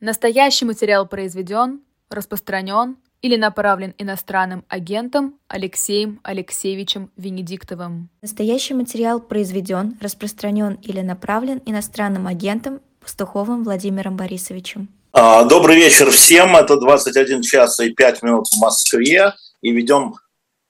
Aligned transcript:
Настоящий 0.00 0.64
материал 0.64 1.06
произведен, 1.06 1.82
распространен 2.08 2.96
или 3.20 3.36
направлен 3.36 3.94
иностранным 3.98 4.64
агентом 4.66 5.38
Алексеем 5.46 6.20
Алексеевичем 6.22 7.10
Венедиктовым. 7.18 8.08
Настоящий 8.22 8.72
материал 8.72 9.20
произведен, 9.20 9.98
распространен 10.00 10.78
или 10.82 11.02
направлен 11.02 11.60
иностранным 11.66 12.26
агентом 12.26 12.80
Пастуховым 13.02 13.62
Владимиром 13.62 14.16
Борисовичем. 14.16 14.88
А, 15.12 15.44
добрый 15.44 15.76
вечер 15.76 16.10
всем. 16.10 16.56
Это 16.56 16.80
21 16.80 17.42
час 17.42 17.78
и 17.80 17.90
5 17.90 18.22
минут 18.22 18.46
в 18.48 18.58
Москве. 18.58 19.34
И 19.60 19.70
ведем 19.70 20.14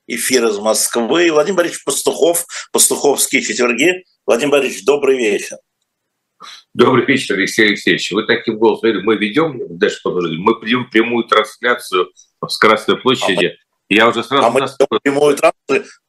эфир 0.08 0.48
из 0.48 0.58
Москвы. 0.58 1.30
Владимир 1.30 1.58
Борисович 1.58 1.84
Пастухов, 1.84 2.46
Пастуховские 2.72 3.42
четверги. 3.42 4.04
Владимир 4.26 4.52
Борисович, 4.52 4.84
добрый 4.84 5.18
вечер. 5.18 5.58
Добрый 6.74 7.04
вечер, 7.04 7.34
Алексей 7.34 7.66
Алексеевич. 7.66 8.10
Вы 8.12 8.24
таким 8.24 8.58
голосом, 8.58 9.02
мы 9.02 9.16
ведем, 9.16 9.60
дальше 9.78 10.00
мы 10.04 10.54
ведем 10.62 10.88
прямую 10.90 11.24
трансляцию 11.24 12.10
с 12.46 12.56
Красной 12.56 12.96
площади. 12.96 13.56
Я 13.88 14.08
уже 14.08 14.22
сразу... 14.22 14.46
А 14.46 14.50
мы, 14.50 14.60
ведем 14.60 15.00
прямую 15.02 15.36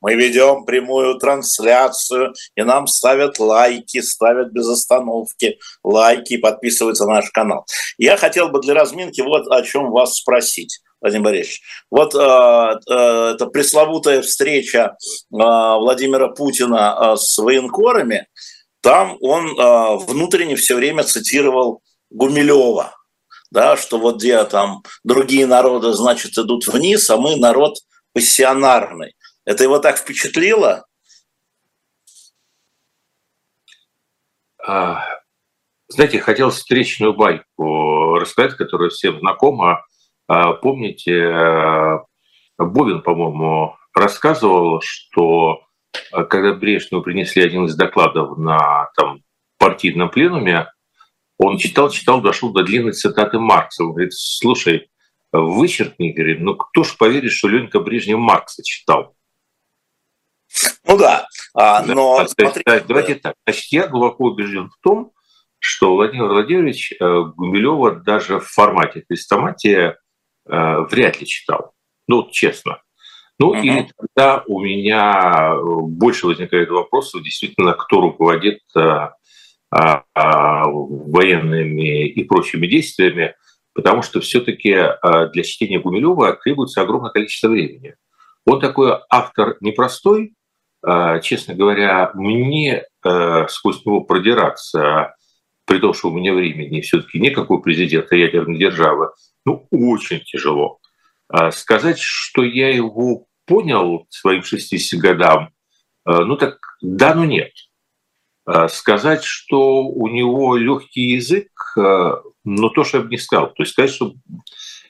мы 0.02 0.14
ведем 0.14 0.66
прямую 0.66 1.18
трансляцию, 1.18 2.34
и 2.55 2.62
нам 2.62 2.86
ставят 2.86 3.40
лайки, 3.40 4.02
ставят 4.02 4.52
без 4.52 4.70
остановки 4.70 5.58
лайки 5.84 6.38
подписываются 6.38 7.05
на 7.05 7.16
наш 7.16 7.32
канал. 7.32 7.66
Я 7.98 8.18
хотел 8.18 8.50
бы 8.50 8.62
для 8.62 8.76
разминки 8.76 9.22
вот 9.22 9.48
о 9.48 9.63
чем 9.63 9.90
вас 9.90 10.18
спросить. 10.18 10.80
Владимир 11.02 11.24
Борисович, 11.26 11.62
вот 11.90 12.13
э, 12.13 12.20
э, 12.20 13.34
эта 13.34 13.48
пресловутая 13.48 14.22
встреча 14.22 14.80
э, 14.80 14.94
Владимира 15.32 16.27
Путина 16.27 16.96
э, 16.96 17.16
с 17.18 17.40
военкорами, 17.40 18.27
там 18.81 19.17
он 19.21 19.48
э, 19.48 19.98
внутренне 20.05 20.55
все 20.55 20.76
время 20.76 21.03
цитировал 21.03 21.81
Гумилева, 22.09 22.95
да, 23.52 23.77
что 23.77 23.99
вот 23.99 24.17
где 24.17 24.44
там 24.45 24.84
другие 25.04 25.45
народы, 25.45 25.94
значит, 25.94 26.38
идут 26.38 26.67
вниз, 26.67 27.10
а 27.10 27.18
мы 27.18 27.38
народ 27.38 27.77
пассионарный. 28.13 29.15
Это 29.46 29.63
его 29.63 29.79
так 29.79 29.98
впечатлило? 29.98 30.85
А, 34.63 35.04
знаете, 35.88 36.20
хотел 36.20 36.49
встречную 36.49 37.13
байку 37.13 38.16
рассказать, 38.16 38.55
которая 38.55 38.90
всем 38.90 39.20
знакома. 39.20 39.85
А, 40.27 40.54
помните, 40.54 41.12
э, 41.12 41.99
Бовин, 42.57 43.01
по-моему, 43.01 43.76
рассказывал, 43.93 44.82
что 44.82 45.62
когда 46.12 46.54
Брежневу 46.54 47.04
принесли 47.04 47.44
один 47.44 47.66
из 47.66 47.76
докладов 47.76 48.38
на 48.38 48.90
там, 48.96 49.22
партийном 49.58 50.10
пленуме, 50.10 50.68
он 51.38 51.58
читал, 51.58 51.90
читал, 51.90 52.22
дошел 52.22 52.52
до 52.54 52.64
длинной 52.64 52.94
цитаты 52.94 53.40
Маркса. 53.40 53.84
Он 53.84 53.92
говорит, 53.92 54.14
слушай, 54.14 54.90
вычеркни, 55.32 56.12
говорит, 56.12 56.40
ну 56.40 56.56
кто 56.56 56.84
ж 56.84 56.96
поверит, 56.98 57.32
что 57.32 57.48
Ленька 57.48 57.80
Брежнев 57.80 58.20
Маркса 58.20 58.64
читал? 58.64 59.16
Ну 60.86 60.98
да, 60.98 61.28
а, 61.54 61.84
но... 61.86 62.20
Да, 62.20 62.28
смотри, 62.28 62.64
так, 62.64 62.86
давайте 62.86 63.16
так. 63.16 63.36
Значит, 63.46 63.72
я 63.72 63.88
глубоко 63.88 64.25
убежден 64.25 64.69
в 64.69 64.78
том, 64.84 65.14
что 65.59 65.96
Владимир 65.96 66.25
Владимирович 66.25 66.94
э, 66.94 66.96
Гумилева 67.36 67.96
даже 67.96 68.40
в 68.40 68.47
формате 68.47 69.03
хрестоматия 69.08 70.00
э, 70.47 70.80
вряд 70.90 71.22
ли 71.22 71.28
читал. 71.28 71.74
Ну, 72.08 72.30
честно. 72.31 72.81
Ну, 73.42 73.47
угу. 73.47 73.58
или 73.58 73.90
тогда 73.97 74.44
у 74.46 74.62
меня 74.62 75.56
э, 75.56 75.59
больше 75.64 76.28
возникает 76.28 76.70
вопросов, 76.70 77.24
действительно, 77.24 77.74
кто 77.74 78.00
руководит 78.00 78.59
а, 78.75 79.16
а, 79.72 80.66
военными 80.68 82.08
и 82.08 82.24
прочими 82.24 82.68
действиями, 82.68 83.34
потому 83.74 84.03
что 84.03 84.22
все-таки 84.22 84.74
а, 84.74 85.25
для 85.30 85.42
чтения 85.42 85.80
Гумилева 85.80 86.34
требуется 86.34 86.84
огромное 86.84 87.09
количество 87.09 87.47
времени. 87.47 87.96
Он 88.46 88.59
такой 88.59 88.94
автор 89.09 89.58
непростой, 89.59 90.34
честно 91.22 91.53
говоря, 91.53 92.09
мне 92.16 92.85
сквозь 93.50 93.85
него 93.85 94.01
продираться, 94.01 95.16
при 95.66 95.78
том, 95.78 95.94
что 95.94 96.09
у 96.09 96.13
меня 96.13 96.34
времени 96.34 96.81
все-таки 96.81 97.19
никакой 97.19 97.62
президента 97.62 98.16
ядерной 98.16 98.57
державы, 98.57 99.12
ну, 99.46 99.68
очень 99.69 100.22
тяжело. 100.22 100.80
Сказать, 101.51 102.00
что 102.00 102.44
я 102.44 102.74
его 102.75 103.28
понял 103.46 104.06
своим 104.09 104.44
60 104.44 105.00
годам, 105.00 105.50
ну 106.06 106.35
так 106.35 106.57
да, 106.81 107.13
но 107.13 107.25
нет– 107.25 107.52
Э, 108.47 108.68
сказать, 108.68 109.24
что 109.24 109.84
у 109.84 110.07
него 110.07 110.56
легкий 110.56 111.12
язык, 111.12 111.47
э, 111.78 112.16
ну, 112.44 112.69
то, 112.69 112.84
что 112.84 112.97
я 112.97 113.03
бы 113.03 113.09
не 113.09 113.18
сказал. 113.18 113.53
То 113.53 113.63
есть 113.63 113.74
сказать, 113.74 113.91
что... 113.91 114.13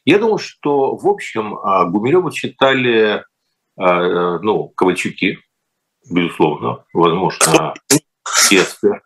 Я 0.06 0.18
думаю, 0.18 0.38
что, 0.38 0.96
в 0.96 1.08
общем, 1.08 1.58
э, 1.58 1.90
Гумилева 1.90 2.32
читали, 2.32 3.26
ну, 3.78 4.68
Ковальчуки, 4.76 5.40
безусловно, 6.12 6.84
возможно, 6.94 7.74
детстве. 8.50 9.02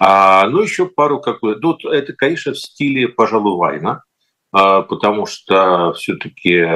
А, 0.00 0.48
ну, 0.48 0.62
еще 0.62 0.86
пару, 0.86 1.20
как 1.20 1.40
бы, 1.40 1.56
ну, 1.60 1.76
это, 1.90 2.14
конечно, 2.14 2.52
в 2.52 2.58
стиле, 2.58 3.08
пожалуй, 3.08 3.56
Вайна, 3.56 4.02
потому 4.50 5.26
что 5.26 5.92
все-таки 5.92 6.66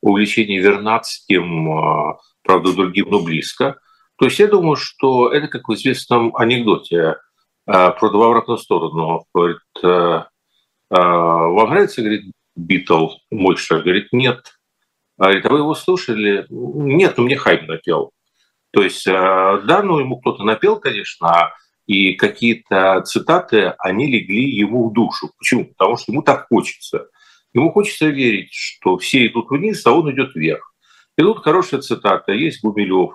увлечение 0.00 0.60
Вернадским, 0.60 2.16
правда, 2.42 2.72
другим, 2.72 3.10
но 3.10 3.20
близко– 3.20 3.78
то 4.18 4.24
есть 4.24 4.38
я 4.40 4.48
думаю, 4.48 4.76
что 4.76 5.32
это 5.32 5.46
как 5.46 5.68
в 5.68 5.74
известном 5.74 6.34
анекдоте 6.34 6.96
э, 6.96 7.14
про 7.66 8.10
два 8.10 8.26
в 8.26 8.30
обратную 8.30 8.58
сторону. 8.58 9.24
Говорит, 9.32 9.58
э, 9.82 10.22
вам 10.90 11.70
нравится, 11.70 12.02
говорит, 12.02 12.32
Битл, 12.56 13.10
Мойша? 13.30 13.80
Говорит, 13.80 14.08
нет. 14.10 14.58
А 15.18 15.24
говорит, 15.24 15.46
а 15.46 15.48
вы 15.50 15.58
его 15.58 15.74
слушали? 15.74 16.46
Нет, 16.48 17.14
ну 17.16 17.24
мне 17.24 17.36
Хайм 17.36 17.66
напел. 17.66 18.10
То 18.72 18.82
есть, 18.82 19.06
да, 19.06 19.82
ну 19.82 19.98
ему 19.98 20.20
кто-то 20.20 20.42
напел, 20.44 20.78
конечно, 20.78 21.52
и 21.86 22.14
какие-то 22.14 23.02
цитаты, 23.02 23.74
они 23.78 24.06
легли 24.06 24.50
ему 24.50 24.90
в 24.90 24.92
душу. 24.92 25.30
Почему? 25.38 25.66
Потому 25.66 25.96
что 25.96 26.12
ему 26.12 26.22
так 26.22 26.48
хочется. 26.48 27.08
Ему 27.54 27.72
хочется 27.72 28.06
верить, 28.06 28.52
что 28.52 28.98
все 28.98 29.26
идут 29.26 29.50
вниз, 29.50 29.84
а 29.86 29.92
он 29.92 30.12
идет 30.12 30.34
вверх. 30.34 30.74
И 31.16 31.22
тут 31.22 31.42
хорошая 31.42 31.80
цитата. 31.80 32.32
Есть 32.32 32.62
Гумилев, 32.62 33.14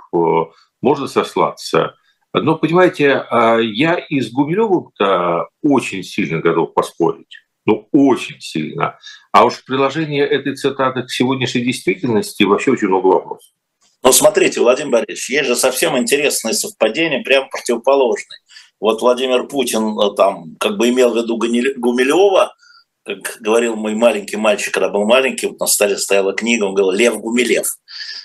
можно 0.82 1.08
сослаться. 1.08 1.96
Но, 2.34 2.58
понимаете, 2.58 3.26
а, 3.30 3.60
я 3.60 3.96
и 3.96 4.20
с 4.20 4.32
Гумилевым-то 4.32 5.48
очень 5.62 6.04
сильно 6.04 6.40
готов 6.40 6.74
поспорить. 6.74 7.38
Ну, 7.66 7.88
очень 7.92 8.42
сильно. 8.42 8.98
А 9.32 9.46
уж 9.46 9.64
приложение 9.64 10.26
этой 10.26 10.56
цитаты 10.56 11.04
к 11.04 11.12
сегодняшней 11.12 11.62
действительности 11.62 12.44
вообще 12.44 12.72
очень 12.72 12.88
много 12.88 13.08
вопросов. 13.08 13.52
Ну, 14.02 14.12
смотрите, 14.12 14.60
Владимир 14.60 14.92
Борисович, 14.92 15.30
есть 15.30 15.48
же 15.48 15.56
совсем 15.56 15.98
интересное 15.98 16.52
совпадение, 16.52 17.22
прям 17.22 17.48
противоположное. 17.50 18.40
Вот 18.82 19.02
Владимир 19.02 19.48
Путин 19.48 19.98
э, 19.98 20.14
там 20.18 20.58
как 20.60 20.78
бы 20.78 20.90
имел 20.90 21.14
в 21.14 21.18
виду 21.18 21.38
Гумилева, 21.38 22.54
как 23.06 23.38
говорил 23.42 23.76
мой 23.76 23.96
маленький 23.96 24.38
мальчик, 24.38 24.74
когда 24.74 24.90
был 24.90 25.06
маленький, 25.06 25.48
вот 25.48 25.60
на 25.60 25.68
столе 25.68 25.98
стояла 25.98 26.34
книга, 26.34 26.64
он 26.64 26.74
говорил 26.74 26.98
«Лев 26.98 27.18
Гумилев». 27.20 27.68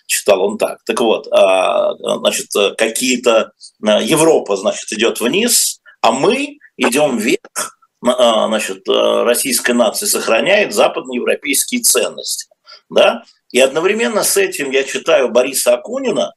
Читал 0.06 0.42
он 0.42 0.56
так. 0.56 0.78
Так 0.84 1.00
вот, 1.00 1.28
а, 1.32 1.94
значит, 1.96 2.46
какие-то... 2.76 3.52
А, 3.86 4.00
Европа, 4.00 4.56
значит, 4.56 4.90
идет 4.92 5.20
вниз, 5.20 5.80
а 6.00 6.12
мы 6.12 6.58
идем 6.76 7.18
вверх, 7.18 7.78
а, 8.06 8.46
значит, 8.46 8.88
российская 8.88 9.74
нация 9.74 10.06
сохраняет 10.06 10.72
западноевропейские 10.72 11.82
ценности. 11.82 12.48
Да? 12.88 13.24
И 13.50 13.60
одновременно 13.60 14.22
с 14.22 14.36
этим 14.36 14.70
я 14.70 14.84
читаю 14.84 15.30
Бориса 15.30 15.74
Акунина, 15.74 16.32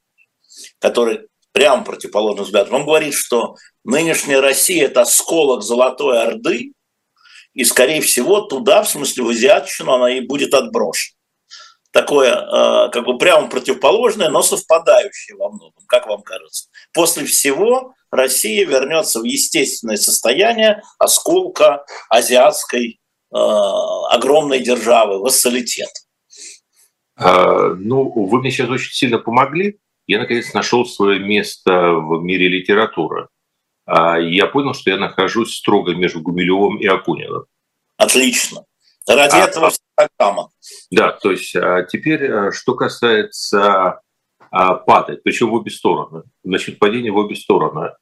который 0.80 1.28
прям 1.52 1.84
противоположный 1.84 2.44
взгляд. 2.44 2.70
Он 2.72 2.84
говорит, 2.84 3.14
что 3.14 3.56
нынешняя 3.84 4.40
Россия– 4.40 4.84
это 4.86 5.02
осколок 5.02 5.62
Золотой 5.62 6.20
Орды, 6.20 6.72
и, 7.54 7.64
скорее 7.64 8.00
всего, 8.00 8.40
туда, 8.40 8.82
в 8.82 8.88
смысле 8.88 9.24
в 9.24 9.28
азиатчину, 9.28 9.92
она 9.92 10.12
и 10.12 10.20
будет 10.20 10.54
отброшена. 10.54 11.16
Такое, 11.92 12.34
э, 12.34 12.90
как 12.90 13.04
бы 13.04 13.18
прямо 13.18 13.48
противоположное, 13.48 14.30
но 14.30 14.42
совпадающее 14.42 15.36
во 15.36 15.50
многом, 15.50 15.84
как 15.86 16.06
вам 16.06 16.22
кажется. 16.22 16.68
После 16.94 17.26
всего 17.26 17.94
Россия 18.10 18.66
вернется 18.66 19.20
в 19.20 19.24
естественное 19.24 19.96
состояние 19.96 20.82
осколка 20.98 21.84
азиатской 22.08 22.98
э, 23.30 23.36
огромной 23.36 24.60
державы, 24.60 25.18
вассалитет. 25.18 25.90
А, 27.16 27.74
ну, 27.74 28.10
вы 28.10 28.40
мне 28.40 28.50
сейчас 28.50 28.70
очень 28.70 28.92
сильно 28.92 29.18
помогли. 29.18 29.78
Я, 30.06 30.18
наконец, 30.18 30.54
нашел 30.54 30.86
свое 30.86 31.20
место 31.20 31.92
в 31.92 32.22
мире 32.22 32.48
литературы. 32.48 33.28
А, 33.84 34.18
я 34.18 34.46
понял, 34.46 34.74
что 34.74 34.90
я 34.90 34.96
нахожусь 34.96 35.56
строго 35.56 35.94
между 35.94 36.20
Гумилевым 36.20 36.78
и 36.78 36.86
Акуниным. 36.86 37.44
Отлично. 37.96 38.64
Ради 39.08 39.34
а, 39.34 39.46
этого 39.46 39.70
программа. 39.96 40.50
Да, 40.90 41.12
то 41.12 41.30
есть 41.30 41.56
а 41.56 41.82
теперь, 41.82 42.52
что 42.52 42.74
касается 42.74 44.00
а, 44.50 44.74
падать, 44.74 45.22
причем 45.22 45.50
в 45.50 45.54
обе 45.54 45.70
стороны. 45.70 46.22
Значит, 46.44 46.78
падение 46.78 47.12
в 47.12 47.16
обе 47.16 47.34
стороны. 47.34 47.92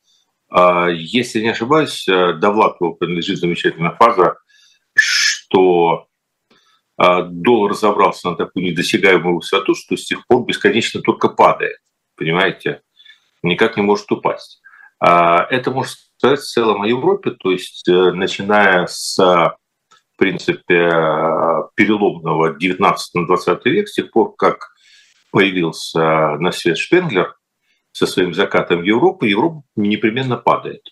Если 0.92 1.42
не 1.42 1.50
ошибаюсь, 1.50 2.08
э, 2.08 2.32
Довлатову 2.32 2.96
принадлежит 2.96 3.38
замечательная 3.38 3.92
фаза, 3.92 4.34
что 4.94 6.08
а, 7.02 7.22
доллар 7.22 7.74
забрался 7.74 8.28
на 8.28 8.36
такую 8.36 8.66
недосягаемую 8.66 9.36
высоту, 9.36 9.74
что 9.74 9.96
с 9.96 10.04
тех 10.04 10.26
пор 10.26 10.44
бесконечно 10.44 11.00
только 11.00 11.30
падает, 11.30 11.78
понимаете, 12.14 12.82
никак 13.42 13.78
не 13.78 13.82
может 13.82 14.12
упасть. 14.12 14.60
А, 15.00 15.46
это 15.50 15.70
может 15.70 15.96
сказать 16.18 16.40
в 16.40 16.44
целом 16.44 16.82
о 16.82 16.88
Европе, 16.88 17.30
то 17.30 17.50
есть 17.50 17.88
э, 17.88 18.12
начиная 18.12 18.86
с, 18.86 19.16
в 19.18 19.56
принципе, 20.18 20.90
переломного 21.74 22.56
19-20 22.58 23.60
век, 23.64 23.88
с 23.88 23.94
тех 23.94 24.10
пор, 24.10 24.34
как 24.36 24.68
появился 25.30 26.36
на 26.38 26.52
свет 26.52 26.76
Шпенглер 26.76 27.34
со 27.92 28.06
своим 28.06 28.34
закатом 28.34 28.82
Европы, 28.82 29.28
Европа 29.28 29.62
непременно 29.76 30.36
падает. 30.36 30.82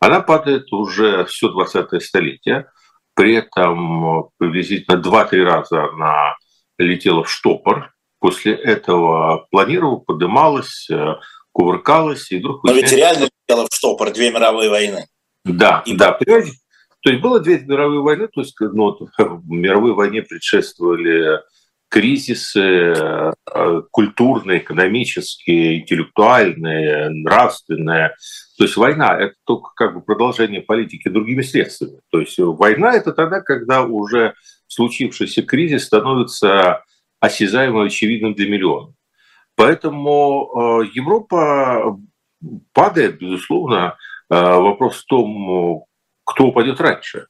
Она 0.00 0.20
падает 0.20 0.72
уже 0.72 1.24
все 1.26 1.48
20-е 1.48 2.00
столетие, 2.00 2.66
при 3.14 3.34
этом 3.34 4.30
приблизительно 4.38 4.96
2-3 4.96 5.44
раза 5.44 5.84
она 5.84 6.36
летела 6.78 7.24
в 7.24 7.30
штопор, 7.30 7.92
после 8.18 8.54
этого 8.54 9.46
планировала, 9.50 9.98
подымалась, 9.98 10.88
э, 10.90 11.16
кувыркалась 11.52 12.30
и 12.32 12.38
вдруг... 12.38 12.64
Но 12.64 12.72
ведь 12.72 12.92
реально 12.92 13.28
летела 13.48 13.66
в 13.70 13.74
штопор 13.74 14.12
две 14.12 14.30
мировые 14.30 14.70
войны. 14.70 15.06
Да, 15.44 15.82
и 15.86 15.94
да, 15.94 16.12
понимаете? 16.12 16.52
То 17.02 17.10
есть 17.10 17.22
было 17.22 17.40
две 17.40 17.58
мировые 17.58 18.00
войны, 18.00 18.28
то 18.28 18.40
есть 18.40 18.54
ну, 18.60 18.96
мировой 19.44 19.92
войне 19.92 20.22
предшествовали 20.22 21.40
кризисы 21.88 22.94
э, 22.94 23.32
культурные, 23.90 24.60
экономические, 24.60 25.80
интеллектуальные, 25.80 27.10
нравственные. 27.10 28.14
То 28.56 28.64
есть 28.64 28.76
война– 28.78 29.14
это 29.20 29.34
только 29.44 29.70
как 29.76 29.94
бы 29.94 30.00
продолжение 30.00 30.62
политики 30.62 31.08
другими 31.08 31.42
средствами. 31.42 32.00
То 32.10 32.20
есть 32.20 32.38
война– 32.38 32.92
это 32.94 33.12
тогда, 33.12 33.40
когда 33.42 33.82
уже 33.82 34.32
случившийся 34.68 35.42
кризис 35.42 35.84
становится 35.84 36.82
осязаемым, 37.20 37.86
очевидным 37.86 38.34
для 38.34 38.48
миллионов. 38.48 38.94
Поэтому 39.56 40.80
э, 40.82 40.86
Европа 40.94 41.98
падает, 42.72 43.18
безусловно. 43.18 43.96
Э, 44.30 44.56
вопрос 44.56 45.02
в 45.02 45.06
том, 45.06 45.84
кто 46.24 46.46
упадет 46.46 46.80
раньше. 46.80 47.26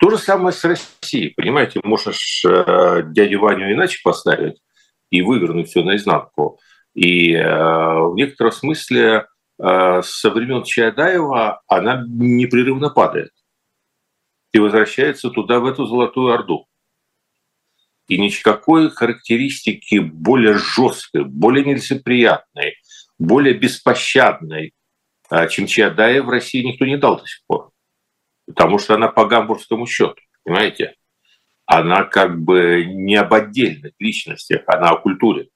То 0.00 0.10
же 0.10 0.18
самое 0.18 0.52
с 0.52 0.64
Россией. 0.64 1.34
Понимаете, 1.36 1.80
можешь 1.84 2.42
э, 2.44 3.02
дядю 3.06 3.40
Ваню 3.40 3.72
иначе 3.72 4.00
поставить 4.02 4.60
и 5.10 5.22
вывернуть 5.22 5.68
все 5.68 5.82
наизнанку. 5.82 6.58
И 6.94 7.34
э, 7.34 7.44
в 7.44 8.14
некотором 8.14 8.52
смысле 8.52 9.26
э, 9.62 10.02
со 10.02 10.30
времен 10.30 10.62
Чаадаева 10.62 11.60
она 11.68 12.02
непрерывно 12.06 12.88
падает 12.88 13.30
и 14.52 14.58
возвращается 14.58 15.30
туда, 15.30 15.60
в 15.60 15.66
эту 15.66 15.86
Золотую 15.86 16.32
Орду. 16.32 16.66
И 18.10 18.18
никакой 18.18 18.90
характеристики 18.90 20.00
более 20.00 20.58
жесткой, 20.58 21.24
более 21.24 21.64
нелицеприятной, 21.64 22.74
более 23.18 23.54
беспощадной, 23.54 24.74
э, 25.30 25.48
чем 25.48 25.66
Чаадаев 25.66 26.26
в 26.26 26.30
России 26.30 26.62
никто 26.62 26.84
не 26.84 26.98
дал 26.98 27.18
до 27.18 27.26
сих 27.26 27.40
пор 27.46 27.70
потому 28.50 28.78
что 28.78 28.94
она 28.94 29.08
по 29.08 29.26
гамбургскому 29.26 29.86
счету, 29.86 30.16
понимаете? 30.44 30.94
Она 31.66 32.02
как 32.02 32.40
бы 32.40 32.84
не 32.84 33.14
об 33.14 33.32
отдельных 33.32 33.92
личностях, 33.98 34.62
она 34.66 34.90
о 34.90 34.96
культуре. 34.96 35.48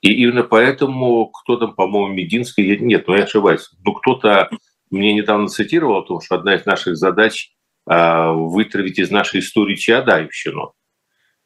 И 0.00 0.12
именно 0.12 0.42
поэтому 0.42 1.26
кто 1.26 1.56
там, 1.56 1.74
по-моему, 1.74 2.12
Мединский, 2.12 2.76
нет, 2.78 3.06
ну 3.06 3.14
я 3.14 3.24
ошибаюсь, 3.24 3.70
ну 3.84 3.92
кто-то 3.94 4.50
мне 4.90 5.14
недавно 5.14 5.48
цитировал 5.48 5.98
о 5.98 6.06
том, 6.06 6.20
что 6.20 6.34
одна 6.34 6.54
из 6.54 6.66
наших 6.66 6.96
задач 6.96 7.52
э, 7.88 8.30
вытравить 8.32 8.98
из 8.98 9.10
нашей 9.10 9.40
истории 9.40 9.76
Чаадаевщину. 9.76 10.72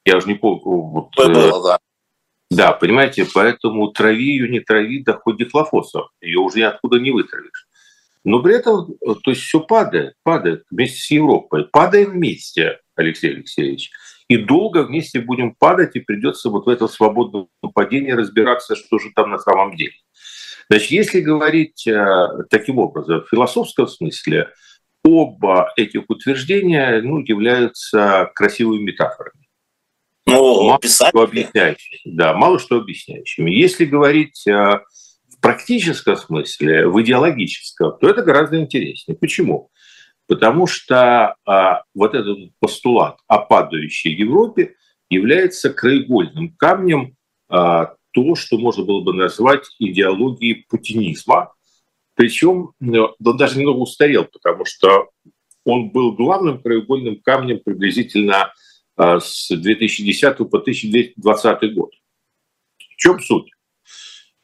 Я 0.05 0.17
уже 0.17 0.29
не 0.29 0.35
помню. 0.35 0.61
Вот, 0.63 1.11
э, 1.19 1.33
было, 1.33 1.63
да. 1.63 1.79
Да, 2.51 2.73
понимаете, 2.73 3.27
поэтому 3.33 3.89
трави 3.89 4.25
ее, 4.25 4.49
не 4.49 4.61
трави, 4.61 5.03
да 5.05 5.15
хоть 5.15 5.39
дихлофосом. 5.39 6.09
Ее 6.21 6.41
уже 6.41 6.59
ниоткуда 6.59 6.99
не 6.99 7.13
вытравишь. 7.13 7.69
Но 8.25 8.43
при 8.43 8.57
этом, 8.57 8.97
э, 9.01 9.15
то 9.23 9.31
есть 9.31 9.43
все 9.43 9.61
падает, 9.61 10.15
падает 10.23 10.65
вместе 10.71 10.99
с 10.99 11.11
Европой. 11.11 11.65
Падаем 11.67 12.11
вместе, 12.11 12.81
Алексей 12.97 13.35
Алексеевич. 13.35 13.91
И 14.29 14.37
долго 14.37 14.85
вместе 14.85 15.21
будем 15.21 15.55
падать, 15.55 15.97
и 15.97 16.01
придется 16.01 16.51
вот 16.51 16.67
в 16.67 16.69
этом 16.69 16.89
свободном 16.89 17.49
падении 17.75 18.13
разбираться, 18.13 18.77
что 18.77 18.99
же 18.99 19.11
там 19.15 19.31
на 19.31 19.39
самом 19.39 19.77
деле. 19.77 19.95
Значит, 20.69 20.91
если 20.91 21.21
говорить 21.21 21.87
э, 21.87 22.27
таким 22.49 22.79
образом, 22.79 23.23
в 23.23 23.29
философском 23.29 23.89
смысле, 23.89 24.51
оба 25.05 25.73
этих 25.77 26.09
утверждения 26.09 27.01
ну, 27.03 27.21
являются 27.21 28.31
красивыми 28.35 28.83
метафорами. 28.83 29.50
Ну, 30.31 30.65
мало 30.65 30.81
что 30.83 31.23
объясняющими. 31.23 32.01
Да, 32.05 32.35
мало 32.35 32.59
что 32.59 32.77
объясняющими. 32.77 33.51
Если 33.51 33.85
говорить 33.85 34.47
э, 34.47 34.81
практическом 35.41 36.17
смысле, 36.17 36.87
в 36.89 37.01
идеологическом, 37.03 37.99
то 37.99 38.09
это 38.09 38.23
гораздо 38.23 38.61
интереснее. 38.61 39.17
Почему? 39.17 39.71
Потому 40.27 40.67
что 40.67 41.35
а, 41.47 41.83
вот 41.95 42.15
этот 42.15 42.39
постулат 42.61 43.19
о 43.27 43.39
падающей 43.39 44.15
Европе 44.15 44.75
является 45.09 45.73
краеугольным 45.73 46.55
камнем 46.57 47.17
а, 47.49 47.95
то, 48.13 48.35
что 48.35 48.59
можно 48.59 48.85
было 48.85 49.01
бы 49.01 49.13
назвать 49.13 49.65
идеологией 49.79 50.67
путинизма. 50.69 51.53
Причем 52.15 52.73
ну, 52.81 53.15
он 53.25 53.37
даже 53.37 53.59
немного 53.59 53.79
устарел, 53.79 54.27
потому 54.27 54.65
что 54.65 55.11
он 55.65 55.91
был 55.91 56.13
главным 56.13 56.61
краеугольным 56.61 57.21
камнем 57.23 57.61
приблизительно 57.65 58.53
с 59.01 59.49
2010 59.49 60.37
по 60.37 60.59
2020 60.59 61.75
год. 61.75 61.91
В 62.79 62.97
чем 62.97 63.21
суть? 63.21 63.51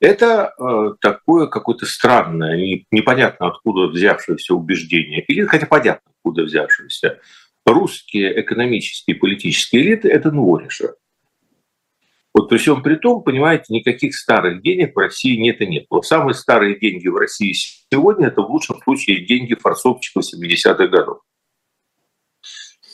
Это 0.01 0.53
э, 0.59 0.95
такое 1.01 1.47
какое-то 1.47 1.87
странное, 1.87 2.85
непонятно 2.91 3.49
откуда 3.49 3.89
взявшееся 3.89 4.55
убеждение, 4.55 5.23
или 5.23 5.47
хотя 5.47 5.67
понятно 5.67 6.11
откуда 6.11 6.45
взявшееся. 6.45 7.21
Русские 7.65 8.41
экономические 8.41 9.17
и 9.17 9.19
политические 9.19 9.83
элиты– 9.83 10.09
это 10.11 10.31
новориша. 10.31 10.95
Вот 12.35 12.51
при 12.51 12.59
всем 12.59 12.83
при 12.83 12.97
том, 12.97 13.23
понимаете, 13.23 13.65
никаких 13.71 14.15
старых 14.15 14.63
денег 14.63 14.95
в 14.95 14.99
России 14.99 15.37
нет 15.37 15.63
и 15.63 15.67
не 15.67 15.87
было. 15.89 16.03
Самые 16.03 16.35
старые 16.35 16.79
деньги 16.79 17.09
в 17.09 17.17
России 17.17 17.55
сегодня– 17.91 18.27
это 18.29 18.43
в 18.43 18.51
лучшем 18.51 18.79
случае 18.83 19.25
деньги 19.25 19.55
форцовщиков 19.55 20.23
70-х 20.23 20.87
годов. 20.89 21.23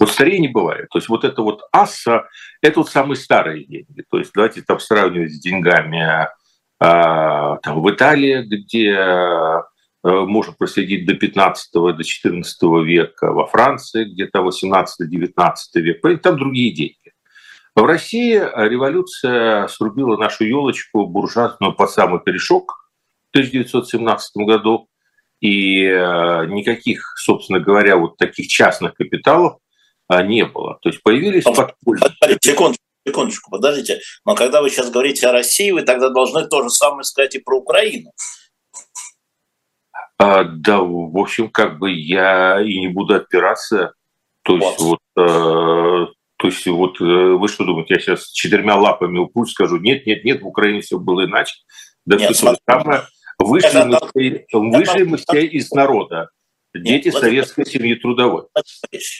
Вот 0.02 0.10
старее 0.10 0.40
не 0.40 0.48
бывает. 0.48 0.88
То 0.90 0.98
есть 0.98 1.08
вот 1.08 1.22
это 1.22 1.42
вот 1.42 1.62
асса– 1.70 2.26
это 2.60 2.80
вот 2.80 2.90
самые 2.90 3.14
старые 3.14 3.64
деньги. 3.64 4.04
То 4.10 4.18
есть 4.18 4.32
давайте 4.34 4.60
там 4.62 4.80
сравнивать 4.80 5.32
с 5.32 5.38
деньгами 5.38 6.26
а, 6.80 7.58
там, 7.58 7.80
в 7.80 7.88
Италии, 7.88 8.42
где 8.42 8.90
э, 8.90 9.60
можно 10.02 10.54
проследить 10.54 11.06
до 11.06 11.14
15 11.14 11.72
до 11.72 12.02
14 12.02 12.62
века, 12.84 13.30
во 13.30 13.46
Франции 13.46 14.02
где-то 14.02 14.40
18-19 14.40 15.54
век, 15.76 16.20
там 16.20 16.36
другие 16.36 16.74
деньги. 16.74 17.12
В 17.76 17.84
России 17.84 18.34
революция 18.34 19.68
срубила 19.68 20.16
нашу 20.16 20.44
елочку 20.44 21.06
буржуазную 21.06 21.76
под 21.76 21.92
самый 21.92 22.18
корешок 22.18 22.90
в 23.28 23.38
1917 23.38 24.36
году, 24.38 24.88
и 25.38 25.84
э, 25.84 26.46
никаких, 26.46 27.14
собственно 27.18 27.60
говоря, 27.60 27.96
вот 27.96 28.16
таких 28.16 28.48
частных 28.48 28.94
капиталов 28.94 29.58
не 30.08 30.44
было. 30.44 30.78
То 30.82 30.88
есть 30.88 31.02
появились 31.02 31.44
подпольные... 31.44 32.10
Секундочку, 32.40 32.84
секундочку, 33.06 33.50
подождите. 33.50 34.00
Но 34.24 34.34
когда 34.34 34.62
вы 34.62 34.70
сейчас 34.70 34.90
говорите 34.90 35.28
о 35.28 35.32
России, 35.32 35.70
вы 35.70 35.82
тогда 35.82 36.08
должны 36.08 36.46
то 36.46 36.62
же 36.62 36.70
самое 36.70 37.04
сказать 37.04 37.34
и 37.34 37.38
про 37.38 37.58
Украину. 37.58 38.12
А, 40.18 40.44
да, 40.44 40.80
в 40.80 41.18
общем, 41.18 41.50
как 41.50 41.78
бы 41.78 41.90
я 41.90 42.60
и 42.60 42.78
не 42.78 42.88
буду 42.88 43.14
отпираться. 43.14 43.94
То 44.42 44.56
есть 44.56 44.80
вот, 44.80 44.98
вот 45.16 45.24
э, 45.24 46.06
то 46.36 46.48
есть 46.48 46.66
вот 46.66 47.00
э, 47.00 47.04
вы 47.04 47.48
что 47.48 47.64
думаете, 47.64 47.94
я 47.94 48.00
сейчас 48.00 48.30
четырьмя 48.30 48.76
лапами 48.76 49.18
упрусь 49.18 49.52
скажу, 49.52 49.78
нет, 49.78 50.06
нет, 50.06 50.24
нет, 50.24 50.42
в 50.42 50.46
Украине 50.46 50.80
все 50.80 50.98
было 50.98 51.24
иначе. 51.24 51.54
Да 52.04 52.16
нет, 52.16 52.34
все 52.34 52.46
то 52.46 52.52
же 52.52 52.58
самое. 52.68 53.02
Вышли 53.38 53.82
мы, 53.84 54.44
вышли 54.52 55.02
мы 55.04 55.16
все 55.18 55.44
из 55.44 55.70
народа. 55.70 56.30
Дети 56.74 57.08
Нет, 57.08 57.14
советской 57.14 57.66
семьи 57.66 57.94
трудовой. 57.94 58.44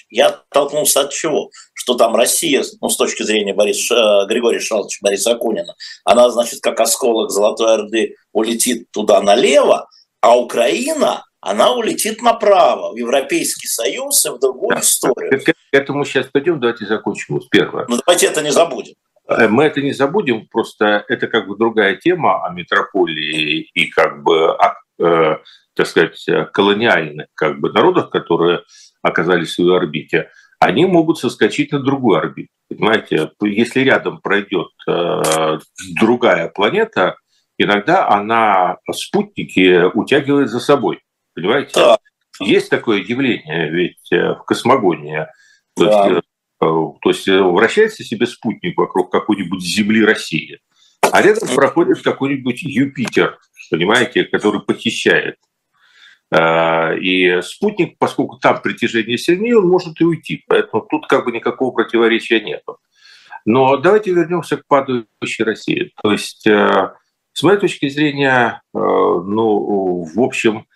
Я 0.08 0.40
толкнулся 0.50 1.02
от 1.02 1.12
чего? 1.12 1.50
Что 1.74 1.94
там 1.94 2.16
Россия, 2.16 2.64
ну, 2.80 2.88
с 2.88 2.96
точки 2.96 3.22
зрения 3.24 3.52
Бориса, 3.52 4.24
э, 4.24 4.26
Григория 4.26 4.58
Шаловича 4.58 4.98
Бориса 5.02 5.32
Акунина, 5.32 5.74
она, 6.04 6.30
значит, 6.30 6.60
как 6.62 6.80
осколок 6.80 7.30
Золотой 7.30 7.74
Орды 7.74 8.16
улетит 8.32 8.90
туда 8.90 9.20
налево, 9.20 9.88
а 10.22 10.38
Украина, 10.38 11.24
она 11.40 11.72
улетит 11.72 12.22
направо, 12.22 12.92
в 12.92 12.96
Европейский 12.96 13.66
Союз 13.66 14.24
и 14.24 14.30
в 14.30 14.38
другую 14.38 14.76
да. 14.76 14.80
историю. 14.80 15.40
К 15.44 15.54
этому 15.72 16.04
сейчас 16.04 16.26
пойдем, 16.32 16.58
давайте 16.58 16.86
закончим 16.86 17.40
с 17.40 17.48
первого. 17.48 17.84
Ну, 17.88 17.98
давайте 17.98 18.26
это 18.26 18.42
не 18.42 18.50
забудем. 18.50 18.94
Э, 19.28 19.48
мы 19.48 19.64
это 19.64 19.82
не 19.82 19.92
забудем, 19.92 20.46
просто 20.50 21.04
это 21.08 21.26
как 21.26 21.48
бы 21.48 21.56
другая 21.56 21.96
тема 21.96 22.46
о 22.46 22.50
метрополии 22.50 23.68
и 23.74 23.86
как 23.86 24.22
бы 24.22 24.56
так 25.74 25.86
сказать, 25.86 26.24
колониальных 26.52 27.26
как 27.34 27.60
бы 27.60 27.72
народов, 27.72 28.10
которые 28.10 28.62
оказались 29.02 29.56
в 29.56 29.58
ее 29.58 29.76
орбите. 29.76 30.30
они 30.58 30.86
могут 30.86 31.18
соскочить 31.18 31.72
на 31.72 31.80
другую 31.80 32.18
орбиту. 32.18 32.50
Понимаете, 32.68 33.32
если 33.42 33.80
рядом 33.80 34.20
пройдет 34.20 34.68
э, 34.88 35.58
другая 36.00 36.48
планета, 36.48 37.16
иногда 37.58 38.08
она 38.08 38.78
спутники 38.92 39.90
утягивает 39.92 40.48
за 40.50 40.60
собой. 40.60 41.00
Понимаете? 41.34 41.72
Да. 41.74 41.98
Есть 42.40 42.70
такое 42.70 43.02
явление 43.02 43.70
ведь 43.70 44.12
э, 44.12 44.34
в 44.34 44.44
космогонии. 44.44 45.26
То, 45.76 45.84
да. 45.84 46.06
есть, 46.06 46.18
э, 46.18 46.64
то 46.64 47.00
есть 47.04 47.28
э, 47.28 47.42
вращается 47.42 48.04
себе 48.04 48.26
спутник 48.26 48.76
вокруг 48.78 49.10
какой-нибудь 49.10 49.62
Земли 49.62 50.04
России, 50.04 50.60
а 51.10 51.22
рядом 51.22 51.48
проходит 51.54 52.02
какой-нибудь 52.02 52.62
Юпитер, 52.62 53.38
понимаете, 53.72 54.24
который 54.24 54.60
похищает. 54.60 55.36
И 56.34 57.40
спутник, 57.42 57.98
поскольку 57.98 58.38
там 58.38 58.62
притяжение 58.62 59.18
сильнее, 59.18 59.58
он 59.58 59.68
может 59.68 60.00
и 60.00 60.04
уйти. 60.04 60.44
Поэтому 60.46 60.86
тут 60.88 61.06
как 61.06 61.24
бы 61.24 61.32
никакого 61.32 61.72
противоречия 61.72 62.40
нет. 62.40 62.62
Но 63.44 63.76
давайте 63.76 64.12
вернемся 64.12 64.56
к 64.56 64.66
падающей 64.66 65.44
России. 65.44 65.92
То 66.02 66.12
есть, 66.12 66.46
с 66.46 67.42
моей 67.42 67.58
точки 67.58 67.88
зрения, 67.88 68.62
ну, 68.72 70.04
в 70.04 70.20
общем, 70.20 70.66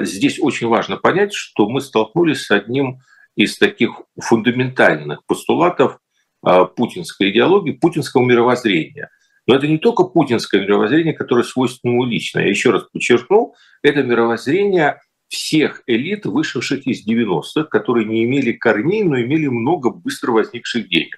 здесь 0.00 0.38
очень 0.40 0.68
важно 0.68 0.96
понять, 0.96 1.32
что 1.32 1.68
мы 1.68 1.80
столкнулись 1.80 2.44
с 2.44 2.50
одним 2.50 2.98
из 3.38 3.56
таких 3.56 3.92
фундаментальных 4.20 5.24
постулатов 5.24 5.98
а, 6.42 6.64
путинской 6.64 7.30
идеологии, 7.30 7.72
путинского 7.72 8.24
мировоззрения. 8.24 9.10
Но 9.48 9.56
это 9.56 9.66
не 9.66 9.78
только 9.78 10.04
путинское 10.04 10.60
мировоззрение, 10.60 11.14
которое 11.14 11.42
свойственно 11.42 11.92
ему 11.92 12.04
лично. 12.04 12.40
Я 12.40 12.48
еще 12.48 12.70
раз 12.70 12.84
подчеркну, 12.92 13.54
это 13.82 14.02
мировоззрение 14.04 15.00
всех 15.28 15.82
элит, 15.86 16.26
вышедших 16.26 16.86
из 16.86 17.06
90-х, 17.06 17.64
которые 17.64 18.06
не 18.06 18.24
имели 18.24 18.52
корней, 18.52 19.02
но 19.02 19.20
имели 19.20 19.48
много 19.48 19.90
быстро 19.90 20.32
возникших 20.32 20.88
денег. 20.88 21.16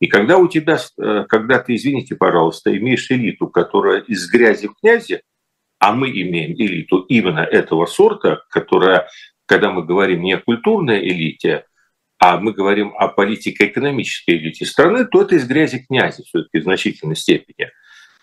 И 0.00 0.06
когда 0.06 0.38
у 0.38 0.48
тебя, 0.48 0.78
э, 1.00 1.24
когда 1.28 1.58
ты, 1.58 1.74
извините, 1.74 2.14
пожалуйста, 2.14 2.76
имеешь 2.76 3.10
элиту, 3.10 3.48
которая 3.48 4.00
из 4.00 4.30
грязи 4.30 4.68
в 4.68 4.74
князи, 4.74 5.22
а 5.78 5.92
мы 5.92 6.10
имеем 6.10 6.52
элиту 6.52 7.00
именно 7.00 7.40
этого 7.40 7.86
сорта, 7.86 8.44
которая 8.50 9.08
когда 9.46 9.70
мы 9.70 9.84
говорим 9.84 10.22
не 10.22 10.32
о 10.32 10.40
культурной 10.40 11.06
элите, 11.06 11.66
а 12.24 12.38
мы 12.38 12.52
говорим 12.52 12.94
о 12.96 13.08
политико-экономической 13.08 14.36
элите 14.36 14.64
страны, 14.64 15.06
то 15.06 15.22
это 15.22 15.34
из 15.34 15.44
грязи 15.44 15.84
князя 15.84 16.22
все-таки 16.22 16.60
в 16.60 16.62
значительной 16.62 17.16
степени 17.16 17.70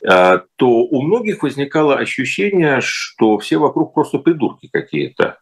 а, 0.07 0.43
то 0.55 0.69
у 0.69 1.01
многих 1.01 1.43
возникало 1.43 1.97
ощущение, 1.97 2.79
что 2.79 3.37
все 3.39 3.57
вокруг 3.57 3.93
просто 3.93 4.19
придурки 4.19 4.69
какие-то. 4.71 5.39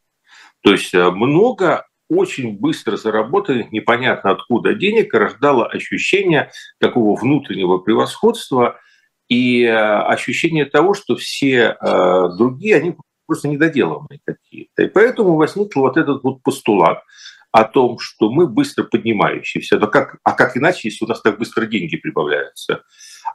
То 0.62 0.72
есть 0.72 0.96
а, 0.96 1.12
много 1.12 1.86
очень 2.10 2.58
быстро 2.58 2.98
заработанных, 2.98 3.72
непонятно 3.72 4.32
откуда 4.32 4.74
денег, 4.74 5.14
рождало 5.14 5.68
ощущение 5.68 6.50
такого 6.80 7.16
внутреннего 7.16 7.78
превосходства 7.78 8.80
и 9.30 9.66
а, 9.66 10.08
ощущение 10.08 10.66
того, 10.66 10.96
что 10.96 11.16
все 11.16 11.78
другие, 12.40 12.78
они 12.78 12.96
просто 13.28 13.50
недоделанные 13.50 14.20
какие-то. 14.26 14.82
И 14.82 14.88
поэтому 14.88 15.36
возник 15.36 15.76
вот 15.76 15.96
этот 15.96 16.24
вот 16.24 16.42
постулат 16.42 17.04
о 17.52 17.64
том, 17.64 17.98
что 18.00 18.30
мы 18.30 18.48
быстро 18.48 18.84
поднимающиеся. 18.84 19.80
Но 19.80 19.88
как, 19.88 20.18
а 20.24 20.34
как 20.34 20.58
иначе, 20.58 20.90
если 20.90 21.06
у 21.06 21.08
нас 21.08 21.22
так 21.22 21.38
быстро 21.38 21.66
деньги 21.66 21.96
прибавляются? 21.98 22.84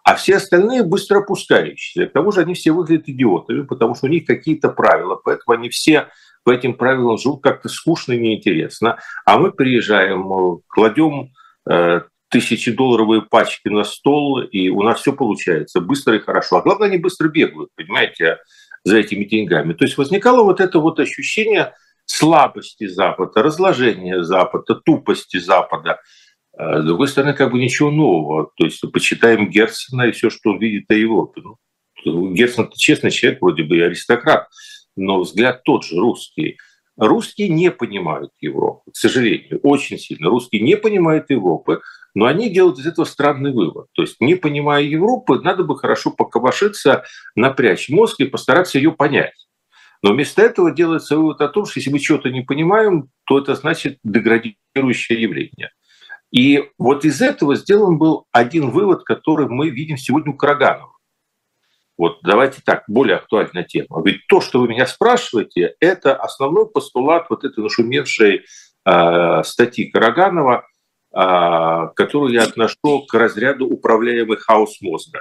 А 0.04 0.14
все 0.14 0.36
остальные 0.36 0.82
быстро 0.84 1.18
опускающиеся. 1.18 2.08
К 2.08 2.12
тому 2.12 2.32
же 2.32 2.40
они 2.40 2.54
все 2.54 2.72
выглядят 2.72 3.08
идиотами, 3.08 3.62
потому 3.62 3.94
что 3.94 4.06
у 4.06 4.10
них 4.10 4.26
какие-то 4.26 4.68
правила, 4.68 5.16
поэтому 5.16 5.58
они 5.58 5.68
все 5.68 6.08
по 6.44 6.50
этим 6.50 6.74
правилам 6.74 7.18
живут 7.18 7.42
как-то 7.42 7.68
скучно 7.68 8.12
и 8.12 8.18
неинтересно. 8.18 8.98
А 9.24 9.38
мы 9.38 9.52
приезжаем, 9.52 10.60
кладем 10.66 11.30
э, 11.70 12.00
тысячедолларовые 12.28 13.22
пачки 13.22 13.68
на 13.68 13.84
стол, 13.84 14.40
и 14.40 14.68
у 14.68 14.82
нас 14.82 15.00
все 15.00 15.12
получается 15.12 15.80
быстро 15.80 16.16
и 16.16 16.20
хорошо. 16.20 16.56
А 16.56 16.62
главное, 16.62 16.88
они 16.88 16.98
быстро 16.98 17.28
бегают, 17.28 17.70
понимаете? 17.76 18.38
за 18.84 18.98
этими 18.98 19.24
деньгами. 19.24 19.72
То 19.74 19.84
есть 19.84 19.96
возникало 19.96 20.42
вот 20.42 20.60
это 20.60 20.78
вот 20.78 20.98
ощущение 20.98 21.74
слабости 22.04 22.86
Запада, 22.86 23.42
разложения 23.42 24.22
Запада, 24.22 24.74
тупости 24.74 25.38
Запада. 25.38 26.00
А 26.56 26.80
с 26.80 26.84
другой 26.84 27.08
стороны, 27.08 27.34
как 27.34 27.50
бы 27.50 27.58
ничего 27.58 27.90
нового. 27.90 28.50
То 28.56 28.64
есть 28.64 28.80
почитаем 28.92 29.48
Герцена 29.48 30.02
и 30.02 30.12
все, 30.12 30.30
что 30.30 30.50
он 30.50 30.58
видит 30.58 30.90
о 30.90 30.94
Европе. 30.94 31.42
Ну, 32.04 32.32
Герцен– 32.32 32.70
честный 32.76 33.10
человек, 33.10 33.40
вроде 33.40 33.62
бы 33.62 33.76
и 33.76 33.80
аристократ, 33.80 34.48
но 34.96 35.20
взгляд 35.20 35.62
тот 35.64 35.84
же, 35.84 35.98
русский. 35.98 36.58
Русские 36.96 37.48
не 37.48 37.70
понимают 37.70 38.32
Европу, 38.40 38.90
к 38.90 38.96
сожалению, 38.96 39.60
очень 39.62 39.98
сильно. 39.98 40.28
Русские 40.28 40.60
не 40.62 40.76
понимают 40.76 41.30
Европы, 41.30 41.80
но 42.14 42.26
они 42.26 42.50
делают 42.50 42.78
из 42.78 42.86
этого 42.86 43.06
странный 43.06 43.52
вывод. 43.52 43.86
То 43.92 44.02
есть, 44.02 44.20
не 44.20 44.34
понимая 44.34 44.82
Европы, 44.82 45.40
надо 45.40 45.64
бы 45.64 45.78
хорошо 45.78 46.10
покопошиться, 46.10 47.04
напрячь 47.34 47.88
мозг 47.88 48.20
и 48.20 48.26
постараться 48.26 48.76
ее 48.78 48.92
понять. 48.92 49.48
Но 50.02 50.12
вместо 50.12 50.42
этого 50.42 50.72
делается 50.72 51.16
вывод 51.16 51.40
о 51.40 51.48
том, 51.48 51.64
что 51.64 51.78
если 51.78 51.90
мы 51.90 51.98
что-то 51.98 52.30
не 52.30 52.42
понимаем, 52.42 53.08
то 53.24 53.38
это 53.38 53.54
значит 53.54 53.98
деградирующее 54.02 55.20
явление. 55.20 55.70
И 56.30 56.70
вот 56.78 57.04
из 57.04 57.20
этого 57.20 57.56
сделан 57.56 57.98
был 57.98 58.26
один 58.32 58.70
вывод, 58.70 59.04
который 59.04 59.48
мы 59.48 59.68
видим 59.70 59.96
сегодня 59.96 60.32
у 60.32 60.36
Караганова. 60.36 60.96
Вот 61.98 62.18
давайте 62.22 62.62
так, 62.64 62.84
более 62.88 63.16
актуальная 63.16 63.64
тема. 63.64 64.02
Ведь 64.04 64.26
то, 64.28 64.40
что 64.40 64.60
вы 64.60 64.68
меня 64.68 64.86
спрашиваете, 64.86 65.76
это 65.78 66.16
основной 66.16 66.68
постулат 66.68 67.26
вот 67.28 67.44
этой 67.44 67.62
нашумевшей 67.62 68.44
э, 68.84 69.42
статьи 69.44 69.90
Караганова 69.90 70.66
а, 71.14 71.88
которую 71.88 72.32
я 72.32 72.44
отношу 72.44 73.04
к 73.06 73.12
разряду 73.12 73.66
управляемый 73.66 74.38
хаос 74.38 74.80
мозга. 74.80 75.20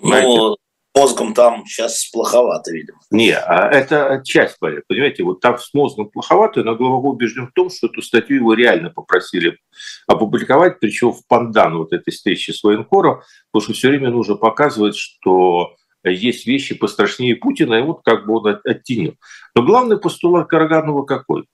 Ну, 0.00 0.56
мозгом 0.96 1.34
там 1.34 1.64
сейчас 1.66 2.08
плоховато, 2.10 2.72
видимо. 2.72 2.98
Не, 3.10 3.36
а 3.36 3.68
это 3.68 4.22
часть 4.24 4.58
порядка. 4.58 4.86
Понимаете, 4.88 5.22
вот 5.22 5.40
там 5.40 5.58
с 5.58 5.72
мозгом 5.74 6.08
плоховато, 6.08 6.64
но 6.64 6.74
глубоко 6.74 7.10
убежден 7.10 7.48
в 7.48 7.52
том, 7.52 7.70
что 7.70 7.88
эту 7.88 8.02
статью 8.02 8.36
его 8.36 8.54
реально 8.54 8.90
попросили 8.90 9.58
опубликовать, 10.06 10.80
причем 10.80 11.12
в 11.12 11.26
пандан 11.28 11.76
вот 11.76 11.92
этой 11.92 12.10
встречи 12.10 12.50
с 12.50 12.62
военкором, 12.64 13.20
потому 13.52 13.64
что 13.64 13.74
все 13.74 13.88
время 13.88 14.10
нужно 14.10 14.36
показывать, 14.36 14.96
что 14.96 15.74
есть 16.02 16.46
вещи 16.46 16.74
пострашнее 16.74 17.36
Путина, 17.36 17.74
и 17.74 17.82
вот 17.82 18.00
как 18.04 18.26
бы 18.26 18.38
он 18.38 18.60
оттенил. 18.64 19.16
Но 19.54 19.62
главный 19.62 19.98
постулат 19.98 20.48
Караганова 20.48 21.04
какой? 21.04 21.44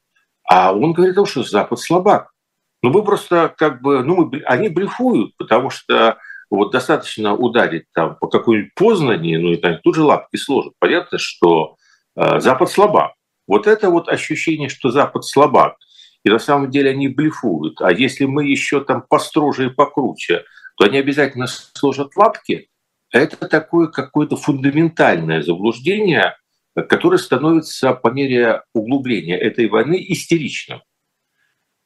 А 0.44 0.72
он 0.72 0.92
говорит 0.92 1.14
о 1.14 1.16
том, 1.16 1.26
что 1.26 1.42
Запад 1.42 1.80
слабак. 1.80 2.30
Ну, 2.82 2.90
мы 2.90 3.04
просто 3.04 3.54
как 3.56 3.80
бы, 3.80 4.02
ну, 4.02 4.26
мы, 4.26 4.42
они 4.42 4.68
блефуют, 4.68 5.36
потому 5.36 5.70
что 5.70 6.18
вот 6.56 6.70
достаточно 6.70 7.34
ударить 7.34 7.84
там 7.94 8.16
по 8.16 8.28
какой-нибудь 8.28 8.74
Познани, 8.74 9.36
ну, 9.36 9.52
и 9.52 9.56
там 9.56 9.78
тут 9.82 9.94
же 9.94 10.02
лапки 10.02 10.36
сложат. 10.36 10.74
Понятно, 10.78 11.18
что 11.18 11.76
э, 12.14 12.40
Запад 12.40 12.70
слабак. 12.70 13.14
Вот 13.46 13.66
это 13.66 13.90
вот 13.90 14.08
ощущение, 14.08 14.68
что 14.68 14.90
Запад 14.90 15.24
слабак, 15.24 15.76
и 16.24 16.30
на 16.30 16.38
самом 16.38 16.70
деле 16.70 16.90
они 16.90 17.08
блефуют. 17.08 17.80
А 17.80 17.90
если 17.90 18.26
мы 18.26 18.44
еще 18.44 18.84
там 18.84 19.02
построже 19.08 19.66
и 19.66 19.70
покруче, 19.70 20.44
то 20.76 20.84
они 20.84 20.98
обязательно 20.98 21.46
сложат 21.46 22.16
лапки. 22.16 22.68
Это 23.10 23.36
такое 23.48 23.88
какое-то 23.88 24.36
фундаментальное 24.36 25.42
заблуждение, 25.42 26.36
которое 26.88 27.18
становится 27.18 27.94
по 27.94 28.08
мере 28.08 28.62
углубления 28.74 29.38
этой 29.38 29.68
войны 29.68 30.04
истеричным. 30.08 30.82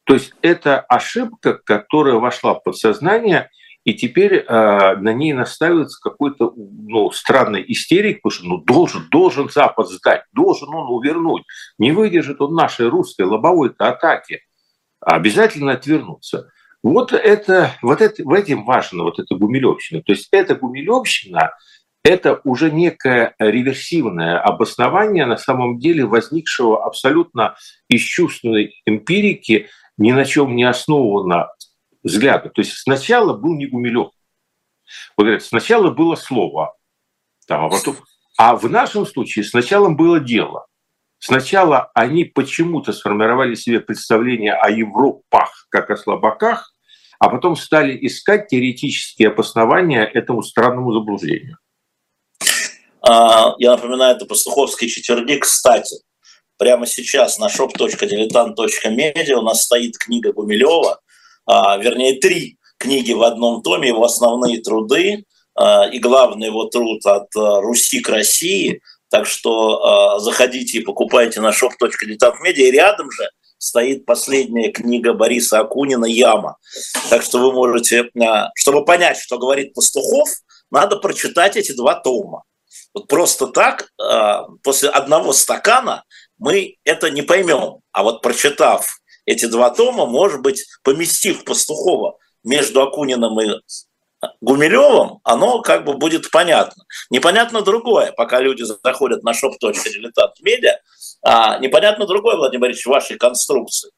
То 0.03 0.13
есть 0.13 0.33
это 0.41 0.79
ошибка, 0.79 1.53
которая 1.53 2.15
вошла 2.15 2.53
в 2.53 2.63
подсознание, 2.63 3.49
и 3.87 3.93
теперь 3.93 4.35
э, 4.35 4.95
на 4.97 5.13
ней 5.13 5.31
наставится 5.31 5.97
какой-то 6.01 6.51
ну, 6.57 7.09
странный 7.11 7.63
истерик, 7.69 8.21
потому 8.21 8.31
что 8.31 8.45
ну, 8.45 8.57
должен, 8.57 9.07
должен 9.09 9.47
Запад 9.47 9.87
сдать, 9.87 10.23
должен 10.33 10.67
он 10.73 10.93
увернуть. 10.93 11.43
Не 11.77 11.93
выдержит 11.93 12.41
он 12.41 12.53
нашей 12.53 12.89
русской 12.89 13.21
лобовой-то 13.21 13.87
атаки. 13.87 14.41
Обязательно 14.99 15.71
отвернуться. 15.71 16.51
Вот 16.83 17.13
это, 17.13 17.75
вот 17.81 18.01
это, 18.01 18.21
в 18.25 18.33
этом 18.33 18.65
важно 18.65 19.03
вот 19.03 19.19
эта 19.19 19.35
гумилевщина. 19.35 20.01
То 20.01 20.11
есть 20.11 20.27
эта 20.33 20.55
гумилевщина– 20.55 21.53
это 22.03 22.41
уже 22.43 22.69
некое 22.69 23.35
реверсивное 23.39 24.37
обоснование 24.37 25.25
на 25.25 25.37
самом 25.37 25.79
деле 25.79 26.03
возникшего 26.03 26.85
абсолютно 26.85 27.55
из 27.87 28.01
чувственной 28.01 28.81
эмпирики 28.85 29.69
ни 29.97 30.11
на 30.11 30.25
чем 30.25 30.57
не 30.57 30.65
основано 30.65 31.47
взгляда. 32.07 32.49
То 32.49 32.61
есть 32.61 32.77
сначала 32.77 33.33
был 33.37 33.55
не 33.55 33.67
Гумилев. 33.67 34.11
Вот 35.15 35.23
говорят, 35.23 35.43
сначала 35.43 35.91
было 35.91 36.15
слово, 36.15 36.75
там, 37.47 37.65
а, 37.65 37.69
потом... 37.69 37.97
а 38.37 38.55
в 38.55 38.69
нашем 38.69 39.05
случае 39.05 39.45
сначала 39.45 39.89
было 39.89 40.19
дело. 40.19 40.67
Сначала 41.19 41.91
они 41.95 42.25
почему-то 42.25 42.93
сформировали 42.93 43.55
себе 43.55 43.79
представление 43.79 44.53
о 44.53 44.69
Европах 44.69 45.67
как 45.69 45.89
о 45.89 45.97
слабаках, 45.97 46.73
а 47.19 47.29
потом 47.29 47.55
стали 47.55 47.97
искать 48.05 48.47
теоретические 48.47 49.29
обоснования 49.29 50.05
этому 50.05 50.43
странному 50.43 50.93
заблуждению. 50.93 51.57
А, 53.01 53.55
я 53.57 53.71
напоминаю, 53.71 54.15
это 54.15 54.25
пастуховский 54.25 54.87
четверник, 54.87 55.43
кстати. 55.43 55.97
прямо 56.57 56.85
сейчас 56.85 57.39
на 57.39 57.47
shop.diletant.media 57.47 59.33
у 59.33 59.41
нас 59.41 59.63
стоит 59.63 59.97
книга 59.97 60.33
Гумилева, 60.33 60.99
вернее, 61.47 62.19
три 62.19 62.57
книги 62.77 63.13
в 63.13 63.23
одном 63.23 63.61
томе, 63.61 63.89
его 63.89 64.03
основные 64.03 64.61
труды 64.61 65.25
а, 65.55 65.87
и 65.87 65.99
главный 65.99 66.47
его 66.47 66.65
труд 66.65 67.05
от 67.05 67.35
а, 67.35 67.61
Руси 67.61 67.99
к 67.99 68.09
России. 68.09 68.81
Так 69.09 69.25
что 69.25 70.19
заходите 70.19 70.79
и 70.79 70.83
покупайте 70.83 71.39
на 71.39 71.51
shop.diletant.media. 71.51 72.53
И 72.57 72.71
рядом 72.71 73.09
же 73.09 73.29
стоит 73.57 74.05
последняя 74.05 74.69
книга 74.69 75.13
Бориса 75.13 75.59
Акунина 75.59 76.03
«Яма». 76.03 76.57
Так 77.09 77.23
что 77.23 77.39
вы 77.39 77.53
можете, 77.53 78.09
чтобы 78.55 78.83
понять, 78.83 79.17
что 79.17 79.37
говорит 79.37 79.73
Пастухов, 79.73 80.27
надо 80.71 80.97
прочитать 80.97 81.55
эти 81.55 81.71
два 81.71 81.95
тома. 81.95 82.43
Вот 82.93 83.07
просто 83.07 83.47
так, 83.47 83.93
после 84.61 84.89
одного 84.89 85.31
стакана 85.31 86.03
мы 86.37 86.75
это 86.83 87.09
не 87.09 87.21
поймем. 87.21 87.77
А 87.93 88.03
вот 88.03 88.21
прочитав 88.21 88.99
эти 89.27 89.45
два 89.45 89.69
тома, 89.69 90.07
может 90.07 90.41
быть, 90.41 90.65
поместив 90.81 91.43
Пастухова 91.43 92.17
между 92.43 92.81
Акуниным 92.81 93.39
и 93.41 93.59
Гумилевым, 94.41 95.19
оно 95.23 95.61
как 95.61 95.85
бы 95.85 95.93
будет 95.93 96.31
понятно. 96.31 96.83
Непонятно 97.11 97.61
другое, 97.61 98.13
пока 98.13 98.39
люди 98.39 98.63
заходят 98.63 99.23
на 99.23 99.33
shop.diletant.media, 99.33 100.77
а 101.23 101.59
непонятно 101.59 102.07
другое, 102.07 102.37
Владимир 102.37 102.61
Борисович, 102.61 102.87
в 102.87 102.89
вашей 102.89 103.17
конструкции. 103.17 103.91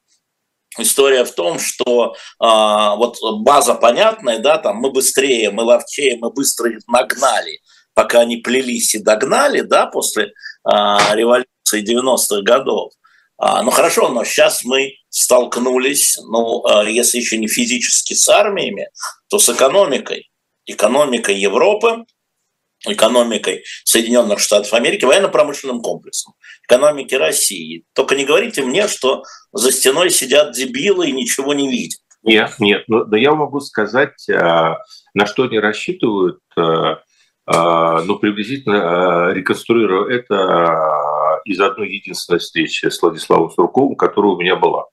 История 0.77 1.23
в 1.23 1.31
том, 1.31 1.59
что 1.59 2.15
а, 2.39 2.95
вот 2.95 3.17
база 3.41 3.75
понятная, 3.75 4.39
да, 4.39 4.57
там 4.57 4.77
мы 4.77 4.91
быстрее, 4.91 5.51
мы 5.51 5.63
ловчее, 5.63 6.17
мы 6.19 6.31
быстро 6.31 6.71
их 6.71 6.79
нагнали, 6.87 7.59
пока 7.93 8.21
они 8.21 8.37
плелись 8.37 8.95
и 8.95 9.03
догнали, 9.03 9.61
да, 9.61 9.85
после 9.85 10.33
а, 10.63 11.15
революции 11.15 11.83
90-х 11.83 12.41
годов. 12.41 12.91
А, 13.37 13.63
ну 13.63 13.71
хорошо, 13.71 14.09
но 14.09 14.23
сейчас 14.25 14.63
мы 14.63 14.98
столкнулись, 15.09 16.17
ну 16.27 16.65
а, 16.65 16.83
если 16.83 17.17
еще 17.17 17.37
не 17.37 17.47
физически 17.47 18.13
с 18.13 18.27
армиями, 18.29 18.89
то 19.29 19.39
с 19.39 19.49
экономикой. 19.49 20.29
Экономикой 20.65 21.35
Европы, 21.35 22.05
экономикой 22.85 23.63
Соединенных 23.85 24.39
Штатов 24.39 24.73
Америки, 24.73 25.03
военно-промышленным 25.03 25.81
комплексом, 25.81 26.33
экономики 26.67 27.15
России. 27.15 27.83
Только 27.93 28.15
не 28.15 28.23
говорите 28.23 28.63
мне, 28.63 28.87
что 28.87 29.23
за 29.51 29.71
стеной 29.71 30.11
сидят 30.11 30.53
дебилы 30.53 31.09
и 31.09 31.13
ничего 31.13 31.53
не 31.53 31.69
видят. 31.69 31.99
Нет, 32.21 32.53
нет, 32.59 32.83
но, 32.87 33.05
но 33.05 33.17
я 33.17 33.33
могу 33.33 33.61
сказать, 33.61 34.29
а, 34.29 34.77
на 35.13 35.25
что 35.25 35.43
они 35.43 35.59
рассчитывают, 35.59 36.39
ну, 36.55 38.19
приблизительно 38.19 39.31
реконструирую 39.31 40.07
это 40.07 41.41
из 41.45 41.59
одной 41.59 41.89
единственной 41.89 42.37
встречи 42.37 42.85
с 42.85 43.01
Владиславом 43.01 43.49
Сурковым, 43.49 43.95
которая 43.95 44.33
у 44.33 44.39
меня 44.39 44.55
была. 44.55 44.85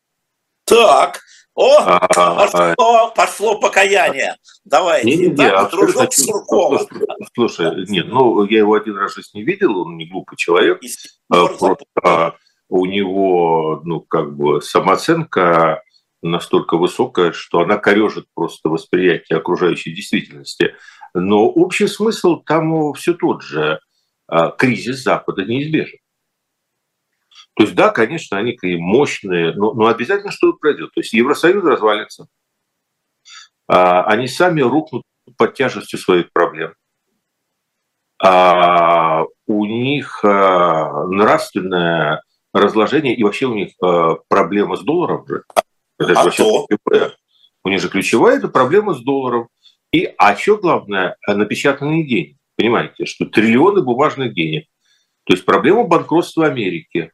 Так, 0.67 1.21
о, 1.55 1.79
а, 1.79 2.07
пошло, 2.07 3.13
пошло 3.17 3.61
покаяние. 3.61 4.37
Давай, 4.65 5.05
не, 5.05 5.17
не, 5.17 5.27
не, 5.29 5.35
так, 5.35 5.71
дружок 5.71 6.13
Суркова. 6.13 6.87
Слушай, 7.35 7.87
нет, 7.89 8.09
ну, 8.09 8.45
я 8.45 8.59
его 8.59 8.75
один 8.75 8.97
раз 8.97 9.17
не 9.33 9.43
видел, 9.43 9.79
он 9.79 9.97
не 9.97 10.07
глупый 10.07 10.37
человек. 10.37 10.81
А, 11.31 11.47
просто 11.47 12.37
у 12.69 12.85
него, 12.85 13.81
ну, 13.85 14.01
как 14.01 14.37
бы, 14.37 14.61
самооценка 14.61 15.83
настолько 16.21 16.77
высокая, 16.77 17.33
что 17.33 17.61
она 17.61 17.79
корежит 17.79 18.27
просто 18.35 18.69
восприятие 18.69 19.39
окружающей 19.39 19.95
действительности. 19.95 20.75
Но 21.15 21.47
общий 21.47 21.87
смысл 21.87 22.43
там 22.45 22.93
все 22.95 23.15
тот 23.15 23.43
же. 23.43 23.81
А, 24.29 24.51
кризис 24.51 25.05
Запада 25.05 25.45
неизбежен. 25.45 25.99
То 27.57 27.63
есть, 27.63 27.75
да, 27.75 27.89
конечно, 27.89 28.37
они 28.37 28.57
мощные, 28.77 29.55
но, 29.55 29.73
но 29.73 29.87
обязательно 29.87 30.31
что-то 30.31 30.59
пройдет. 30.59 30.93
То 30.95 31.01
есть 31.01 31.15
Евросоюз 31.15 31.65
развалится, 31.65 32.27
а, 33.67 34.05
они 34.05 34.29
сами 34.29 34.61
рухнут 34.61 35.05
под 35.39 35.55
тяжестью 35.55 35.99
своих 35.99 36.31
проблем. 36.33 36.75
А, 38.23 39.25
у 39.47 39.65
них 39.65 40.23
а, 40.23 41.07
нравственное 41.07 42.23
разложение, 42.53 43.15
и 43.15 43.25
вообще 43.25 43.47
у 43.47 43.55
них 43.55 43.73
а, 43.83 44.17
проблема 44.29 44.77
с 44.77 44.83
долларом 44.83 45.27
же. 45.27 45.45
Это 45.99 46.11
же 46.11 46.15
а 46.15 46.25
вообще 46.25 46.45
ключевая. 46.69 47.17
У 47.65 47.69
них 47.71 47.81
же 47.81 47.89
ключевая 47.89 48.37
это 48.37 48.49
проблема 48.49 48.93
с 48.93 49.01
долларом. 49.01 49.49
И, 49.93 50.13
а 50.19 50.37
что 50.37 50.59
главное, 50.59 51.17
напечатанные 51.27 52.07
деньги. 52.07 52.37
Понимаете, 52.57 53.07
что 53.07 53.25
триллионы 53.25 53.81
бумажных 53.81 54.35
денег. 54.35 54.67
То 55.25 55.33
есть 55.33 55.45
проблема 55.45 55.85
банкротства 55.85 56.47
Америки, 56.47 57.13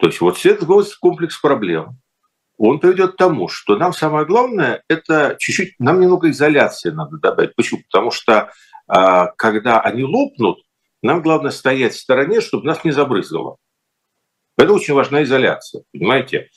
то 0.00 0.06
есть 0.06 0.20
вот 0.20 0.44
этот 0.44 0.94
комплекс 0.96 1.38
проблем, 1.38 1.98
он 2.56 2.78
приведет 2.80 3.12
к 3.12 3.16
тому, 3.16 3.48
что 3.48 3.76
нам 3.76 3.92
самое 3.92 4.26
главное– 4.26 4.82
это 4.88 5.36
чуть-чуть, 5.38 5.74
нам 5.78 6.00
немного 6.00 6.30
изоляции 6.30 6.90
надо 6.90 7.18
добавить. 7.18 7.54
Почему? 7.54 7.80
Потому 7.90 8.10
что 8.10 8.50
а, 8.86 9.26
когда 9.36 9.80
они 9.80 10.04
лопнут, 10.04 10.58
нам 11.02 11.22
главное 11.22 11.50
стоять 11.50 11.94
в 11.94 12.00
стороне, 12.00 12.40
чтобы 12.40 12.66
нас 12.66 12.84
не 12.84 12.92
забрызгало. 12.92 13.56
Это 14.58 14.72
очень 14.72 14.94
важна 14.94 15.22
изоляция, 15.22 15.84
понимаете? 15.92 16.48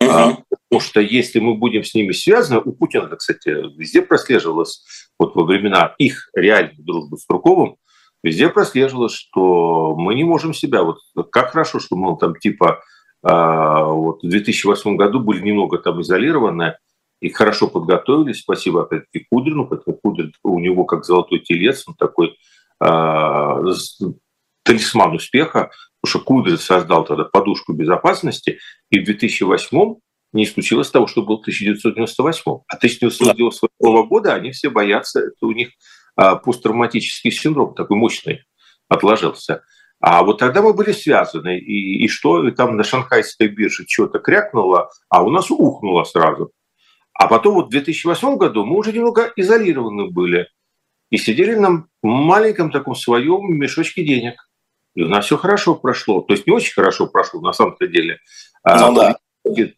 Угу. 0.00 0.10
А, 0.10 0.36
потому 0.48 0.80
что 0.80 1.00
если 1.00 1.38
мы 1.38 1.54
будем 1.54 1.84
с 1.84 1.94
ними 1.94 2.12
связаны, 2.12 2.60
у 2.60 2.72
Путина, 2.72 3.14
кстати, 3.16 3.48
везде 3.76 4.02
прослеживалось, 4.02 4.84
вот 5.18 5.34
во 5.34 5.44
времена 5.44 5.94
их 5.98 6.28
реальной 6.34 6.82
дружбы 6.82 7.18
с 7.18 7.26
Турковым, 7.26 7.76
везде 8.22 8.48
прослеживалось, 8.48 9.14
что 9.14 9.94
мы 9.96 10.14
не 10.14 10.24
можем 10.24 10.54
себя, 10.54 10.82
вот 10.82 10.98
как 11.30 11.50
хорошо, 11.50 11.78
что 11.78 11.96
мы 11.96 12.16
там 12.18 12.36
типа 12.36 12.80
вот 13.22 14.22
в 14.22 14.28
2008 14.28 14.96
году 14.96 15.20
были 15.20 15.40
немного 15.40 15.78
там 15.78 16.00
изолированы 16.02 16.76
и 17.22 17.30
хорошо 17.30 17.68
подготовились. 17.68 18.40
Спасибо 18.40 18.82
опять-таки 18.82 19.26
Кудрину, 19.30 19.66
потому 19.66 19.96
Кудрин 19.96 20.32
у 20.42 20.58
него 20.58 20.84
как 20.84 21.04
золотой 21.04 21.38
телец, 21.38 21.84
он 21.86 21.94
такой 21.94 22.36
э, 22.84 23.72
талисман 24.64 25.14
успеха, 25.14 25.70
потому 26.00 26.10
что 26.10 26.18
Кудрин 26.18 26.58
создал 26.58 27.04
тогда 27.04 27.24
подушку 27.24 27.74
безопасности, 27.74 28.58
и 28.90 28.98
в 28.98 29.04
2008 29.04 29.94
не 30.32 30.44
исключилось 30.44 30.90
того, 30.90 31.06
что 31.06 31.22
был 31.22 31.36
1998. 31.36 32.42
А 32.66 32.76
1998 32.76 34.08
года 34.08 34.34
они 34.34 34.50
все 34.50 34.70
боятся, 34.70 35.20
это 35.20 35.46
у 35.46 35.52
них 35.52 35.70
э, 36.20 36.36
посттравматический 36.44 37.30
синдром 37.30 37.74
такой 37.74 37.96
мощный 37.96 38.40
отложился. 38.88 39.62
А 40.02 40.24
вот 40.24 40.38
тогда 40.38 40.62
мы 40.62 40.74
были 40.74 40.90
связаны, 40.90 41.58
и, 41.60 42.04
и 42.04 42.08
что, 42.08 42.48
и 42.48 42.50
там 42.50 42.76
на 42.76 42.82
шанхайской 42.82 43.46
бирже 43.46 43.84
что-то 43.88 44.18
крякнуло, 44.18 44.90
а 45.08 45.22
у 45.22 45.30
нас 45.30 45.48
ухнуло 45.48 46.02
сразу. 46.02 46.50
А 47.14 47.28
потом 47.28 47.54
вот 47.54 47.66
в 47.68 47.70
2008 47.70 48.36
году 48.36 48.64
мы 48.64 48.78
уже 48.78 48.92
немного 48.92 49.32
изолированы 49.36 50.10
были 50.10 50.48
и 51.10 51.18
сидели 51.18 51.54
на 51.54 51.86
маленьком 52.02 52.72
таком 52.72 52.96
своем 52.96 53.54
мешочке 53.56 54.02
денег. 54.02 54.48
И 54.96 55.04
у 55.04 55.08
нас 55.08 55.26
все 55.26 55.36
хорошо 55.36 55.76
прошло. 55.76 56.20
То 56.20 56.34
есть 56.34 56.48
не 56.48 56.52
очень 56.52 56.74
хорошо 56.74 57.06
прошло 57.06 57.40
на 57.40 57.52
самом-то 57.52 57.86
деле. 57.86 58.18
А 58.64 58.90
ну, 58.90 58.96
да. 58.96 59.16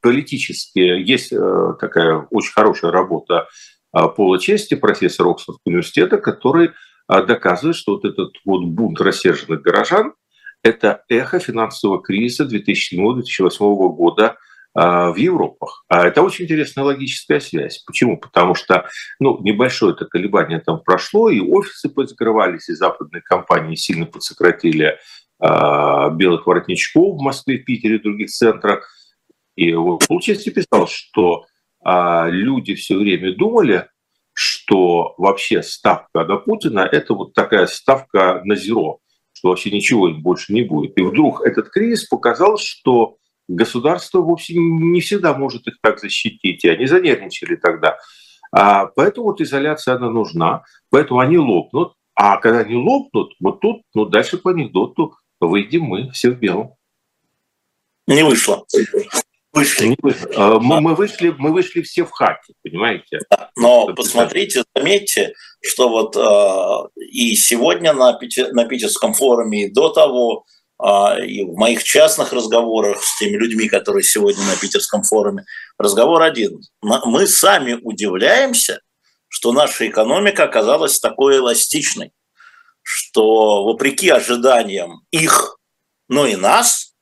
Политически 0.00 0.78
есть 0.78 1.34
э, 1.34 1.74
такая 1.78 2.26
очень 2.30 2.52
хорошая 2.52 2.92
работа 2.92 3.46
э, 3.94 4.08
Пола 4.16 4.38
Чести, 4.38 4.74
профессора 4.74 5.32
Оксфордского 5.32 5.60
университета, 5.66 6.16
который 6.16 6.68
а, 6.68 6.72
доказывает, 7.08 7.76
что 7.76 7.92
вот 7.92 8.04
этот 8.04 8.32
вот 8.44 8.64
бунт 8.64 9.00
рассерженных 9.00 9.62
горожан– 9.62 10.14
это 10.62 11.04
эхо 11.08 11.38
финансового 11.38 12.02
кризиса 12.02 12.44
2007-2008 12.44 13.58
года 13.92 14.36
а, 14.76 15.12
в 15.12 15.16
Европах. 15.16 15.84
А 15.88 16.06
это 16.06 16.22
очень 16.22 16.46
интересная 16.46 16.84
логическая 16.84 17.38
связь. 17.38 17.78
Почему? 17.86 18.18
Потому 18.18 18.56
что 18.56 18.88
ну, 19.20 19.40
небольшое 19.42 19.92
это 19.92 20.06
колебание 20.06 20.58
там 20.58 20.80
прошло, 20.80 21.30
и 21.30 21.38
офисы 21.38 21.88
позакрывались, 21.88 22.68
и 22.68 22.74
западные 22.74 23.22
компании 23.22 23.76
сильно 23.76 24.06
подсократили 24.06 24.98
э, 25.40 26.10
белых 26.14 26.46
воротничков 26.46 27.18
в 27.18 27.22
Москве, 27.22 27.58
Питере 27.58 27.96
и 27.96 28.02
других 28.02 28.30
центрах. 28.30 28.88
И 29.54 29.72
вот 29.74 30.08
получается 30.08 30.50
писал, 30.50 30.88
что 30.88 31.44
э, 31.86 32.30
люди 32.30 32.74
все 32.74 32.96
время 32.96 33.36
думали, 33.36 33.86
что 34.64 35.14
вообще 35.18 35.62
ставка 35.62 36.24
на 36.24 36.36
Путина– 36.36 36.80
это 36.92 37.14
вот 37.14 37.34
такая 37.34 37.66
ставка 37.66 38.40
на 38.44 38.56
зеро, 38.56 39.00
что 39.32 39.48
вообще 39.48 39.70
ничего 39.70 40.10
больше 40.10 40.54
не 40.54 40.62
будет. 40.62 40.96
И 40.98 41.02
вдруг 41.02 41.42
этот 41.42 41.68
кризис 41.68 42.06
показал, 42.06 42.56
что 42.56 43.16
государство 43.46 44.20
вовсе 44.20 44.54
не 44.56 45.00
всегда 45.00 45.34
может 45.34 45.66
их 45.66 45.74
так 45.82 46.00
защитить, 46.00 46.64
и 46.64 46.68
они 46.68 46.86
занервничали 46.86 47.56
тогда. 47.56 47.98
А 48.52 48.86
поэтому 48.86 49.26
вот 49.26 49.40
изоляция, 49.40 49.96
она 49.96 50.08
нужна, 50.08 50.62
поэтому 50.88 51.20
они 51.20 51.36
лопнут, 51.36 51.92
а 52.14 52.38
когда 52.38 52.60
они 52.60 52.74
лопнут, 52.74 53.34
вот 53.40 53.60
тут, 53.60 53.82
ну 53.94 54.06
дальше 54.06 54.38
по 54.38 54.52
анекдоту 54.52 55.14
выйдем 55.40 55.82
мы 55.82 56.10
все 56.12 56.30
в 56.30 56.38
белом. 56.38 56.74
Не 58.06 58.24
вышло 58.24 58.64
вышли. 59.54 59.96
А, 60.36 60.58
мы, 60.58 60.80
мы, 60.80 60.94
вышли, 60.94 61.34
мы 61.38 61.52
вышли 61.52 61.82
все 61.82 62.04
в 62.04 62.10
хаке, 62.10 62.52
понимаете? 62.62 63.20
Но 63.56 63.86
посмотрите, 63.94 64.64
заметьте, 64.74 65.34
что 65.62 65.88
вот 65.88 66.16
э, 66.16 67.00
и 67.00 67.34
сегодня 67.36 67.92
на, 67.92 68.12
Пите, 68.14 68.48
на 68.52 68.66
Питерском 68.66 69.14
форуме, 69.14 69.64
и 69.64 69.70
до 69.70 69.88
того 69.90 70.44
а, 70.78 71.18
и 71.18 71.42
в 71.44 71.54
моих 71.54 71.84
частных 71.84 72.32
разговорах 72.32 73.02
с 73.02 73.18
теми 73.18 73.36
людьми, 73.36 73.68
которые 73.68 74.02
сегодня 74.02 74.44
на 74.44 74.56
Питерском 74.56 75.02
форуме, 75.02 75.44
разговор 75.78 76.22
один. 76.22 76.60
Мы 76.82 77.26
сами 77.26 77.78
удивляемся, 77.80 78.80
что 79.28 79.52
наша 79.52 79.88
экономика 79.88 80.44
оказалась 80.44 80.98
такой 80.98 81.38
эластичной, 81.38 82.12
что 82.82 83.64
вопреки 83.64 84.10
ожиданиям 84.10 85.06
их, 85.10 85.58
но 86.08 86.26
и 86.26 86.36
нас, 86.36 86.94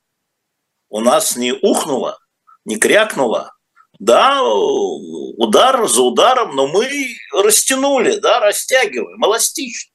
у 0.89 1.01
нас 1.01 1.37
не 1.37 1.53
ухнуло, 1.53 2.19
не 2.65 2.79
крякнуло. 2.79 3.53
Да, 3.99 4.43
удар 4.43 5.87
за 5.87 6.03
ударом, 6.03 6.57
но 6.57 6.67
мы 6.67 6.89
растянули, 7.33 8.19
да, 8.19 8.41
растягиваем, 8.41 9.25
эластично. 9.25 9.93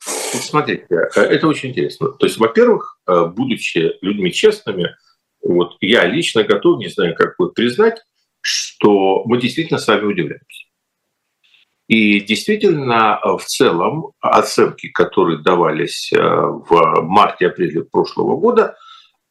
Смотрите, 0.00 0.86
э, 0.90 1.20
это 1.20 1.46
очень 1.46 1.70
интересно. 1.70 2.08
То 2.12 2.26
есть, 2.26 2.38
во-первых, 2.38 2.98
э, 3.06 3.26
будучи 3.26 3.92
людьми 4.00 4.32
честными, 4.32 4.94
вот 5.42 5.76
я 5.80 6.04
лично 6.06 6.42
готов, 6.44 6.78
не 6.78 6.88
знаю, 6.88 7.14
как 7.14 7.36
будет 7.38 7.54
признать, 7.54 8.00
что 8.40 9.24
мы 9.24 9.40
действительно 9.40 9.78
сами 9.78 10.04
удивляемся. 10.04 10.64
И 11.86 12.20
действительно, 12.20 13.20
в 13.22 13.44
целом, 13.44 14.12
оценки, 14.20 14.88
которые 14.88 15.42
давались 15.42 16.12
э, 16.12 16.18
в 16.18 17.02
марте-апреле 17.02 17.82
прошлого 17.84 18.36
года, 18.38 18.76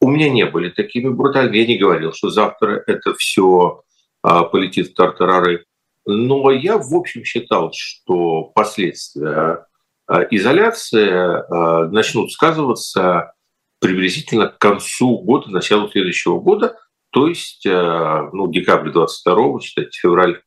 у 0.04 0.10
меня 0.10 0.30
не 0.30 0.46
были 0.46 0.70
такими 0.70 1.10
брутальными. 1.10 1.58
Я 1.58 1.68
не 1.68 1.78
говорил, 1.78 2.14
что 2.14 2.30
завтра 2.30 2.84
это 2.88 3.14
все 3.16 3.84
полетит 4.22 4.90
в 4.90 4.94
тартарары. 4.94 5.66
Но 6.06 6.52
я, 6.52 6.78
в 6.78 6.94
общем, 6.94 7.24
считал, 7.24 7.72
что 7.74 8.52
последствия 8.56 9.66
Э, 10.10 10.28
изоляции 10.32 11.10
э, 11.10 11.90
начнут 11.90 12.32
сказываться 12.32 13.34
приблизительно 13.80 14.48
к 14.48 14.58
концу 14.58 15.20
года, 15.20 15.50
началу 15.50 15.90
следующего 15.90 16.40
года, 16.40 16.78
то 17.12 17.28
есть 17.28 17.64
ну, 17.66 18.50
декабрь 18.50 18.92
22 18.92 19.60
считайте, 19.60 19.92
февраль 19.92 20.42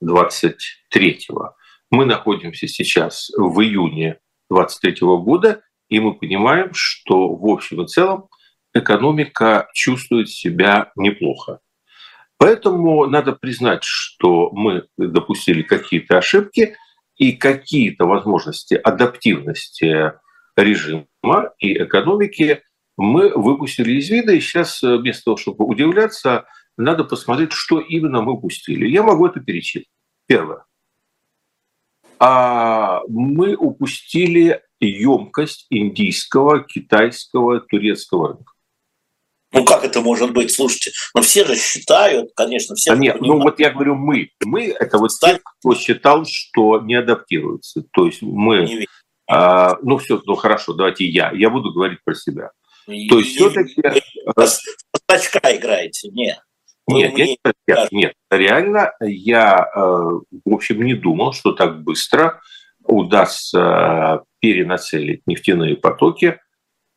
23 0.00 1.28
Мы 1.90 2.06
находимся 2.06 2.66
сейчас 2.66 3.30
в 3.36 3.60
июне 3.60 4.18
23 4.50 4.96
года, 5.00 5.62
и 5.88 6.00
мы 6.00 6.14
понимаем, 6.14 6.70
что 6.72 7.36
в 7.36 7.46
общем 7.46 7.82
и 7.82 7.86
целом 7.86 8.28
экономика 8.78 9.68
чувствует 9.74 10.28
себя 10.28 10.92
неплохо. 10.96 11.60
Поэтому 12.36 13.06
надо 13.06 13.32
признать, 13.32 13.82
что 13.82 14.50
мы 14.52 14.84
допустили 14.96 15.62
какие-то 15.62 16.18
ошибки– 16.18 16.76
и 17.18 17.32
какие-то 17.32 18.06
возможности 18.06 18.74
адаптивности 18.74 20.12
режима 20.56 21.52
и 21.58 21.82
экономики 21.82 22.62
мы 22.96 23.30
выпустили 23.30 23.92
из 23.92 24.08
вида, 24.08 24.32
и 24.32 24.40
сейчас 24.40 24.82
э, 24.82 24.96
вместо 24.96 25.26
того, 25.26 25.36
чтобы 25.36 25.64
удивляться, 25.64 26.46
надо 26.76 27.04
посмотреть, 27.04 27.52
что 27.52 27.78
именно 27.78 28.22
мы 28.22 28.32
упустили. 28.32 28.88
Я 28.88 29.04
могу 29.04 29.26
это 29.26 29.38
перечислить. 29.38 29.88
Первое. 30.26 30.64
А 32.18 33.02
мы 33.08 33.54
упустили 33.54 34.62
емкость 34.80 35.66
индийского, 35.70 36.64
китайского, 36.64 37.60
турецкого 37.60 38.28
рынка. 38.28 38.52
Ну 39.52 39.64
как 39.64 39.84
это 39.84 40.00
может 40.00 40.32
быть? 40.32 40.52
Слушайте, 40.52 40.92
ну 41.14 41.22
все 41.22 41.44
же 41.44 41.56
считают, 41.56 42.30
конечно, 42.36 42.74
все. 42.74 42.92
А 42.92 42.96
нет, 42.96 43.14
ну, 43.16 43.20
понимают. 43.20 43.44
ну 43.44 43.50
вот 43.50 43.60
я 43.60 43.70
говорю 43.70 43.94
мы. 43.94 44.30
Мы 44.44 44.66
это 44.66 44.98
вот 44.98 45.10
те, 45.10 45.40
кто 45.42 45.74
считал, 45.74 46.24
что 46.26 46.80
не 46.80 46.94
адаптируется. 46.94 47.82
То 47.92 48.06
есть 48.06 48.20
мы. 48.22 48.86
А, 49.30 49.76
ну 49.82 49.98
все, 49.98 50.20
ну 50.24 50.34
хорошо, 50.34 50.74
давайте 50.74 51.06
я. 51.06 51.32
Я 51.32 51.50
буду 51.50 51.72
говорить 51.72 51.98
про 52.04 52.14
себя. 52.14 52.50
И, 52.86 53.08
То 53.08 53.18
есть 53.18 53.36
все-таки. 53.36 53.82
Пастачка 54.34 55.40
играете, 55.56 56.08
нет. 56.10 56.38
Нет, 56.88 57.12
нет, 57.14 57.38
нет, 57.66 57.88
нет, 57.92 58.12
реально 58.30 58.92
я, 59.00 59.70
э, 59.76 59.78
в 59.78 60.54
общем, 60.54 60.82
не 60.82 60.94
думал, 60.94 61.34
что 61.34 61.52
так 61.52 61.82
быстро 61.82 62.40
удастся 62.82 64.22
перенацелить 64.40 65.20
нефтяные 65.26 65.76
потоки 65.76 66.40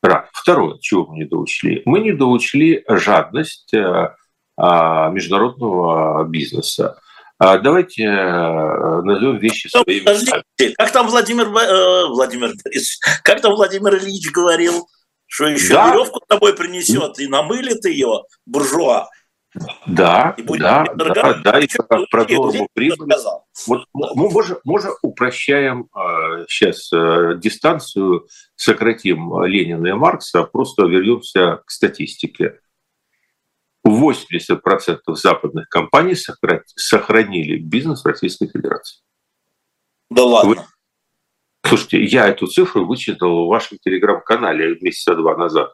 Раз. 0.01 0.25
Второе, 0.33 0.77
чего 0.79 1.05
мы 1.07 1.17
не 1.17 1.25
доучли? 1.25 1.83
Мы 1.85 1.99
не 1.99 2.11
доучли 2.11 2.83
жадность 2.87 3.71
э, 3.73 4.15
а, 4.57 5.09
международного 5.09 6.23
бизнеса. 6.25 6.99
А 7.37 7.57
давайте 7.57 8.03
э, 8.03 9.01
назовем 9.01 9.37
вещи 9.37 9.69
ну, 9.73 9.81
своими. 9.83 10.03
Подождите, 10.03 10.43
как 10.77 10.91
там 10.91 11.07
Владимир, 11.07 11.47
э, 11.47 12.07
Владимир 12.07 12.53
Борисович, 12.63 12.99
как 13.23 13.41
там 13.41 13.53
Владимир 13.53 13.97
Ильич 13.97 14.31
говорил, 14.31 14.87
что 15.25 15.47
еще 15.47 15.73
да. 15.73 15.89
веревку 15.91 16.19
с 16.23 16.27
тобой 16.27 16.55
принесет 16.55 17.17
и 17.19 17.27
намылит 17.27 17.83
ее 17.85 18.23
буржуа. 18.45 19.07
Да, 19.85 20.33
и 20.37 20.43
да, 20.43 20.85
да, 20.95 21.33
да, 21.43 21.59
и 21.59 21.67
как 21.67 22.09
про 22.09 22.25
норму 22.25 22.69
прибыли. 22.73 23.13
Вот 23.67 23.85
мы 23.93 24.29
можем, 24.29 24.57
можем 24.63 24.93
упрощаем 25.01 25.89
э, 25.93 26.45
сейчас 26.47 26.91
э, 26.93 27.37
дистанцию, 27.37 28.27
сократим 28.55 29.43
Ленина 29.43 29.87
и 29.87 29.93
Маркса, 29.93 30.43
просто 30.43 30.85
вернемся 30.85 31.61
к 31.65 31.71
статистике. 31.71 32.59
80% 33.85 34.99
западных 35.07 35.67
компаний 35.67 36.15
сохранили 36.75 37.57
бизнес 37.57 38.03
в 38.03 38.07
Российской 38.07 38.47
Федерации. 38.47 39.01
Да 40.09 40.23
ладно. 40.23 40.49
Вы... 40.49 40.57
Слушайте, 41.67 42.03
я 42.03 42.27
эту 42.27 42.47
цифру 42.47 42.85
вычитал 42.85 43.45
в 43.45 43.49
вашем 43.49 43.77
телеграм-канале 43.81 44.77
месяца 44.81 45.15
два 45.15 45.35
назад. 45.35 45.73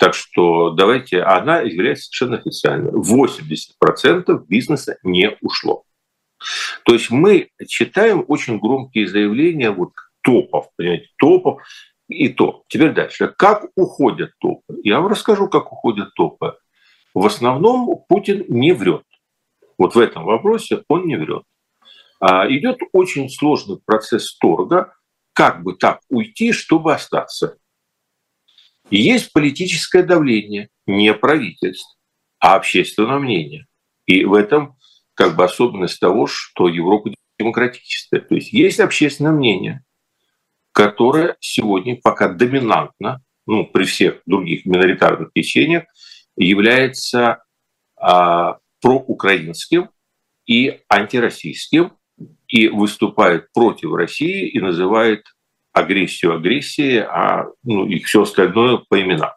Так 0.00 0.14
что 0.14 0.70
давайте, 0.70 1.20
она 1.20 1.60
является 1.60 2.04
совершенно 2.04 2.38
официальной. 2.38 2.90
80% 2.90 4.46
бизнеса 4.48 4.96
не 5.02 5.36
ушло. 5.42 5.84
То 6.86 6.94
есть 6.94 7.10
мы 7.10 7.50
читаем 7.68 8.24
очень 8.26 8.58
громкие 8.58 9.06
заявления 9.06 9.70
вот 9.70 9.90
топов, 10.22 10.68
понимаете, 10.76 11.08
топов 11.18 11.62
и 12.08 12.30
то. 12.30 12.62
Теперь 12.68 12.94
дальше. 12.94 13.34
Как 13.36 13.66
уходят 13.76 14.30
топы? 14.40 14.74
Я 14.82 15.00
вам 15.00 15.10
расскажу, 15.10 15.50
как 15.50 15.70
уходят 15.70 16.14
топы. 16.14 16.54
В 17.12 17.26
основном 17.26 18.02
Путин 18.08 18.46
не 18.48 18.72
врет. 18.72 19.04
Вот 19.76 19.96
в 19.96 19.98
этом 19.98 20.24
вопросе 20.24 20.82
он 20.88 21.04
не 21.08 21.16
врет. 21.16 21.42
А 22.20 22.48
идет 22.48 22.78
очень 22.94 23.28
сложный 23.28 23.78
процесс 23.84 24.34
торга, 24.38 24.94
как 25.34 25.62
бы 25.62 25.74
так 25.74 26.00
уйти, 26.08 26.52
чтобы 26.52 26.94
остаться. 26.94 27.58
Есть 28.90 29.32
политическое 29.32 30.02
давление, 30.02 30.68
не 30.86 31.14
правительств, 31.14 31.96
а 32.38 32.56
общественное 32.56 33.18
мнение. 33.18 33.66
И 34.06 34.24
в 34.24 34.34
этом 34.34 34.76
как 35.14 35.36
бы 35.36 35.44
особенность 35.44 36.00
того, 36.00 36.26
что 36.26 36.68
Европа 36.68 37.10
демократическая. 37.38 38.20
То 38.20 38.34
есть 38.34 38.52
есть 38.52 38.80
общественное 38.80 39.32
мнение, 39.32 39.84
которое 40.72 41.36
сегодня 41.40 41.96
пока 41.96 42.28
доминантно, 42.28 43.22
ну, 43.46 43.66
при 43.66 43.84
всех 43.84 44.22
других 44.26 44.66
миноритарных 44.66 45.32
течениях, 45.32 45.84
является 46.36 47.42
а, 47.96 48.58
проукраинским 48.80 49.90
и 50.46 50.80
антироссийским, 50.88 51.92
и 52.48 52.68
выступает 52.68 53.52
против 53.52 53.92
России 53.94 54.48
и 54.48 54.60
называет 54.60 55.24
агрессию 55.72 56.34
агрессии, 56.34 56.98
а 56.98 57.46
ну, 57.62 57.86
и 57.86 58.00
все 58.00 58.22
остальное 58.22 58.78
по 58.88 59.00
именам. 59.00 59.30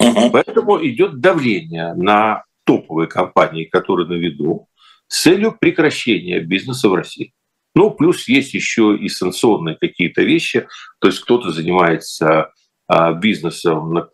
Угу. 0.00 0.30
Поэтому 0.32 0.84
идет 0.84 1.20
давление 1.20 1.94
на 1.94 2.44
топовые 2.64 3.08
компании, 3.08 3.64
которые 3.64 4.08
на 4.08 4.14
виду, 4.14 4.68
с 5.06 5.22
целью 5.22 5.56
прекращения 5.58 6.40
бизнеса 6.40 6.88
в 6.88 6.94
России. 6.94 7.32
Ну, 7.74 7.90
плюс 7.90 8.28
есть 8.28 8.54
еще 8.54 8.96
и 8.96 9.08
санкционные 9.08 9.76
какие-то 9.76 10.22
вещи, 10.22 10.66
то 11.00 11.08
есть 11.08 11.20
кто-то 11.20 11.50
занимается 11.50 12.52
а, 12.86 13.12
бизнесом, 13.12 14.08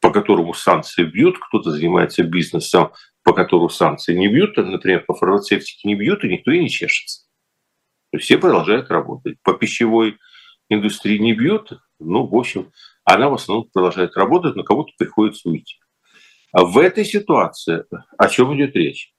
по 0.00 0.10
которому 0.10 0.54
санкции 0.54 1.04
бьют, 1.04 1.38
кто-то 1.38 1.70
занимается 1.70 2.24
бизнесом, 2.24 2.92
по 3.22 3.32
которому 3.32 3.68
санкции 3.68 4.14
не 4.14 4.28
бьют, 4.28 4.56
например, 4.56 5.04
по 5.06 5.14
фармацевтике 5.14 5.88
не 5.88 5.94
бьют, 5.94 6.24
и 6.24 6.28
никто 6.28 6.50
и 6.50 6.60
не 6.60 6.68
чешется. 6.68 7.26
То 8.12 8.18
есть 8.18 8.26
все 8.26 8.38
продолжают 8.38 8.90
работать. 8.90 9.36
По 9.42 9.54
пищевой 9.54 10.18
индустрии 10.68 11.18
не 11.18 11.32
бьет, 11.32 11.72
ну, 11.98 12.26
в 12.26 12.36
общем, 12.36 12.72
она 13.04 13.28
в 13.28 13.34
основном 13.34 13.68
продолжает 13.72 14.16
работать, 14.16 14.56
но 14.56 14.62
кому-то 14.62 14.92
приходится 14.98 15.48
уйти. 15.48 15.76
А 16.52 16.64
в 16.64 16.78
этой 16.78 17.04
ситуации 17.04 17.84
о 18.18 18.28
чем 18.28 18.56
идет 18.56 18.74
речь? 18.74 19.12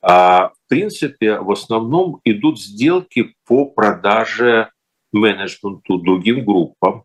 А, 0.00 0.48
в 0.48 0.68
принципе, 0.68 1.38
в 1.38 1.50
основном 1.50 2.20
идут 2.24 2.60
сделки 2.60 3.34
по 3.46 3.66
продаже 3.66 4.70
менеджменту 5.12 5.98
другим 5.98 6.44
группам. 6.44 7.04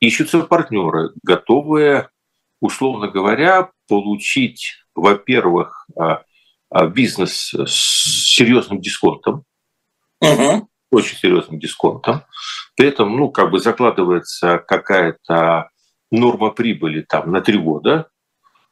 Ищутся 0.00 0.40
партнеры, 0.40 1.10
готовые, 1.22 2.10
условно 2.60 3.08
говоря, 3.08 3.70
получить, 3.88 4.74
во-первых, 4.94 5.86
а, 5.98 6.22
а, 6.70 6.86
бизнес 6.86 7.54
с 7.54 7.72
серьезным 8.34 8.80
дисконтом, 8.80 9.44
угу 10.20 10.68
очень 10.90 11.16
серьезным 11.16 11.58
дисконтом. 11.58 12.22
При 12.76 12.88
этом, 12.88 13.16
ну, 13.16 13.30
как 13.30 13.50
бы 13.50 13.58
закладывается 13.58 14.58
какая-то 14.58 15.70
норма 16.10 16.50
прибыли 16.50 17.02
там 17.02 17.32
на 17.32 17.40
три 17.40 17.58
года, 17.58 18.08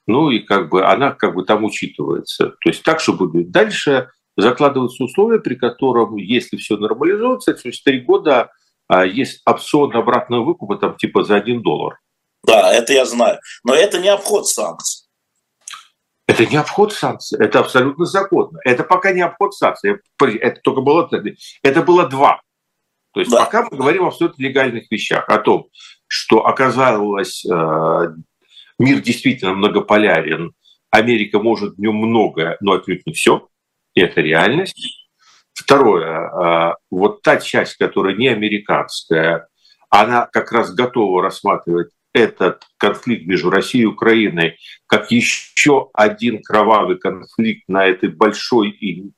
ну 0.06 0.30
и 0.30 0.40
как 0.40 0.68
бы 0.68 0.84
она 0.84 1.12
как 1.12 1.34
бы 1.34 1.44
там 1.44 1.64
учитывается. 1.64 2.50
То 2.60 2.68
есть 2.68 2.82
так, 2.82 3.00
чтобы 3.00 3.44
дальше 3.44 4.10
закладываются 4.36 5.04
условия, 5.04 5.40
при 5.40 5.54
котором, 5.54 6.16
если 6.16 6.56
все 6.56 6.76
нормализуется, 6.76 7.54
через 7.54 7.82
три 7.82 8.00
года 8.00 8.50
а, 8.88 9.06
есть 9.06 9.40
опцион 9.46 9.94
обратного 9.96 10.44
выкупа 10.44 10.76
там 10.76 10.96
типа 10.96 11.24
за 11.24 11.36
один 11.36 11.62
доллар. 11.62 11.98
Да, 12.42 12.72
это 12.72 12.92
я 12.92 13.06
знаю. 13.06 13.38
Но 13.64 13.74
это 13.74 13.98
не 13.98 14.08
обход 14.08 14.46
санкций. 14.46 15.03
Это 16.26 16.46
не 16.46 16.56
обход 16.56 16.92
санкций, 16.92 17.38
это 17.38 17.60
абсолютно 17.60 18.06
законно. 18.06 18.58
Это 18.64 18.82
пока 18.82 19.12
не 19.12 19.20
обход 19.20 19.54
санкций. 19.54 19.98
Это 20.18 20.60
только 20.62 20.80
было, 20.80 21.10
это 21.62 21.82
было 21.82 22.08
два. 22.08 22.40
То 23.12 23.20
есть 23.20 23.30
да. 23.30 23.44
пока 23.44 23.68
мы 23.70 23.76
говорим 23.76 24.04
о 24.04 24.08
абсолютно 24.08 24.42
легальных 24.42 24.90
вещах, 24.90 25.28
о 25.28 25.38
том, 25.38 25.68
что 26.08 26.46
оказалось, 26.46 27.44
э, 27.44 28.08
мир 28.78 29.00
действительно 29.00 29.54
многополярен, 29.54 30.52
Америка 30.90 31.38
может 31.38 31.74
в 31.74 31.80
нем 31.80 31.96
многое, 31.96 32.56
но 32.60 32.72
отнюдь 32.72 33.06
не 33.06 33.12
все, 33.12 33.48
и 33.94 34.00
это 34.00 34.20
реальность. 34.20 35.08
Второе, 35.52 36.28
э, 36.28 36.74
вот 36.90 37.22
та 37.22 37.36
часть, 37.36 37.76
которая 37.76 38.16
не 38.16 38.28
американская, 38.28 39.46
она 39.90 40.26
как 40.26 40.50
раз 40.50 40.74
готова 40.74 41.22
рассматривать 41.22 41.90
этот 42.14 42.62
конфликт 42.78 43.26
между 43.26 43.50
Россией 43.50 43.84
и 43.84 43.88
Украиной 43.88 44.56
как 44.86 45.10
еще 45.10 45.90
один 45.92 46.42
кровавый 46.42 46.96
конфликт 46.96 47.64
на 47.68 47.84
этой 47.84 48.08
большой 48.08 48.70
и 48.70 49.10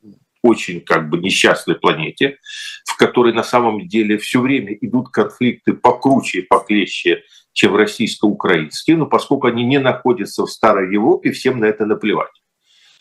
очень 0.43 0.81
как 0.81 1.11
бы 1.11 1.19
несчастной 1.19 1.75
планете, 1.75 2.39
в 2.85 2.97
которой 2.97 3.33
на 3.33 3.43
самом 3.43 3.87
деле 3.87 4.17
все 4.17 4.41
время 4.41 4.75
идут 4.81 5.11
конфликты 5.11 5.75
покруче 5.75 6.39
и 6.39 6.43
поклеще, 6.43 7.23
чем 7.53 7.75
российско-украинские, 7.75 8.97
но 8.97 9.07
поскольку 9.07 9.47
они 9.47 9.65
не 9.65 9.79
находятся 9.79 10.45
в 10.45 10.51
Старой 10.51 10.93
Европе, 10.93 11.33
всем 11.33 11.59
на 11.59 11.67
это 11.67 11.87
наплевать. 11.87 12.43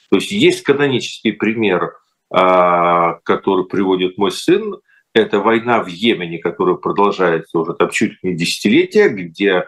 То 0.10 0.18
есть 0.18 0.32
есть 0.32 0.64
канонический 0.64 1.34
пример, 1.34 1.94
а, 2.32 3.20
который 3.24 3.66
приводит 3.66 4.18
мой 4.18 4.32
сын, 4.32 4.76
это 5.14 5.40
война 5.40 5.82
в 5.84 5.88
Йемене, 5.88 6.40
которая 6.40 6.76
продолжается 6.76 7.58
уже 7.60 7.74
там 7.74 7.90
чуть 7.90 8.22
не 8.24 8.36
десятилетия, 8.36 9.08
где 9.08 9.66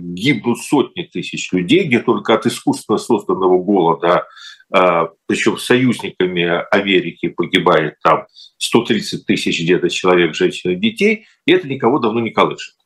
гибнут 0.00 0.58
сотни 0.58 1.02
тысяч 1.02 1.52
людей, 1.52 1.84
где 1.84 2.00
только 2.00 2.34
от 2.34 2.46
искусственно 2.46 2.98
созданного 2.98 3.62
голода 3.62 4.26
а, 4.72 5.08
причем 5.26 5.58
союзниками 5.58 6.44
Америки 6.70 7.28
погибает 7.28 7.96
там 8.02 8.26
130 8.58 9.26
тысяч 9.26 9.60
где-то 9.60 9.90
человек, 9.90 10.34
женщин 10.34 10.70
и 10.70 10.76
детей, 10.76 11.26
и 11.44 11.52
это 11.52 11.66
никого 11.66 11.98
давно 11.98 12.20
не 12.20 12.30
колышет. 12.30 12.76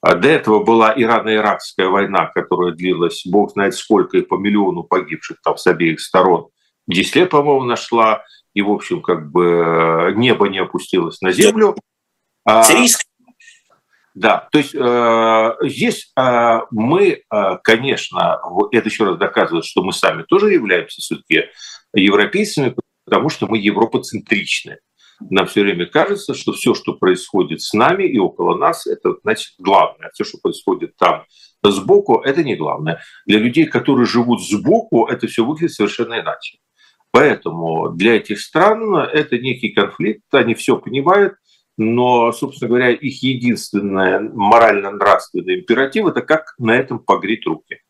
А 0.00 0.16
до 0.16 0.28
этого 0.28 0.64
была 0.64 0.94
Ирано-Иракская 0.96 1.88
война, 1.88 2.26
которая 2.26 2.72
длилась, 2.72 3.24
бог 3.26 3.52
знает 3.52 3.74
сколько, 3.74 4.18
и 4.18 4.22
по 4.22 4.36
миллиону 4.36 4.82
погибших 4.82 5.40
там 5.42 5.56
с 5.56 5.66
обеих 5.66 6.00
сторон. 6.00 6.48
10 6.88 7.14
лет, 7.14 7.30
по-моему, 7.30 7.64
нашла, 7.64 8.24
и, 8.54 8.62
в 8.62 8.70
общем, 8.70 9.00
как 9.00 9.30
бы 9.30 10.12
небо 10.16 10.48
не 10.48 10.58
опустилось 10.58 11.20
на 11.20 11.30
землю. 11.30 11.76
Сирийская 12.48 13.11
да, 14.14 14.48
то 14.52 14.58
есть 14.58 14.74
э, 14.74 15.54
здесь 15.62 16.12
э, 16.18 16.60
мы, 16.70 17.22
э, 17.32 17.58
конечно, 17.64 18.40
это 18.70 18.88
еще 18.88 19.04
раз 19.04 19.16
доказывает, 19.16 19.64
что 19.64 19.82
мы 19.82 19.92
сами 19.92 20.22
тоже 20.24 20.52
являемся 20.52 21.00
все-таки 21.00 21.44
европейцами, 21.94 22.76
потому 23.06 23.30
что 23.30 23.46
мы 23.46 23.58
европоцентричны. 23.58 24.78
Нам 25.30 25.46
все 25.46 25.62
время 25.62 25.86
кажется, 25.86 26.34
что 26.34 26.52
все, 26.52 26.74
что 26.74 26.94
происходит 26.94 27.62
с 27.62 27.72
нами 27.72 28.04
и 28.04 28.18
около 28.18 28.58
нас, 28.58 28.86
это 28.86 29.14
значит 29.22 29.54
главное. 29.58 30.10
Все, 30.12 30.24
что 30.24 30.38
происходит 30.42 30.96
там 30.96 31.24
сбоку, 31.62 32.20
это 32.20 32.42
не 32.42 32.56
главное. 32.56 33.00
Для 33.24 33.38
людей, 33.38 33.66
которые 33.66 34.04
живут 34.04 34.44
сбоку, 34.44 35.06
это 35.06 35.26
все 35.26 35.44
выглядит 35.44 35.72
совершенно 35.72 36.20
иначе. 36.20 36.58
Поэтому 37.12 37.90
для 37.90 38.16
этих 38.16 38.40
стран 38.40 38.94
это 38.96 39.38
некий 39.38 39.70
конфликт, 39.70 40.22
они 40.32 40.54
все 40.54 40.76
понимают, 40.78 41.34
но, 41.76 42.32
собственно 42.32 42.68
говоря, 42.68 42.90
их 42.90 43.22
единственный 43.22 44.20
морально-нравственный 44.20 45.60
императив– 45.60 46.06
это 46.08 46.22
как 46.22 46.54
на 46.58 46.72
этом 46.72 46.98
погреть 46.98 47.46
руки. 47.46 47.80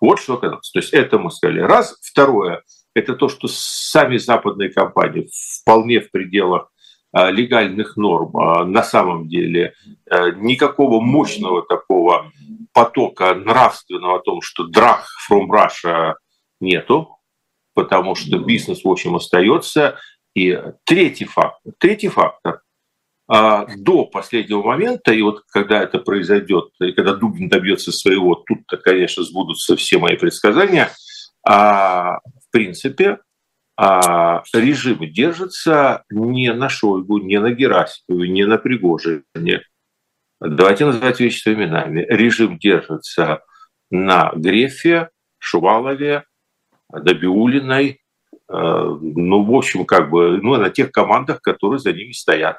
Вот 0.00 0.18
что 0.18 0.34
оказалось. 0.34 0.70
То 0.70 0.78
есть 0.80 0.92
это 0.92 1.18
мы 1.18 1.30
сказали. 1.30 1.60
Раз. 1.60 1.96
Второе– 2.02 2.62
это 2.94 3.14
то, 3.14 3.28
что 3.28 3.48
сами 3.48 4.16
западные 4.16 4.70
компании 4.70 5.28
вполне 5.62 6.00
в 6.00 6.10
пределах 6.10 6.70
а, 7.12 7.30
легальных 7.30 7.96
норм 7.96 8.36
а, 8.36 8.64
на 8.64 8.82
самом 8.82 9.28
деле 9.28 9.74
а, 10.08 10.30
никакого 10.30 11.00
мощного 11.00 11.62
такого 11.62 12.32
потока 12.72 13.34
нравственного 13.34 14.16
о 14.16 14.20
том, 14.20 14.40
что 14.42 14.64
драх 14.64 15.08
from 15.30 15.46
Russia 15.48 16.14
нету, 16.60 17.18
потому 17.74 18.14
что 18.14 18.38
бизнес, 18.38 18.84
в 18.84 18.88
общем, 18.88 19.16
остается. 19.16 19.98
И 20.34 20.56
третий 20.84 21.24
фактор, 21.24 21.72
третий 21.78 22.08
фактор 22.08 22.62
до 23.30 24.06
последнего 24.06 24.62
момента, 24.62 25.12
и 25.12 25.22
вот 25.22 25.44
когда 25.52 25.82
это 25.82 26.00
произойдет, 26.00 26.70
и 26.80 26.90
когда 26.90 27.14
Дугин 27.14 27.48
добьется 27.48 27.92
своего, 27.92 28.34
тут-то, 28.34 28.76
конечно, 28.76 29.22
сбудутся 29.22 29.76
все 29.76 29.98
мои 29.98 30.16
предсказания, 30.16 30.90
а, 31.46 32.18
в 32.18 32.50
принципе, 32.50 33.18
а, 33.76 34.42
режим 34.52 34.98
держится 35.12 36.04
не 36.10 36.52
на 36.52 36.68
Шойгу, 36.68 37.18
не 37.18 37.38
на 37.38 37.52
Герасимове, 37.52 38.28
не 38.28 38.44
на 38.46 38.58
Пригожине. 38.58 39.62
Давайте 40.40 40.86
называть 40.86 41.20
вещи 41.20 41.40
своими 41.40 41.66
именами. 41.66 42.04
Режим 42.08 42.58
держится 42.58 43.44
на 43.90 44.32
Грефе, 44.34 45.10
Шувалове, 45.38 46.24
Добиулиной, 46.92 48.00
ну, 48.48 49.44
в 49.44 49.54
общем, 49.54 49.84
как 49.84 50.10
бы, 50.10 50.40
ну, 50.42 50.56
на 50.56 50.70
тех 50.70 50.90
командах, 50.90 51.40
которые 51.40 51.78
за 51.78 51.92
ними 51.92 52.10
стоят. 52.10 52.58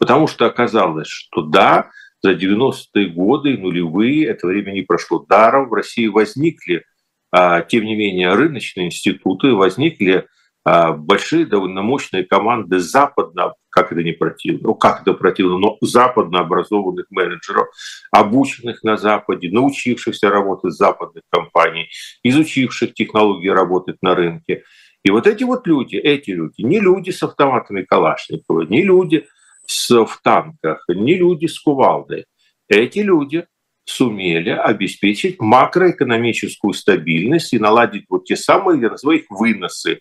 Потому 0.00 0.26
что 0.26 0.46
оказалось, 0.46 1.08
что 1.08 1.42
да, 1.42 1.90
за 2.22 2.32
90-е 2.32 3.06
годы, 3.08 3.58
нулевые, 3.58 4.26
это 4.26 4.46
время 4.46 4.72
не 4.72 4.80
прошло 4.80 5.24
даром. 5.28 5.68
В 5.68 5.74
России 5.74 6.06
возникли, 6.06 6.84
а, 7.30 7.60
тем 7.60 7.84
не 7.84 7.94
менее, 7.94 8.32
рыночные 8.32 8.86
институты, 8.86 9.52
возникли 9.52 10.26
а, 10.64 10.92
большие, 10.92 11.44
довольно 11.44 11.82
мощные 11.82 12.24
команды 12.24 12.78
западно, 12.78 13.52
как 13.68 13.92
это 13.92 14.02
не 14.02 14.12
противно, 14.12 14.68
ну 14.68 14.74
как 14.74 15.02
это 15.02 15.12
противно, 15.12 15.58
но 15.58 15.76
западно 15.82 16.40
образованных 16.40 17.04
менеджеров, 17.10 17.68
обученных 18.10 18.82
на 18.82 18.96
Западе, 18.96 19.50
научившихся 19.50 20.30
работать 20.30 20.72
в 20.72 20.76
западных 20.76 21.24
компаниях, 21.28 21.88
изучивших 22.22 22.94
технологии 22.94 23.48
работать 23.48 23.96
на 24.00 24.14
рынке. 24.14 24.64
И 25.04 25.10
вот 25.10 25.26
эти 25.26 25.44
вот 25.44 25.66
люди, 25.66 25.96
эти 25.96 26.30
люди, 26.30 26.62
не 26.62 26.80
люди 26.80 27.10
с 27.10 27.22
автоматами 27.22 27.82
Калашникова, 27.82 28.62
не 28.62 28.82
люди– 28.82 29.26
в 29.70 30.20
танках, 30.22 30.84
не 30.88 31.16
люди 31.16 31.46
с 31.46 31.58
кувалдой. 31.58 32.26
Эти 32.68 33.00
люди 33.00 33.46
сумели 33.84 34.50
обеспечить 34.50 35.40
макроэкономическую 35.40 36.72
стабильность 36.72 37.52
и 37.52 37.58
наладить 37.58 38.04
вот 38.08 38.24
те 38.24 38.36
самые, 38.36 38.80
я 38.80 38.90
называю 38.90 39.20
их 39.20 39.26
выносы. 39.30 40.00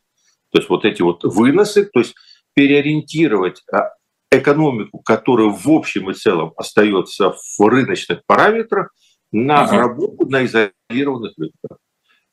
То 0.51 0.59
есть 0.59 0.69
вот 0.69 0.85
эти 0.85 1.01
вот 1.01 1.23
выносы, 1.23 1.85
то 1.85 1.99
есть 1.99 2.15
переориентировать 2.53 3.63
а, 3.71 3.91
экономику, 4.31 4.99
которая 4.99 5.49
в 5.49 5.67
общем 5.69 6.09
и 6.09 6.13
целом 6.13 6.53
остается 6.57 7.31
в 7.31 7.67
рыночных 7.67 8.21
параметрах, 8.25 8.91
на 9.31 9.63
угу. 9.63 9.75
работу 9.75 10.29
на 10.29 10.45
изолированных 10.45 11.33
рынках. 11.37 11.77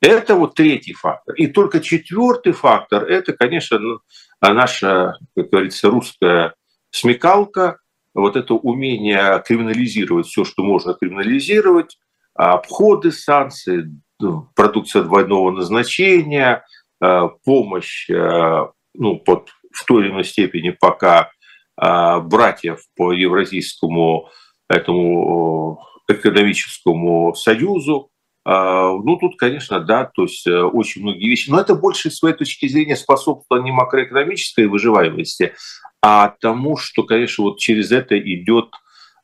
Это 0.00 0.34
вот 0.34 0.54
третий 0.54 0.92
фактор. 0.92 1.34
И 1.34 1.46
только 1.46 1.80
четвертый 1.80 2.52
фактор– 2.52 3.04
это, 3.08 3.32
конечно, 3.32 3.78
ну, 3.78 3.98
наша, 4.40 5.14
как 5.34 5.50
говорится, 5.50 5.88
русская 5.88 6.54
смекалка, 6.96 7.78
вот 8.14 8.36
это 8.36 8.54
умение 8.54 9.42
криминализировать 9.46 10.26
все, 10.26 10.44
что 10.44 10.62
можно 10.62 10.94
криминализировать, 10.94 11.98
обходы 12.34 13.12
санкций, 13.12 13.84
ну, 14.18 14.48
продукция 14.54 15.02
двойного 15.02 15.50
назначения, 15.50 16.64
э, 17.02 17.28
помощь 17.44 18.08
э, 18.08 18.66
ну, 18.94 19.18
под, 19.18 19.50
в 19.72 19.84
той 19.84 20.04
или 20.04 20.10
иной 20.10 20.24
степени 20.24 20.70
пока 20.70 21.30
э, 21.80 22.20
братьев 22.20 22.80
по 22.96 23.12
Евразийскому 23.12 24.30
этому 24.68 25.80
экономическому 26.08 27.34
союзу, 27.34 28.10
ну, 28.44 29.16
тут, 29.20 29.36
конечно, 29.36 29.80
да, 29.80 30.04
то 30.04 30.22
есть 30.22 30.46
очень 30.46 31.02
многие 31.02 31.28
вещи. 31.28 31.50
Но 31.50 31.60
это 31.60 31.74
больше, 31.74 32.12
с 32.12 32.18
своей 32.18 32.36
точки 32.36 32.68
зрения, 32.68 32.94
способствовало 32.94 33.64
не 33.64 33.72
макроэкономической 33.72 34.68
выживаемости, 34.68 35.54
а 36.08 36.36
тому, 36.40 36.76
что, 36.76 37.02
конечно, 37.02 37.42
вот 37.42 37.58
через 37.58 37.90
это 37.90 38.16
идет 38.16 38.66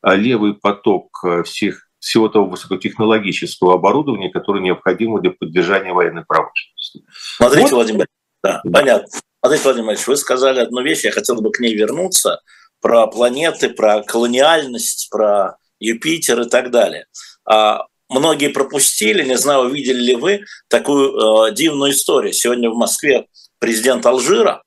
а, 0.01 0.15
левый 0.15 0.53
поток 0.53 1.17
а, 1.23 1.43
всех 1.43 1.87
всего 1.99 2.27
того 2.27 2.47
высокотехнологического 2.47 3.75
оборудования, 3.75 4.29
которое 4.29 4.61
необходимо 4.61 5.21
для 5.21 5.31
поддержания 5.31 5.93
военной 5.93 6.25
промышленности. 6.25 7.05
Смотрите, 7.37 7.61
вот. 7.61 7.71
Владимир, 7.71 8.07
да, 8.43 8.59
да. 8.65 8.79
понятно. 8.79 9.07
Смотрите, 9.39 9.63
Владимир 9.63 9.91
Ильич, 9.91 10.07
вы 10.07 10.17
сказали 10.17 10.59
одну 10.59 10.81
вещь, 10.81 11.05
я 11.05 11.11
хотел 11.11 11.41
бы 11.41 11.53
к 11.53 11.61
ней 11.61 11.73
вернуться, 11.73 12.41
про 12.81 13.07
планеты, 13.07 13.69
про 13.69 14.03
колониальность, 14.03 15.07
про 15.09 15.55
Юпитер 15.79 16.41
и 16.41 16.49
так 16.49 16.69
далее. 16.69 17.05
А 17.49 17.85
многие 18.09 18.49
пропустили, 18.49 19.23
не 19.23 19.37
знаю, 19.37 19.67
увидели 19.67 20.01
ли 20.01 20.15
вы 20.17 20.43
такую 20.67 21.47
э, 21.47 21.53
дивную 21.53 21.93
историю. 21.93 22.33
Сегодня 22.33 22.69
в 22.69 22.75
Москве 22.75 23.27
президент 23.59 24.05
Алжира 24.05 24.63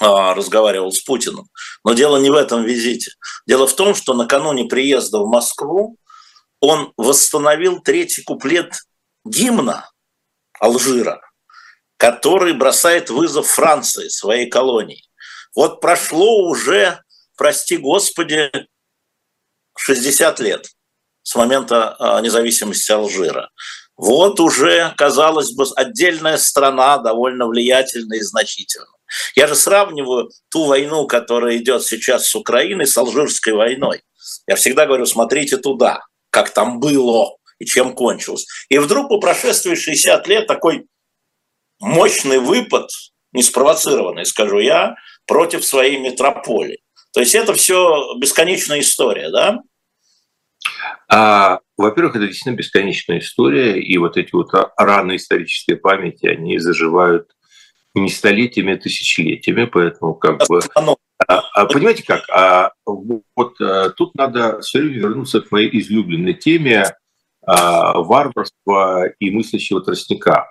разговаривал 0.00 0.92
с 0.92 1.00
Путиным. 1.00 1.48
Но 1.84 1.94
дело 1.94 2.16
не 2.16 2.30
в 2.30 2.34
этом 2.34 2.64
визите. 2.64 3.12
Дело 3.46 3.66
в 3.66 3.74
том, 3.74 3.94
что 3.94 4.14
накануне 4.14 4.64
приезда 4.64 5.18
в 5.18 5.28
Москву 5.28 5.98
он 6.60 6.92
восстановил 6.96 7.80
третий 7.80 8.22
куплет 8.22 8.74
гимна 9.24 9.90
Алжира, 10.58 11.20
который 11.96 12.54
бросает 12.54 13.10
вызов 13.10 13.46
Франции, 13.46 14.08
своей 14.08 14.48
колонии. 14.48 15.04
Вот 15.54 15.80
прошло 15.80 16.48
уже, 16.48 17.00
прости 17.36 17.76
господи, 17.76 18.50
60 19.76 20.40
лет 20.40 20.68
с 21.22 21.34
момента 21.34 21.96
а, 21.98 22.20
независимости 22.20 22.90
Алжира. 22.92 23.50
Вот 23.96 24.40
уже, 24.40 24.92
казалось 24.96 25.52
бы, 25.52 25.64
отдельная 25.76 26.36
страна, 26.36 26.98
довольно 26.98 27.46
влиятельная 27.46 28.18
и 28.18 28.22
значительная. 28.22 28.88
Я 29.34 29.46
же 29.46 29.54
сравниваю 29.54 30.30
ту 30.50 30.66
войну, 30.66 31.06
которая 31.06 31.56
идет 31.56 31.82
сейчас 31.82 32.28
с 32.28 32.34
Украиной, 32.34 32.86
с 32.86 32.96
Алжирской 32.96 33.52
войной. 33.52 34.02
Я 34.46 34.56
всегда 34.56 34.86
говорю, 34.86 35.06
смотрите 35.06 35.56
туда, 35.56 36.00
как 36.30 36.50
там 36.50 36.80
было 36.80 37.36
и 37.58 37.66
чем 37.66 37.94
кончилось. 37.94 38.46
И 38.68 38.78
вдруг 38.78 39.08
по 39.08 39.18
прошествии 39.18 39.74
60 39.74 40.26
лет 40.26 40.46
такой 40.46 40.86
мощный 41.80 42.38
выпад, 42.38 42.88
не 43.32 43.42
спровоцированный, 43.42 44.26
скажу 44.26 44.58
я, 44.58 44.96
против 45.26 45.64
своей 45.64 45.98
метрополии. 45.98 46.80
То 47.12 47.20
есть 47.20 47.34
это 47.34 47.54
все 47.54 48.14
бесконечная 48.18 48.80
история, 48.80 49.30
да? 49.30 49.60
А, 51.08 51.60
во-первых, 51.76 52.16
это 52.16 52.26
действительно 52.26 52.56
бесконечная 52.56 53.18
история, 53.18 53.80
и 53.80 53.96
вот 53.98 54.16
эти 54.16 54.30
вот 54.32 54.50
раны 54.76 55.16
исторической 55.16 55.74
памяти, 55.74 56.26
они 56.26 56.58
заживают 56.58 57.33
не 57.94 58.08
столетиями, 58.08 58.74
а 58.74 58.76
тысячелетиями, 58.76 59.64
поэтому 59.64 60.14
как 60.14 60.46
бы... 60.48 60.60
А, 61.26 61.40
а, 61.54 61.66
понимаете 61.66 62.02
как? 62.04 62.28
А, 62.28 62.72
вот 62.84 63.60
а, 63.60 63.90
тут 63.90 64.14
надо 64.14 64.60
все 64.60 64.80
время 64.80 64.98
вернуться 64.98 65.40
к 65.40 65.50
моей 65.52 65.70
излюбленной 65.80 66.34
теме 66.34 66.92
а, 67.46 68.00
варварства 68.00 69.06
и 69.18 69.30
мыслящего 69.30 69.80
тростника. 69.80 70.50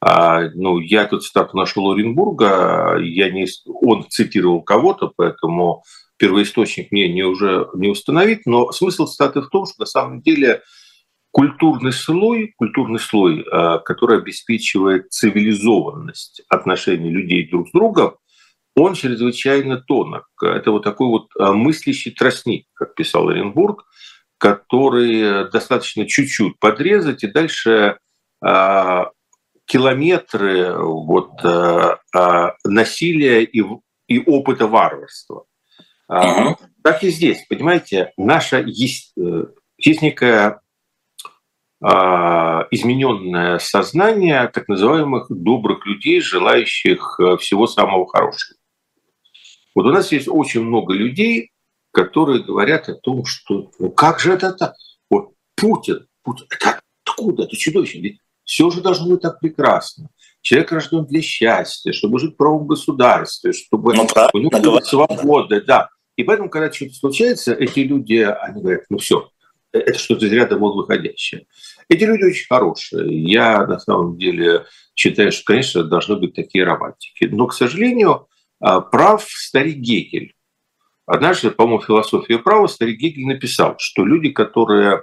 А, 0.00 0.50
ну, 0.54 0.80
я 0.80 1.06
тут 1.06 1.24
цитату 1.24 1.56
нашел 1.56 1.90
Оренбурга, 1.92 2.98
я 3.00 3.30
не, 3.30 3.46
он 3.66 4.06
цитировал 4.08 4.60
кого-то, 4.62 5.12
поэтому 5.16 5.84
первоисточник 6.18 6.92
мне 6.92 7.08
не 7.08 7.22
уже 7.22 7.68
не 7.74 7.88
установить, 7.88 8.40
но 8.44 8.72
смысл 8.72 9.06
цитаты 9.06 9.40
в 9.40 9.48
том, 9.48 9.64
что 9.66 9.76
на 9.78 9.86
самом 9.86 10.20
деле 10.20 10.62
культурный 11.32 11.92
слой, 11.92 12.54
культурный 12.56 13.00
слой, 13.00 13.40
э, 13.40 13.78
который 13.84 14.18
обеспечивает 14.18 15.10
цивилизованность 15.10 16.42
отношений 16.48 17.10
людей 17.10 17.48
друг 17.48 17.68
с 17.68 17.72
другом, 17.72 18.16
он 18.76 18.94
чрезвычайно 18.94 19.78
тонок. 19.80 20.26
Это 20.40 20.70
вот 20.70 20.84
такой 20.84 21.08
вот 21.08 21.28
э, 21.38 21.52
мыслящий 21.52 22.12
тростник, 22.12 22.66
как 22.74 22.94
писал 22.94 23.30
Оренбург, 23.30 23.84
который 24.38 25.50
достаточно 25.50 26.06
чуть-чуть 26.06 26.58
подрезать, 26.58 27.24
и 27.24 27.28
дальше 27.28 27.98
э, 28.44 29.04
километры 29.64 30.76
вот, 30.76 31.42
насилия 32.64 33.44
и, 33.44 33.62
и 34.08 34.18
опыта 34.18 34.66
варварства. 34.66 35.44
Uh-huh. 36.10 36.56
Так 36.82 37.04
и 37.04 37.10
здесь, 37.10 37.46
понимаете, 37.48 38.12
наша 38.18 38.60
есть, 38.60 39.14
есть 39.78 40.02
некое 40.02 40.46
а, 40.46 40.61
измененное 41.82 43.58
сознание 43.58 44.48
так 44.48 44.68
называемых 44.68 45.26
добрых 45.30 45.84
людей, 45.84 46.20
желающих 46.20 47.18
э, 47.18 47.36
всего 47.38 47.66
самого 47.66 48.06
хорошего. 48.06 48.58
Вот 49.74 49.86
у 49.86 49.90
нас 49.90 50.12
есть 50.12 50.28
очень 50.28 50.62
много 50.62 50.94
людей, 50.94 51.50
которые 51.90 52.42
говорят 52.42 52.88
о 52.88 52.94
том, 52.94 53.24
что 53.24 53.70
ну 53.78 53.90
как 53.90 54.20
же 54.20 54.32
это 54.32 54.52
так? 54.52 54.74
Вот 55.10 55.32
Путин, 55.56 56.06
Путин, 56.22 56.46
это 56.50 56.80
откуда? 57.04 57.44
Это 57.44 57.56
чудовище. 57.56 58.00
Ведь 58.00 58.18
все 58.44 58.70
же 58.70 58.80
должно 58.80 59.08
быть 59.08 59.22
так 59.22 59.40
прекрасно. 59.40 60.08
Человек 60.40 60.72
рожден 60.72 61.04
для 61.06 61.22
счастья, 61.22 61.92
чтобы 61.92 62.18
жить 62.18 62.34
в 62.34 62.36
правом 62.36 62.66
государстве, 62.66 63.52
чтобы 63.52 63.94
ну, 63.94 64.06
у 64.32 64.38
него 64.38 64.50
была 64.50 64.80
свобода. 64.82 65.60
Да. 65.60 65.88
И 66.16 66.24
поэтому, 66.24 66.50
когда 66.50 66.70
что-то 66.72 66.94
случается, 66.94 67.54
эти 67.54 67.80
люди, 67.80 68.16
они 68.16 68.60
говорят, 68.60 68.82
ну 68.90 68.98
все, 68.98 69.30
это 69.72 69.98
что-то 69.98 70.26
из 70.26 70.32
ряда 70.32 70.58
вон 70.58 70.76
выходящее. 70.76 71.46
Эти 71.88 72.04
люди 72.04 72.24
очень 72.24 72.46
хорошие. 72.46 73.22
Я 73.22 73.66
на 73.66 73.78
самом 73.78 74.18
деле 74.18 74.66
считаю, 74.94 75.32
что, 75.32 75.44
конечно, 75.44 75.84
должны 75.84 76.16
быть 76.16 76.34
такие 76.34 76.64
романтики. 76.64 77.24
Но, 77.24 77.46
к 77.46 77.54
сожалению, 77.54 78.28
а, 78.60 78.80
прав 78.80 79.24
старик 79.28 79.78
Гегель. 79.78 80.34
Однажды, 81.06 81.50
по-моему, 81.50 81.82
«Философия 81.82 82.38
права» 82.38 82.66
старик 82.68 82.98
Гегель 82.98 83.26
написал, 83.26 83.74
что 83.78 84.04
люди, 84.04 84.30
которые 84.30 85.02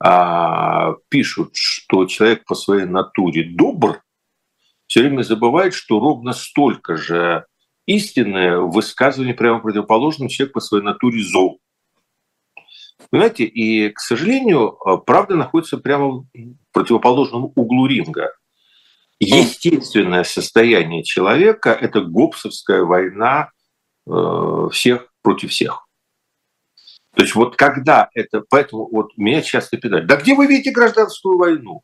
а, 0.00 0.94
пишут, 1.08 1.50
что 1.54 2.06
человек 2.06 2.44
по 2.44 2.54
своей 2.54 2.86
натуре 2.86 3.44
добр, 3.44 4.02
все 4.86 5.00
время 5.00 5.22
забывают, 5.22 5.74
что 5.74 6.00
ровно 6.00 6.32
столько 6.32 6.96
же 6.96 7.44
истинное 7.86 8.58
высказывание 8.58 9.34
прямо 9.34 9.60
противоположным 9.60 10.28
человек 10.28 10.54
по 10.54 10.60
своей 10.60 10.84
натуре 10.84 11.22
зол. 11.22 11.60
Понимаете, 13.10 13.44
и, 13.44 13.90
к 13.90 14.00
сожалению, 14.00 14.76
э, 14.84 14.98
правда 15.04 15.36
находится 15.36 15.78
прямо 15.78 16.20
в 16.20 16.26
противоположном 16.72 17.52
углу 17.54 17.86
ринга. 17.86 18.32
Естественное 19.20 20.24
состояние 20.24 21.02
человека– 21.02 21.70
это 21.80 22.02
гопсовская 22.02 22.82
война 22.82 23.50
э, 24.06 24.68
всех 24.72 25.08
против 25.22 25.50
всех. 25.50 25.86
То 27.16 27.22
есть 27.22 27.34
вот 27.34 27.56
когда 27.56 28.08
это, 28.14 28.44
поэтому 28.48 28.88
вот 28.90 29.16
меня 29.16 29.42
часто 29.42 29.76
питают, 29.76 30.06
да 30.06 30.16
где 30.16 30.34
вы 30.34 30.46
видите 30.46 30.70
гражданскую 30.70 31.36
войну? 31.36 31.82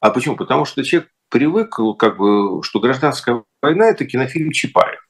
А 0.00 0.10
почему? 0.10 0.36
Потому 0.36 0.66
что 0.66 0.84
человек 0.84 1.10
привык, 1.30 1.78
как 1.98 2.18
бы, 2.18 2.62
что 2.62 2.80
гражданская 2.80 3.42
война– 3.62 3.86
это 3.88 4.04
кинофильм 4.04 4.52
Чапаев. 4.52 5.05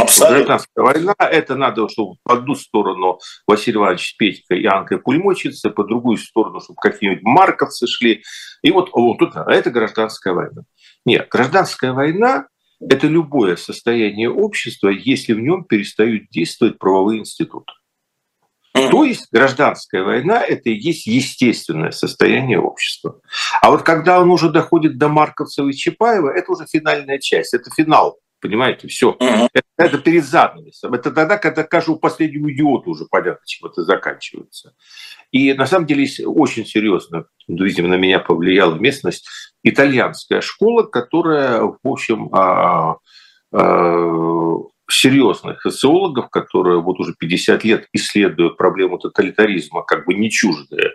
Абсолютно. 0.00 0.36
Гражданская 0.36 0.84
война, 0.84 1.14
это 1.18 1.54
надо, 1.54 1.88
чтобы 1.88 2.16
по 2.22 2.34
одну 2.34 2.54
сторону 2.54 3.20
Василий 3.46 3.76
Иванович 3.76 4.16
Петька 4.16 4.54
и 4.54 4.64
Анка 4.64 4.98
пулеметчицы, 4.98 5.70
по 5.70 5.84
другую 5.84 6.18
сторону, 6.18 6.60
чтобы 6.60 6.78
какие-нибудь 6.80 7.22
марковцы 7.22 7.86
шли. 7.86 8.22
И 8.62 8.70
вот, 8.70 8.90
вот 8.92 9.18
тут 9.18 9.36
это 9.36 9.70
гражданская 9.70 10.34
война. 10.34 10.62
Нет, 11.04 11.28
гражданская 11.30 11.92
война– 11.92 12.46
это 12.80 13.06
любое 13.06 13.56
состояние 13.56 14.30
общества, 14.30 14.88
если 14.88 15.32
в 15.32 15.40
нем 15.40 15.64
перестают 15.64 16.28
действовать 16.30 16.78
правовые 16.78 17.20
институты. 17.20 17.72
То 18.72 19.04
есть 19.04 19.28
гражданская 19.30 20.02
война– 20.02 20.42
это 20.48 20.70
и 20.70 20.74
есть 20.74 21.06
естественное 21.06 21.92
состояние 21.92 22.58
общества. 22.58 23.20
А 23.62 23.70
вот 23.70 23.82
когда 23.82 24.20
он 24.20 24.30
уже 24.30 24.50
доходит 24.50 24.98
до 24.98 25.08
Марковцева 25.08 25.68
и 25.68 25.72
Чапаева, 25.72 26.30
это 26.30 26.50
уже 26.50 26.66
финальная 26.66 27.20
часть, 27.20 27.54
это 27.54 27.70
финал 27.70 28.18
Понимаете, 28.44 28.88
все. 28.88 29.16
Это, 29.18 29.62
это 29.78 29.96
перед 29.96 30.22
занавесом. 30.22 30.92
Это 30.92 31.10
тогда, 31.10 31.38
когда 31.38 31.64
каждому 31.64 31.98
последнему 31.98 32.52
идиоту 32.52 32.90
уже 32.90 33.06
понятно, 33.10 33.40
чем 33.46 33.70
это 33.70 33.84
заканчивается. 33.84 34.74
И 35.32 35.54
на 35.54 35.64
самом 35.64 35.86
деле 35.86 36.06
очень 36.26 36.66
серьезно, 36.66 37.24
видимо, 37.48 37.88
на 37.88 37.94
меня 37.94 38.18
повлияла 38.18 38.74
местность 38.74 39.26
итальянская 39.62 40.42
школа, 40.42 40.82
которая, 40.82 41.62
в 41.62 41.78
общем, 41.84 42.28
а, 42.34 42.98
а, 43.50 44.56
серьезных 44.90 45.62
социологов, 45.62 46.28
которые 46.28 46.82
вот 46.82 47.00
уже 47.00 47.14
50 47.18 47.64
лет 47.64 47.88
исследуют 47.94 48.58
проблему 48.58 48.98
тоталитаризма, 48.98 49.84
как 49.84 50.04
бы 50.04 50.12
не 50.12 50.30
чуждые 50.30 50.90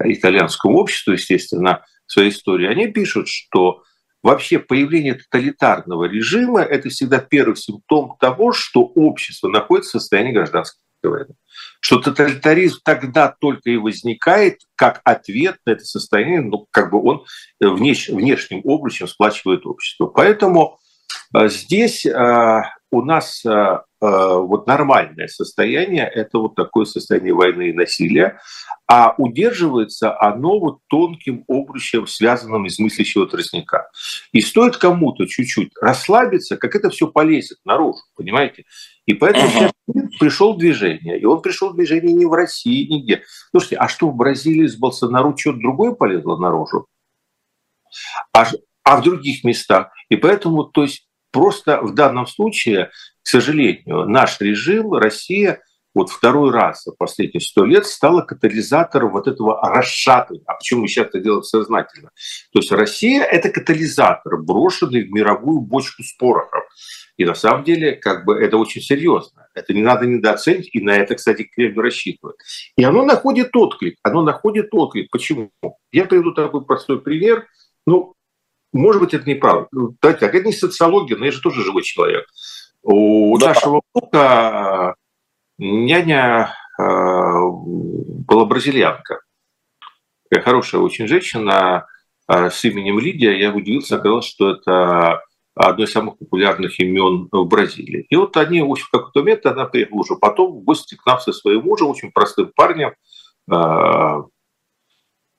итальянскому 0.00 0.78
обществу, 0.78 1.14
естественно, 1.14 1.84
в 2.06 2.12
своей 2.12 2.30
истории, 2.30 2.68
они 2.68 2.86
пишут, 2.86 3.26
что 3.26 3.82
Вообще 4.24 4.58
появление 4.58 5.14
тоталитарного 5.14 6.06
режима– 6.06 6.62
это 6.62 6.88
всегда 6.88 7.18
первый 7.18 7.56
симптом 7.56 8.16
того, 8.18 8.54
что 8.54 8.80
общество 8.80 9.48
находится 9.48 9.98
в 9.98 10.00
состоянии 10.00 10.32
гражданской 10.32 10.80
войны. 11.02 11.34
Что 11.80 11.98
тоталитаризм 11.98 12.78
тогда 12.82 13.36
только 13.38 13.68
и 13.68 13.76
возникает 13.76 14.60
как 14.76 15.02
ответ 15.04 15.58
на 15.66 15.72
это 15.72 15.84
состояние, 15.84 16.40
ну, 16.40 16.66
как 16.70 16.90
бы 16.90 17.02
он 17.02 17.24
внеш, 17.60 18.08
внешним 18.08 18.62
образом 18.64 19.08
сплачивает 19.08 19.66
общество. 19.66 20.06
Поэтому 20.06 20.78
а, 21.34 21.48
здесь 21.48 22.06
а, 22.06 22.62
у 22.90 23.02
нас 23.02 23.42
вот 24.00 24.66
нормальное 24.66 25.28
состояние, 25.28 26.06
это 26.06 26.38
вот 26.38 26.54
такое 26.54 26.84
состояние 26.84 27.32
войны 27.32 27.70
и 27.70 27.72
насилия, 27.72 28.38
а 28.86 29.14
удерживается 29.16 30.18
оно 30.18 30.58
вот 30.60 30.78
тонким 30.88 31.44
обручем, 31.48 32.06
связанным 32.06 32.66
из 32.66 32.78
мыслящего 32.78 33.26
тростника. 33.26 33.88
И 34.32 34.40
стоит 34.40 34.76
кому-то 34.76 35.26
чуть-чуть 35.26 35.70
расслабиться, 35.80 36.56
как 36.56 36.76
это 36.76 36.90
все 36.90 37.08
полезет 37.08 37.58
наружу, 37.64 38.00
понимаете? 38.14 38.64
И 39.06 39.14
поэтому 39.14 39.46
uh-huh. 39.46 39.72
сейчас 39.86 40.18
пришел 40.18 40.56
движение. 40.56 41.18
И 41.18 41.24
он 41.24 41.40
пришел 41.40 41.72
движение 41.72 42.12
не 42.12 42.26
в 42.26 42.32
России, 42.32 42.86
нигде. 42.86 43.22
Слушайте, 43.50 43.76
а 43.76 43.88
что 43.88 44.10
в 44.10 44.16
Бразилии 44.16 44.66
с 44.66 44.76
Болсонару 44.76 45.36
что-то 45.36 45.58
другое 45.58 45.92
полезло 45.92 46.36
наружу? 46.36 46.86
А, 48.32 48.46
а 48.82 48.96
в 48.96 49.02
других 49.02 49.44
местах? 49.44 49.92
И 50.08 50.16
поэтому, 50.16 50.64
то 50.64 50.82
есть, 50.82 51.08
просто 51.30 51.80
в 51.80 51.94
данном 51.94 52.26
случае, 52.26 52.90
к 53.22 53.28
сожалению, 53.28 54.06
наш 54.08 54.40
режим, 54.40 54.92
Россия– 54.92 55.60
вот 55.94 56.10
второй 56.10 56.50
раз 56.50 56.82
за 56.84 56.92
последние 56.92 57.40
сто 57.40 57.64
лет 57.64 57.86
стала 57.86 58.22
катализатором 58.22 59.12
вот 59.12 59.28
этого 59.28 59.60
расшатывания. 59.62 60.44
А 60.46 60.54
почему 60.54 60.82
мы 60.82 60.88
сейчас 60.88 61.06
это 61.06 61.20
делаем 61.20 61.42
сознательно? 61.42 62.10
То 62.52 62.58
есть 62.58 62.72
Россия– 62.72 63.22
это 63.30 63.48
катализатор, 63.48 64.36
брошенный 64.38 65.04
в 65.04 65.12
мировую 65.12 65.60
бочку 65.60 66.02
с 66.02 66.12
порохом. 66.14 66.62
И 67.16 67.24
на 67.24 67.34
самом 67.34 67.62
деле 67.62 67.92
как 67.92 68.24
бы 68.24 68.34
это 68.34 68.56
очень 68.56 68.82
серьезно. 68.82 69.46
Это 69.54 69.72
не 69.72 69.82
надо 69.82 70.04
недооценить, 70.04 70.70
и 70.72 70.80
на 70.80 70.96
это, 70.96 71.14
кстати, 71.14 71.44
Кремль 71.44 71.80
рассчитывает. 71.80 72.36
И 72.76 72.82
оно 72.82 73.04
находит 73.04 73.54
отклик. 73.54 73.96
Оно 74.02 74.22
находит 74.22 74.68
отклик. 74.72 75.10
Почему? 75.12 75.50
Я 75.92 76.06
приведу 76.06 76.32
такой 76.32 76.64
простой 76.64 77.00
пример. 77.00 77.46
Ну, 77.86 78.14
может 78.72 79.00
быть, 79.00 79.14
это 79.14 79.28
неправда. 79.28 79.68
Ну, 79.70 79.94
так, 80.00 80.20
это 80.24 80.44
не 80.44 80.52
социология, 80.52 81.16
но 81.16 81.26
я 81.26 81.30
же 81.30 81.40
тоже 81.40 81.62
живой 81.62 81.82
человек. 81.82 82.26
У 82.82 83.38
да. 83.38 83.48
нашего 83.48 83.80
внука 83.94 84.96
Няня 85.58 86.54
э, 86.78 86.82
была 86.82 88.44
бразильянка. 88.44 89.20
Такая 90.28 90.44
хорошая 90.44 90.80
очень 90.80 91.06
женщина 91.06 91.86
э, 92.28 92.50
с 92.50 92.64
именем 92.64 92.98
Лидия. 92.98 93.38
Я 93.38 93.52
удивился, 93.52 93.96
оказалось, 93.96 94.26
что 94.26 94.50
это 94.50 95.22
одно 95.54 95.84
из 95.84 95.92
самых 95.92 96.18
популярных 96.18 96.80
имен 96.80 97.28
в 97.30 97.44
Бразилии. 97.44 98.06
И 98.10 98.16
вот 98.16 98.36
они, 98.36 98.62
в 98.62 98.70
общем, 98.70 98.86
в 98.86 98.90
какой-то 98.90 99.20
момент 99.20 99.46
она 99.46 99.66
приехала 99.66 100.00
уже 100.00 100.16
потом 100.16 100.52
в 100.52 100.64
гости 100.64 100.96
к 100.96 101.06
нам 101.06 101.20
со 101.20 101.32
своим 101.32 101.62
мужем, 101.62 101.88
очень 101.88 102.10
простым 102.10 102.50
парнем. 102.54 102.94
Э, 103.50 104.22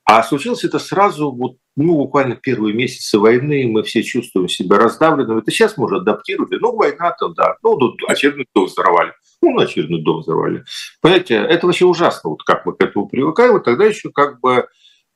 а 0.08 0.22
случилось 0.22 0.64
это 0.64 0.78
сразу, 0.78 1.32
вот, 1.32 1.56
ну, 1.76 1.96
буквально 1.96 2.36
первые 2.36 2.72
месяцы 2.72 3.18
войны, 3.18 3.66
мы 3.68 3.82
все 3.82 4.02
чувствуем 4.04 4.48
себя 4.48 4.78
раздавленными. 4.78 5.40
Это 5.40 5.50
сейчас 5.50 5.76
мы 5.76 5.86
уже 5.86 5.96
адаптировали. 5.96 6.58
Ну, 6.60 6.74
война-то, 6.74 7.28
да. 7.30 7.56
Ну, 7.62 7.76
тут 7.76 8.00
очередной 8.08 8.46
дом 8.54 8.66
взорвали. 8.66 9.12
Ну, 9.42 9.58
очередной 9.58 10.02
дом 10.02 10.20
взорвали. 10.20 10.64
Понимаете, 11.00 11.36
это 11.36 11.66
вообще 11.66 11.84
ужасно, 11.84 12.30
вот 12.30 12.42
как 12.42 12.66
мы 12.66 12.74
к 12.74 12.82
этому 12.82 13.08
привыкаем. 13.08 13.56
И 13.56 13.64
тогда 13.64 13.84
еще 13.84 14.10
как 14.10 14.40
бы, 14.40 14.66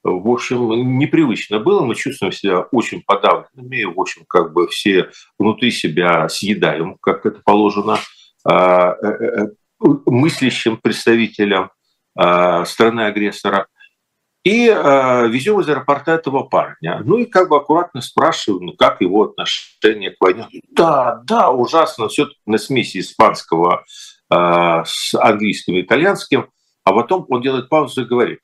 в 0.03 0.29
общем, 0.29 0.99
непривычно 0.99 1.59
было. 1.59 1.85
Мы 1.85 1.95
чувствуем 1.95 2.33
себя 2.33 2.61
очень 2.61 3.03
подавленными. 3.03 3.85
В 3.85 3.99
общем, 4.01 4.25
как 4.29 4.53
бы 4.53 4.69
все 4.69 5.11
внутри 5.39 5.71
себя 5.71 6.29
съедаем, 6.29 6.97
как 7.01 7.27
это 7.27 7.41
положено 7.45 7.99
а, 8.45 8.93
э, 8.93 9.07
э, 9.07 9.47
мыслящим 10.07 10.77
представителям 10.77 11.71
а, 12.15 12.65
страны-агрессора– 12.65 13.67
и 14.43 14.69
э, 14.69 15.29
везем 15.29 15.61
из 15.61 15.69
аэропорта 15.69 16.13
этого 16.13 16.45
парня. 16.45 17.03
Ну 17.05 17.19
и 17.19 17.27
как 17.27 17.51
бы 17.51 17.57
аккуратно 17.57 18.01
спрашиваем, 18.01 18.67
ну 18.67 18.73
как 18.73 19.01
его 19.01 19.25
отношение 19.25 20.13
к 20.13 20.21
войне. 20.21 20.49
Да, 20.71 21.21
да, 21.25 21.51
ужасно, 21.51 22.09
все 22.09 22.29
на 22.47 22.57
смеси 22.57 23.01
испанского 23.01 23.85
э, 24.31 24.35
с 24.87 25.15
английским 25.15 25.75
и 25.75 25.83
итальянским. 25.83 26.51
А 26.85 26.93
потом 26.93 27.27
он 27.29 27.43
делает 27.43 27.69
паузу 27.69 28.03
и 28.03 28.07
говорит, 28.07 28.41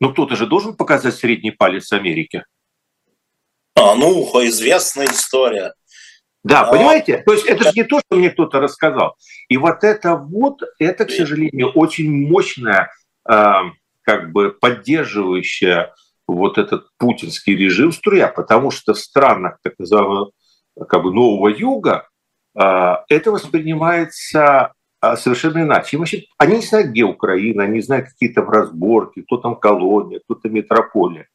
ну 0.00 0.12
кто-то 0.12 0.36
же 0.36 0.46
должен 0.46 0.76
показать 0.76 1.16
средний 1.16 1.50
палец 1.50 1.92
Америке. 1.92 2.44
А, 3.74 3.94
ну, 3.96 4.24
известная 4.46 5.06
история. 5.06 5.72
Да, 6.44 6.62
а... 6.62 6.70
понимаете? 6.70 7.18
То 7.18 7.32
есть 7.32 7.46
это 7.46 7.64
же 7.64 7.72
не 7.74 7.84
то, 7.84 8.00
что 8.00 8.16
мне 8.16 8.30
кто-то 8.30 8.60
рассказал. 8.60 9.16
И 9.48 9.56
вот 9.56 9.82
это 9.82 10.16
вот, 10.16 10.62
это, 10.78 11.04
к 11.04 11.10
сожалению, 11.10 11.70
очень 11.72 12.28
мощная 12.28 12.90
э, 13.28 13.52
как 14.08 14.32
бы 14.32 14.52
поддерживающая 14.58 15.94
вот 16.26 16.56
этот 16.56 16.86
путинский 16.96 17.54
режим 17.54 17.92
струя, 17.92 18.28
потому 18.28 18.70
что 18.70 18.94
в 18.94 18.98
странах 18.98 19.58
так 19.62 19.74
называемого 19.78 20.30
как 20.88 21.02
бы 21.02 21.12
нового 21.12 21.48
юга 21.48 22.08
а, 22.56 23.04
это 23.10 23.30
воспринимается 23.30 24.72
а, 25.02 25.16
совершенно 25.18 25.58
иначе. 25.58 25.98
вообще, 25.98 26.22
они 26.38 26.56
не 26.56 26.62
знают, 26.62 26.88
где 26.88 27.02
Украина, 27.02 27.64
они 27.64 27.74
не 27.74 27.80
знают 27.82 28.08
какие 28.08 28.32
там 28.32 28.48
разборки, 28.48 29.20
кто 29.20 29.36
там 29.36 29.56
колония, 29.56 30.20
кто 30.20 30.36
там 30.36 30.54
метрополия. 30.54 31.28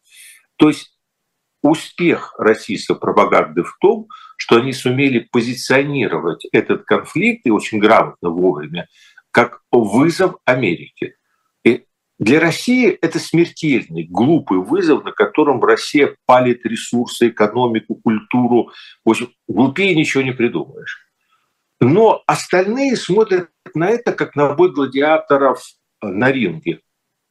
То 0.55 0.69
есть 0.69 0.97
успех 1.61 2.33
российской 2.39 2.95
пропаганды 2.95 3.61
в 3.61 3.77
том, 3.79 4.07
что 4.35 4.55
они 4.55 4.73
сумели 4.73 5.19
позиционировать 5.31 6.47
этот 6.51 6.85
конфликт 6.85 7.45
и 7.45 7.51
очень 7.51 7.77
грамотно 7.77 8.31
вовремя 8.31 8.87
как 9.29 9.61
вызов 9.71 10.37
Америке. 10.45 11.17
Для 12.23 12.39
России 12.39 12.87
это 13.01 13.19
смертельный, 13.19 14.07
глупый 14.09 14.59
вызов, 14.59 15.03
на 15.03 15.11
котором 15.11 15.61
Россия 15.61 16.15
палит 16.25 16.65
ресурсы, 16.65 17.27
экономику, 17.27 17.95
культуру. 17.95 18.71
В 19.03 19.09
общем, 19.09 19.33
глупее 19.49 19.93
ничего 19.93 20.23
не 20.23 20.31
придумаешь. 20.31 21.05
Но 21.81 22.23
остальные 22.25 22.95
смотрят 22.95 23.49
на 23.73 23.89
это 23.89 24.13
как 24.13 24.37
на 24.37 24.53
бой 24.53 24.71
гладиаторов 24.71 25.61
на 26.01 26.31
ринге. 26.31 26.79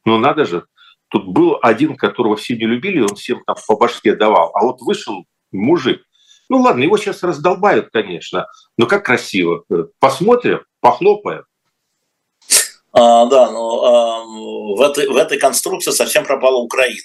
Ну 0.05 0.19
надо 0.19 0.45
же, 0.45 0.67
тут 1.07 1.25
был 1.25 1.57
один, 1.63 1.95
которого 1.95 2.35
все 2.35 2.55
не 2.55 2.67
любили, 2.67 2.99
он 2.99 3.15
всем 3.15 3.41
там 3.47 3.55
по 3.67 3.75
башке 3.75 4.15
давал. 4.15 4.51
А 4.53 4.63
вот 4.63 4.79
вышел 4.81 5.25
мужик. 5.51 6.03
Ну 6.49 6.61
ладно, 6.61 6.83
его 6.83 6.97
сейчас 6.97 7.23
раздолбают, 7.23 7.89
конечно, 7.91 8.45
но 8.77 8.85
как 8.85 9.05
красиво. 9.05 9.63
Посмотрим, 9.99 10.59
похлопаем. 10.81 11.45
А, 12.93 13.25
да, 13.25 13.51
но 13.51 13.83
а, 13.83 14.23
в, 14.75 14.81
этой, 14.81 15.07
в 15.07 15.17
этой 15.17 15.39
конструкции 15.39 15.91
совсем 15.91 16.25
пропала 16.25 16.57
Украина. 16.57 17.01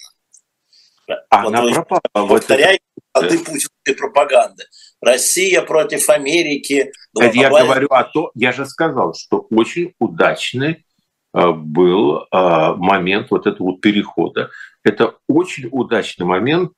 Она 1.30 1.62
вот, 1.62 1.72
пропала. 1.72 2.28
Повторяю, 2.28 2.78
а 3.14 3.22
ты 3.22 3.38
путинской 3.38 3.94
пропаганды. 3.96 4.64
Россия 5.00 5.62
против 5.62 6.10
Америки. 6.10 6.92
Я 7.14 7.48
говорю 7.48 7.88
о 7.88 8.04
том, 8.04 8.30
я 8.34 8.52
же 8.52 8.66
сказал, 8.66 9.14
что 9.14 9.46
очень 9.50 9.94
удачный 9.98 10.84
а, 11.32 11.52
был 11.52 12.26
а, 12.30 12.74
момент 12.74 13.28
вот 13.30 13.46
этого 13.46 13.68
вот 13.68 13.80
перехода. 13.80 14.50
Это 14.84 15.14
очень 15.26 15.68
удачный 15.72 16.26
момент 16.26 16.72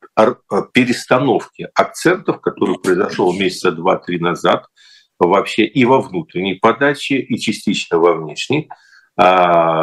перестановки 0.72 1.68
акцентов, 1.74 2.40
который 2.40 2.78
произошел 2.78 3.32
месяца 3.32 3.72
два-три 3.72 4.20
назад 4.20 4.66
вообще 5.18 5.64
и 5.64 5.84
во 5.84 6.00
внутренней 6.00 6.54
подаче, 6.54 7.18
и 7.18 7.38
частично 7.38 7.98
во 7.98 8.14
внешней 8.14 8.68
а, 8.70 8.74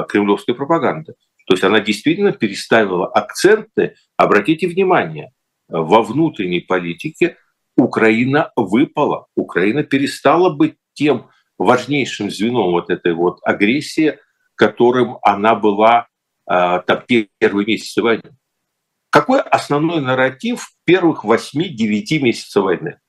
кремлевской 0.09 0.55
пропаганды. 0.55 1.13
То 1.45 1.53
есть 1.53 1.63
она 1.63 1.79
действительно 1.79 2.31
переставила 2.31 3.07
акценты. 3.07 3.95
Обратите 4.17 4.67
внимание, 4.67 5.31
во 5.69 6.01
внутренней 6.01 6.61
политике 6.61 7.37
Украина 7.75 8.51
выпала. 8.55 9.27
Украина 9.35 9.83
перестала 9.83 10.49
быть 10.49 10.75
тем 10.93 11.29
важнейшим 11.57 12.31
звеном 12.31 12.71
вот 12.71 12.89
этой 12.89 13.13
вот 13.13 13.39
агрессии, 13.43 14.19
которым 14.55 15.17
она 15.21 15.55
была 15.55 16.07
а, 16.45 16.79
там, 16.79 17.03
первые 17.39 17.65
месяцы 17.65 18.01
войны. 18.01 18.35
Какой 19.09 19.39
основной 19.39 20.01
нарратив 20.01 20.69
первых 20.85 21.23
8-9 21.23 22.19
месяцев 22.19 22.63
войны? 22.63 22.99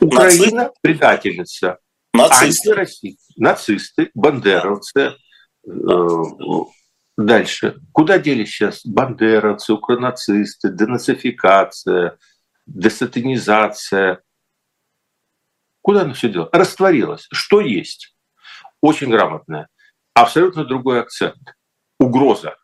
Украина 0.00 0.70
предательница. 0.82 1.78
Нацисты. 2.14 2.70
Антироссийцы, 2.70 3.32
нацисты, 3.36 4.10
бандеровцы. 4.14 5.16
Э, 5.66 6.08
дальше. 7.16 7.80
Куда 7.92 8.18
делись 8.18 8.50
сейчас 8.50 8.86
бандеровцы, 8.86 9.72
укронацисты, 9.72 10.70
денацификация, 10.70 12.16
десатанизация? 12.66 14.22
Куда 15.82 16.02
оно 16.02 16.14
все 16.14 16.28
дело? 16.28 16.48
Растворилось. 16.52 17.26
Что 17.32 17.60
есть? 17.60 18.16
Очень 18.80 19.10
грамотное. 19.10 19.68
Абсолютно 20.14 20.64
другой 20.64 21.00
акцент. 21.00 21.56
Угроза. 21.98 22.56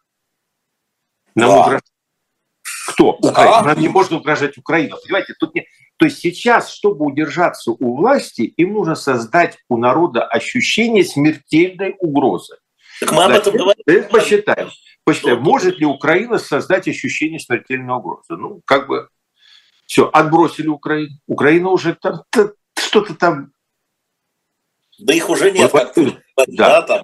Нам 1.34 1.50
да. 1.50 1.60
угрожает. 1.60 1.84
Кто? 2.88 3.12
Украина. 3.14 3.62
Нам 3.62 3.80
не 3.80 3.88
можно 3.88 4.18
угрожать 4.18 4.56
Украину. 4.58 4.96
Понимаете, 5.02 5.34
тут 5.34 5.54
не, 5.54 5.66
то 6.00 6.06
есть 6.06 6.20
сейчас, 6.20 6.70
чтобы 6.70 7.04
удержаться 7.04 7.72
у 7.72 7.96
власти, 7.98 8.40
им 8.56 8.72
нужно 8.72 8.94
создать 8.94 9.58
у 9.68 9.76
народа 9.76 10.24
ощущение 10.24 11.04
смертельной 11.04 11.94
угрозы. 11.98 12.56
Так 13.00 13.12
мы 13.12 13.24
об 13.24 13.32
этом 13.32 13.54
говорим. 13.54 14.08
Посчитаем. 14.10 14.70
Посчитаем, 15.04 15.42
может 15.42 15.78
ли 15.78 15.84
Украина 15.84 16.38
создать 16.38 16.88
ощущение 16.88 17.38
смертельной 17.38 17.94
угрозы. 17.94 18.30
Ну, 18.30 18.62
как 18.64 18.88
бы 18.88 19.10
все, 19.84 20.08
отбросили 20.10 20.68
Украину. 20.68 21.10
Украина 21.26 21.68
уже 21.68 21.94
там 21.94 22.22
что-то 22.78 23.14
там 23.14 23.52
Да 25.00 25.12
их 25.12 25.28
уже 25.28 25.52
нет, 25.52 25.70
Мы 25.70 25.80
как 25.80 25.94
да, 26.48 26.80
да. 26.80 26.82
там. 26.82 27.02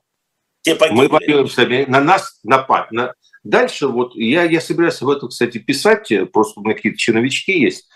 Мы 0.93 1.09
воюем 1.09 1.51
сами, 1.51 1.85
на 1.87 2.01
нас 2.01 2.41
напасть. 2.45 2.93
На... 2.93 3.13
Дальше 3.45 3.89
вот 3.89 4.15
я, 4.15 4.45
я 4.45 4.63
собираюсь 4.63 5.03
об 5.03 5.11
этом, 5.11 5.29
кстати, 5.29 5.59
писать, 5.59 6.11
просто 6.33 6.61
у 6.61 6.65
меня 6.65 6.75
какие-то 6.75 6.99
чиновички 6.99 7.51
есть. 7.51 7.91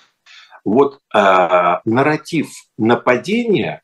Вот 0.64 1.00
э, 1.14 1.76
нарратив 1.84 2.48
нападения 2.78 3.82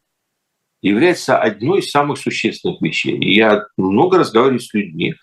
является 0.83 1.39
одной 1.39 1.81
из 1.81 1.91
самых 1.91 2.19
существенных 2.19 2.81
вещей. 2.81 3.19
И 3.19 3.35
я 3.35 3.67
много 3.77 4.19
разговариваю 4.19 4.61
с 4.61 4.73
людьми, 4.73 5.15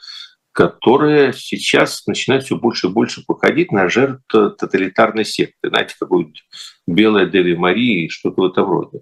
которые 0.51 1.33
сейчас 1.33 2.05
начинают 2.05 2.45
все 2.45 2.57
больше 2.57 2.87
и 2.87 2.91
больше 2.91 3.23
походить 3.25 3.71
на 3.71 3.89
жертв 3.89 4.23
тоталитарной 4.27 5.25
секты. 5.25 5.69
Знаете, 5.69 5.95
какой-нибудь 5.99 6.43
белая 6.85 7.25
Деви 7.25 7.55
Марии, 7.55 8.07
что-то 8.07 8.41
в 8.41 8.45
этом 8.45 8.69
роде. 8.69 8.99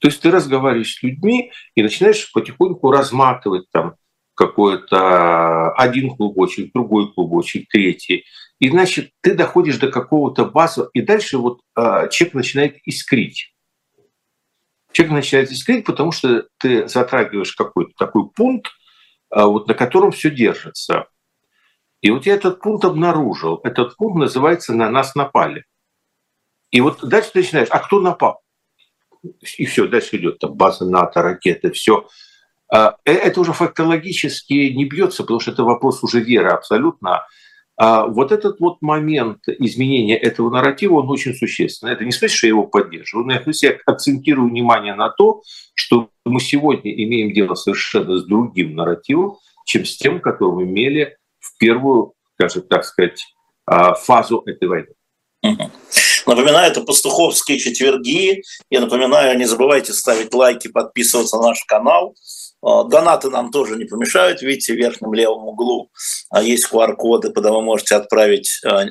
То 0.00 0.08
есть 0.08 0.20
ты 0.20 0.30
разговариваешь 0.30 0.94
с 0.94 1.02
людьми 1.02 1.52
и 1.74 1.82
начинаешь 1.82 2.30
потихоньку 2.32 2.90
разматывать 2.90 3.70
там 3.70 3.96
какой-то 4.38 5.72
один 5.72 6.14
клубочек, 6.14 6.72
другой 6.72 7.12
клубочек, 7.12 7.68
третий. 7.68 8.24
И 8.60 8.70
значит, 8.70 9.10
ты 9.20 9.34
доходишь 9.34 9.78
до 9.78 9.90
какого-то 9.90 10.44
базового, 10.44 10.90
и 10.94 11.00
дальше 11.00 11.38
вот 11.38 11.60
э, 11.76 12.08
человек 12.10 12.34
начинает 12.34 12.78
искрить. 12.84 13.52
Человек 14.92 15.16
начинает 15.16 15.50
искрить, 15.50 15.84
потому 15.84 16.12
что 16.12 16.46
ты 16.58 16.86
затрагиваешь 16.86 17.52
какой-то 17.52 17.90
такой 17.98 18.30
пункт, 18.30 18.70
э, 19.34 19.42
вот 19.42 19.66
на 19.66 19.74
котором 19.74 20.12
все 20.12 20.30
держится. 20.30 21.08
И 22.00 22.12
вот 22.12 22.24
я 22.24 22.34
этот 22.34 22.60
пункт 22.60 22.84
обнаружил. 22.84 23.60
Этот 23.64 23.96
пункт 23.96 24.18
называется 24.18 24.72
«На 24.72 24.88
нас 24.88 25.16
напали». 25.16 25.64
И 26.70 26.80
вот 26.80 27.00
дальше 27.02 27.30
ты 27.32 27.40
начинаешь, 27.40 27.68
а 27.70 27.80
кто 27.80 28.00
напал? 28.00 28.40
И 29.56 29.66
все, 29.66 29.88
дальше 29.88 30.16
идет 30.16 30.38
там 30.38 30.54
база 30.54 30.88
НАТО, 30.88 31.22
ракеты, 31.22 31.72
все. 31.72 32.06
Это 32.70 33.40
уже 33.40 33.52
фактологически 33.52 34.72
не 34.72 34.84
бьется, 34.84 35.22
потому 35.22 35.40
что 35.40 35.52
это 35.52 35.64
вопрос 35.64 36.02
уже 36.02 36.20
веры 36.20 36.50
абсолютно. 36.50 37.24
А 37.80 38.06
вот 38.06 38.32
этот 38.32 38.58
вот 38.58 38.82
момент 38.82 39.38
изменения 39.46 40.16
этого 40.16 40.50
нарратива, 40.50 40.94
он 40.94 41.08
очень 41.08 41.34
существенный. 41.34 41.92
Это 41.92 42.04
не 42.04 42.10
смысл, 42.10 42.34
что 42.34 42.46
я 42.46 42.50
его 42.50 42.66
поддерживаю, 42.66 43.26
но 43.26 43.32
я, 43.34 43.42
я 43.46 43.78
акцентирую 43.86 44.48
внимание 44.48 44.94
на 44.94 45.10
то, 45.10 45.42
что 45.74 46.10
мы 46.24 46.40
сегодня 46.40 46.92
имеем 46.92 47.32
дело 47.32 47.54
совершенно 47.54 48.18
с 48.18 48.24
другим 48.24 48.74
нарративом, 48.74 49.36
чем 49.64 49.84
с 49.84 49.96
тем, 49.96 50.20
который 50.20 50.56
мы 50.56 50.62
имели 50.64 51.16
в 51.38 51.56
первую, 51.56 52.14
скажем 52.34 52.62
так 52.62 52.84
сказать, 52.84 53.24
а, 53.64 53.94
фазу 53.94 54.42
этой 54.44 54.66
войны. 54.66 54.88
Напоминаю, 56.26 56.70
это 56.70 56.82
пастуховские 56.82 57.58
четверги. 57.58 58.42
Я 58.70 58.80
напоминаю, 58.80 59.38
не 59.38 59.44
забывайте 59.44 59.92
ставить 59.92 60.34
лайки, 60.34 60.68
подписываться 60.68 61.36
на 61.36 61.48
наш 61.48 61.64
канал. 61.64 62.16
А, 62.62 62.84
донаты 62.84 63.30
нам 63.30 63.50
тоже 63.50 63.76
не 63.76 63.84
помешают. 63.84 64.42
Видите, 64.42 64.74
в 64.74 64.76
верхнем 64.76 65.14
левом 65.14 65.46
углу 65.46 65.90
а, 66.30 66.42
есть 66.42 66.68
QR-коды, 66.70 67.32
куда 67.32 67.52
вы 67.52 67.62
можете 67.62 67.94
отправить 67.94 68.60
а, 68.64 68.84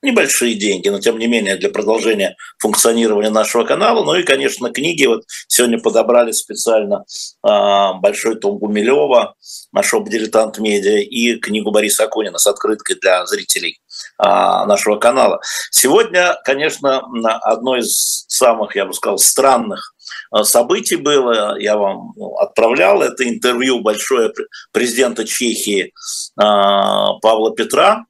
небольшие 0.00 0.54
деньги, 0.54 0.88
но 0.88 1.00
тем 1.00 1.18
не 1.18 1.26
менее 1.26 1.56
для 1.56 1.70
продолжения 1.70 2.36
функционирования 2.60 3.30
нашего 3.30 3.64
канала. 3.64 4.04
Ну 4.04 4.14
и, 4.14 4.22
конечно, 4.22 4.70
книги. 4.70 5.06
Вот 5.06 5.24
сегодня 5.48 5.80
подобрали 5.80 6.30
специально 6.30 7.04
большой 7.42 8.36
том 8.36 8.58
Гумилева, 8.58 9.34
нашего 9.72 10.08
дилетант 10.08 10.58
медиа, 10.58 10.98
и 11.00 11.34
книгу 11.34 11.72
Бориса 11.72 12.04
Акунина 12.04 12.38
с 12.38 12.46
открыткой 12.46 12.94
для 13.00 13.26
зрителей 13.26 13.80
нашего 14.18 14.98
канала. 14.98 15.40
Сегодня, 15.72 16.36
конечно, 16.44 17.02
одно 17.42 17.76
из 17.76 18.24
самых, 18.28 18.76
я 18.76 18.86
бы 18.86 18.94
сказал, 18.94 19.18
странных 19.18 19.96
событий 20.42 20.96
было, 20.96 21.58
я 21.58 21.76
вам 21.76 22.12
ну, 22.16 22.36
отправлял 22.36 23.02
это 23.02 23.28
интервью 23.28 23.80
большое 23.80 24.32
президента 24.72 25.24
Чехии 25.24 25.84
э, 25.84 25.90
Павла 26.36 27.54
Петра, 27.54 28.04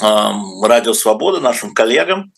э, 0.00 0.04
Радио 0.62 0.92
Свобода, 0.94 1.40
нашим 1.40 1.74
коллегам. 1.74 2.32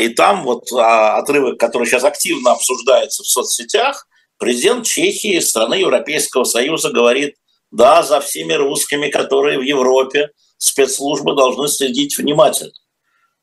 И 0.00 0.08
там 0.08 0.44
вот 0.44 0.72
отрывок, 0.72 1.60
который 1.60 1.86
сейчас 1.86 2.02
активно 2.02 2.52
обсуждается 2.52 3.22
в 3.22 3.26
соцсетях, 3.26 4.06
президент 4.38 4.86
Чехии, 4.86 5.40
страны 5.40 5.74
Европейского 5.74 6.44
Союза, 6.44 6.90
говорит, 6.90 7.34
да, 7.70 8.02
за 8.02 8.20
всеми 8.20 8.54
русскими, 8.54 9.08
которые 9.08 9.58
в 9.58 9.62
Европе, 9.62 10.30
спецслужбы 10.56 11.34
должны 11.34 11.68
следить 11.68 12.16
внимательно. 12.16 12.72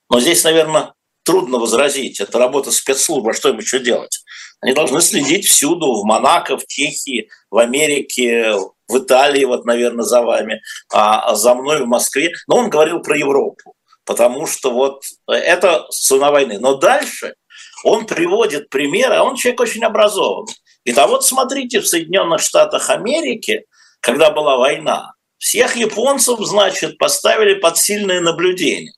Но 0.09 0.19
здесь, 0.19 0.43
наверное, 0.43 0.93
трудно 1.23 1.57
возразить. 1.57 2.19
Это 2.19 2.37
работа 2.39 2.71
спецслужбы, 2.71 3.31
а 3.31 3.33
что 3.33 3.49
им 3.49 3.59
еще 3.59 3.79
делать? 3.79 4.23
Они 4.61 4.73
должны 4.73 5.01
следить 5.01 5.47
всюду, 5.47 5.93
в 5.93 6.05
Монако, 6.05 6.57
в 6.57 6.65
Чехии, 6.65 7.29
в 7.51 7.57
Америке, 7.57 8.53
в 8.87 8.97
Италии, 8.97 9.45
вот, 9.45 9.65
наверное, 9.65 10.03
за 10.03 10.21
вами, 10.21 10.61
а, 10.91 11.35
за 11.35 11.55
мной 11.55 11.83
в 11.83 11.87
Москве. 11.87 12.31
Но 12.47 12.57
он 12.57 12.69
говорил 12.69 13.01
про 13.01 13.17
Европу, 13.17 13.75
потому 14.05 14.47
что 14.47 14.71
вот 14.71 15.03
это 15.27 15.87
цена 15.89 16.31
войны. 16.31 16.57
Но 16.59 16.75
дальше 16.75 17.35
он 17.83 18.05
приводит 18.05 18.69
примеры, 18.69 19.15
а 19.15 19.23
он 19.23 19.35
человек 19.35 19.61
очень 19.61 19.83
образованный. 19.83 20.53
И 20.83 20.91
а 20.91 21.07
вот 21.07 21.25
смотрите, 21.25 21.81
в 21.81 21.87
Соединенных 21.87 22.41
Штатах 22.41 22.89
Америки, 22.89 23.65
когда 23.99 24.29
была 24.29 24.57
война, 24.57 25.13
всех 25.37 25.75
японцев, 25.75 26.39
значит, 26.39 26.97
поставили 26.97 27.55
под 27.55 27.77
сильное 27.77 28.21
наблюдение. 28.21 28.93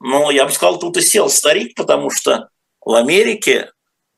Ну, 0.00 0.30
я 0.30 0.46
бы 0.46 0.52
сказал, 0.52 0.78
тут 0.78 0.96
и 0.96 1.00
сел 1.00 1.30
старик, 1.30 1.76
потому 1.76 2.10
что 2.10 2.48
в 2.84 2.94
Америке 2.94 3.70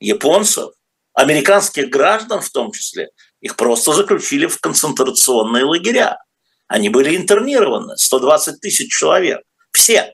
японцев, 0.05 0.71
американских 1.15 1.89
граждан 1.89 2.41
в 2.41 2.51
том 2.51 2.73
числе, 2.73 3.09
их 3.41 3.57
просто 3.57 3.93
заключили 3.93 4.47
в 4.47 4.61
концентрационные 4.61 5.65
лагеря. 5.65 6.19
Они 6.67 6.89
были 6.89 7.17
интернированы, 7.17 7.97
120 7.97 8.61
тысяч 8.61 8.91
человек, 8.91 9.43
все. 9.71 10.13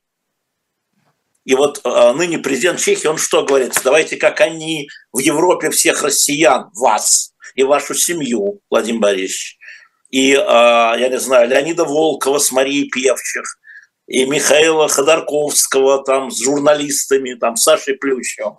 И 1.44 1.54
вот 1.54 1.80
э, 1.84 2.12
ныне 2.12 2.38
президент 2.38 2.80
Чехии, 2.80 3.06
он 3.06 3.16
что 3.16 3.44
говорит? 3.44 3.80
Давайте 3.82 4.16
как 4.16 4.40
они 4.40 4.88
в 5.12 5.18
Европе 5.18 5.70
всех 5.70 6.02
россиян, 6.02 6.70
вас 6.74 7.32
и 7.54 7.62
вашу 7.62 7.94
семью, 7.94 8.60
Владимир 8.68 9.00
Борисович, 9.00 9.58
и, 10.10 10.32
э, 10.32 10.36
я 10.36 11.08
не 11.08 11.18
знаю, 11.18 11.48
Леонида 11.48 11.84
Волкова 11.84 12.38
с 12.38 12.52
Марией 12.52 12.88
Певчих, 12.90 13.58
и 14.06 14.26
Михаила 14.26 14.88
Ходорковского 14.88 16.02
там 16.04 16.32
с 16.32 16.42
журналистами, 16.42 17.34
там 17.34 17.56
Сашей 17.56 17.94
Плющевым. 17.94 18.58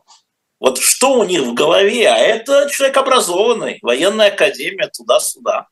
Вот 0.62 0.78
что 0.78 1.18
у 1.18 1.24
них 1.24 1.42
в 1.42 1.56
голове? 1.56 2.08
А 2.08 2.18
это 2.18 2.70
человек 2.70 2.96
образованный, 2.96 3.80
военная 3.82 4.28
академия, 4.28 4.92
туда-сюда. 4.96 5.68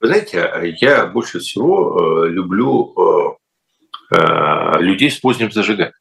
Вы 0.00 0.08
знаете, 0.08 0.76
я 0.80 1.06
больше 1.06 1.38
всего 1.38 2.24
э, 2.24 2.28
люблю 2.30 3.38
э, 4.10 4.16
э, 4.16 4.80
людей 4.80 5.08
с 5.08 5.20
поздним 5.20 5.52
зажиганием. 5.52 5.94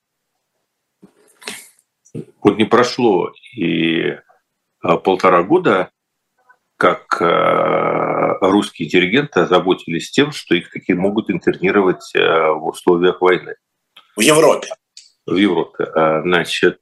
Вот 2.42 2.58
не 2.58 2.66
прошло 2.66 3.32
и 3.56 4.18
полтора 4.82 5.44
года, 5.44 5.92
как 6.78 7.22
русские 8.42 8.88
интеллигенты 8.88 9.42
озаботились 9.42 10.10
тем, 10.10 10.32
что 10.32 10.56
их 10.56 10.72
таки 10.72 10.96
могут 10.96 11.30
интернировать 11.30 12.12
в 12.16 12.68
условиях 12.68 13.22
войны. 13.22 13.56
В 14.16 14.22
Европе. 14.22 14.70
В 15.28 15.36
Европе. 15.36 15.86
Значит, 16.24 16.80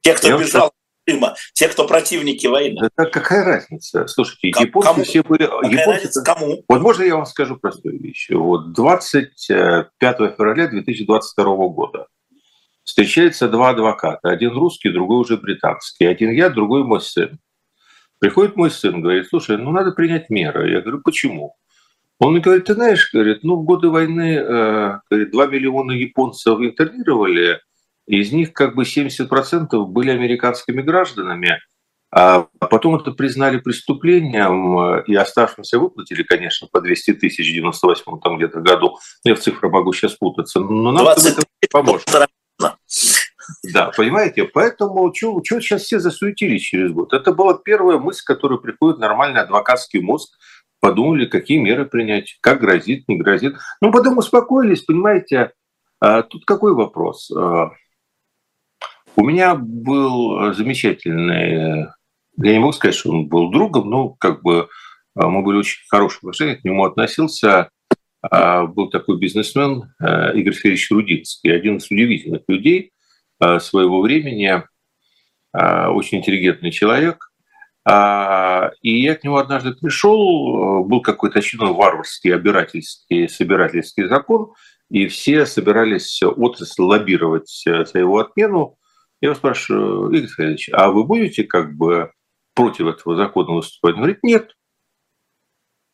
те, 0.00 0.14
кто 0.14 0.38
бежал 0.38 0.72
Крыма, 1.06 1.34
те, 1.54 1.68
кто 1.68 1.86
противники 1.86 2.46
войны. 2.46 2.88
Да 2.96 3.06
какая 3.06 3.44
разница? 3.44 4.06
Слушайте, 4.06 4.50
К- 4.50 4.60
японцы 4.60 4.88
кому? 4.88 5.04
все 5.04 5.22
были... 5.22 5.46
Какая 5.46 5.70
японцы... 5.70 5.90
разница 5.90 6.22
кому? 6.22 6.64
Вот 6.68 6.80
можно 6.80 7.02
я 7.02 7.16
вам 7.16 7.26
скажу 7.26 7.56
простую 7.56 7.98
вещь? 8.00 8.28
Вот 8.30 8.72
25 8.72 9.88
февраля 9.98 10.68
2022 10.68 11.44
года 11.68 12.06
встречаются 12.84 13.48
два 13.48 13.70
адвоката. 13.70 14.28
Один 14.28 14.52
русский, 14.52 14.90
другой 14.90 15.20
уже 15.20 15.36
британский. 15.36 16.04
Один 16.04 16.30
я, 16.32 16.50
другой 16.50 16.84
мой 16.84 17.00
сын. 17.00 17.38
Приходит 18.18 18.56
мой 18.56 18.70
сын, 18.70 19.00
говорит, 19.00 19.28
слушай, 19.28 19.56
ну 19.56 19.70
надо 19.70 19.92
принять 19.92 20.28
меры. 20.28 20.70
Я 20.70 20.82
говорю, 20.82 21.00
почему? 21.02 21.54
Он 22.18 22.32
мне 22.32 22.42
говорит, 22.42 22.66
ты 22.66 22.74
знаешь, 22.74 23.10
говорит, 23.12 23.42
ну 23.42 23.56
в 23.56 23.64
годы 23.64 23.88
войны 23.88 24.36
э, 24.36 24.98
говорит, 25.08 25.30
2 25.30 25.46
миллиона 25.46 25.92
японцев 25.92 26.60
интернировали, 26.60 27.60
из 28.06 28.32
них 28.32 28.52
как 28.52 28.74
бы 28.74 28.82
70% 28.82 29.84
были 29.86 30.10
американскими 30.10 30.82
гражданами, 30.82 31.58
а 32.12 32.48
потом 32.58 32.96
это 32.96 33.12
признали 33.12 33.58
преступлением, 33.58 34.78
э, 34.80 35.04
и 35.06 35.14
оставшимся 35.14 35.78
выплатили, 35.78 36.24
конечно, 36.24 36.66
по 36.70 36.80
200 36.80 37.14
тысяч 37.14 37.48
в 37.48 37.54
98 37.54 38.20
там 38.20 38.36
где-то 38.36 38.60
году. 38.60 38.98
Я 39.22 39.36
в 39.36 39.38
цифрах 39.38 39.72
могу 39.72 39.92
сейчас 39.92 40.14
путаться, 40.14 40.58
но 40.58 40.90
нам 40.90 41.04
20 41.04 41.38
это 41.38 41.46
поможет. 41.70 42.08
Да, 43.72 43.90
понимаете? 43.96 44.44
Поэтому 44.44 45.12
что 45.14 45.40
сейчас 45.42 45.82
все 45.82 45.98
засуетились 46.00 46.62
через 46.62 46.92
год? 46.92 47.12
Это 47.12 47.32
была 47.32 47.54
первая 47.54 47.98
мысль, 47.98 48.22
которая 48.24 48.58
приходит 48.58 48.98
нормальный 48.98 49.40
адвокатский 49.40 50.00
мозг. 50.00 50.36
Подумали, 50.80 51.26
какие 51.26 51.58
меры 51.58 51.84
принять, 51.84 52.38
как 52.40 52.60
грозит, 52.60 53.06
не 53.06 53.18
грозит. 53.18 53.56
Ну, 53.80 53.92
потом 53.92 54.18
успокоились, 54.18 54.82
понимаете. 54.82 55.52
А 56.00 56.22
тут 56.22 56.44
какой 56.44 56.74
вопрос? 56.74 57.30
А, 59.16 59.20
у 59.20 59.24
меня 59.24 59.54
был 59.54 60.52
замечательный 60.54 61.88
я 62.42 62.52
не 62.52 62.58
могу 62.58 62.72
сказать, 62.72 62.94
что 62.94 63.10
он 63.10 63.28
был 63.28 63.50
другом, 63.50 63.90
но 63.90 64.10
как 64.10 64.42
бы 64.42 64.68
а, 65.14 65.28
мы 65.28 65.42
были 65.42 65.58
очень 65.58 65.80
хорошие 65.88 66.18
отношения, 66.18 66.56
к 66.56 66.64
нему 66.64 66.84
относился. 66.84 67.70
А, 68.22 68.66
был 68.66 68.90
такой 68.90 69.18
бизнесмен 69.18 69.92
а, 69.98 70.30
Игорь 70.30 70.54
Федорович 70.54 70.90
Рудинский, 70.90 71.54
один 71.54 71.76
из 71.76 71.90
удивительных 71.90 72.42
людей 72.48 72.92
своего 73.58 74.02
времени, 74.02 74.62
очень 75.54 76.18
интеллигентный 76.18 76.70
человек. 76.70 77.32
И 77.88 79.00
я 79.00 79.14
к 79.14 79.24
нему 79.24 79.38
однажды 79.38 79.72
пришел, 79.72 80.84
был 80.84 81.00
какой-то 81.00 81.38
очередной 81.38 81.72
варварский, 81.72 82.34
обирательский, 82.34 83.30
собирательский 83.30 84.08
закон, 84.08 84.52
и 84.90 85.06
все 85.06 85.46
собирались 85.46 86.22
отрасль 86.22 86.82
лоббировать 86.82 87.62
э, 87.66 87.86
за 87.86 88.00
его 88.00 88.18
отмену. 88.18 88.76
Я 89.20 89.28
его 89.28 89.34
спрашиваю, 89.34 90.10
Игорь 90.12 90.28
Федорович, 90.28 90.70
а 90.72 90.90
вы 90.90 91.04
будете 91.04 91.44
как 91.44 91.74
бы 91.76 92.12
против 92.54 92.86
этого 92.86 93.16
закона 93.16 93.52
выступать? 93.52 93.94
Он 93.94 94.00
говорит, 94.00 94.22
нет. 94.22 94.56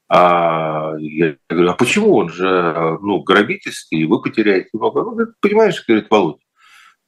А 0.09 0.93
я 0.99 1.37
говорю, 1.49 1.71
а 1.71 1.75
почему 1.75 2.15
он 2.15 2.29
же 2.29 2.99
ну, 3.03 3.23
грабительский, 3.23 4.05
вы 4.05 4.23
потеряете 4.23 4.71
много? 4.73 4.99
Он 4.99 5.17
говорит, 5.17 5.35
понимаешь, 5.41 5.85
говорит 5.87 6.07
Володя, 6.09 6.39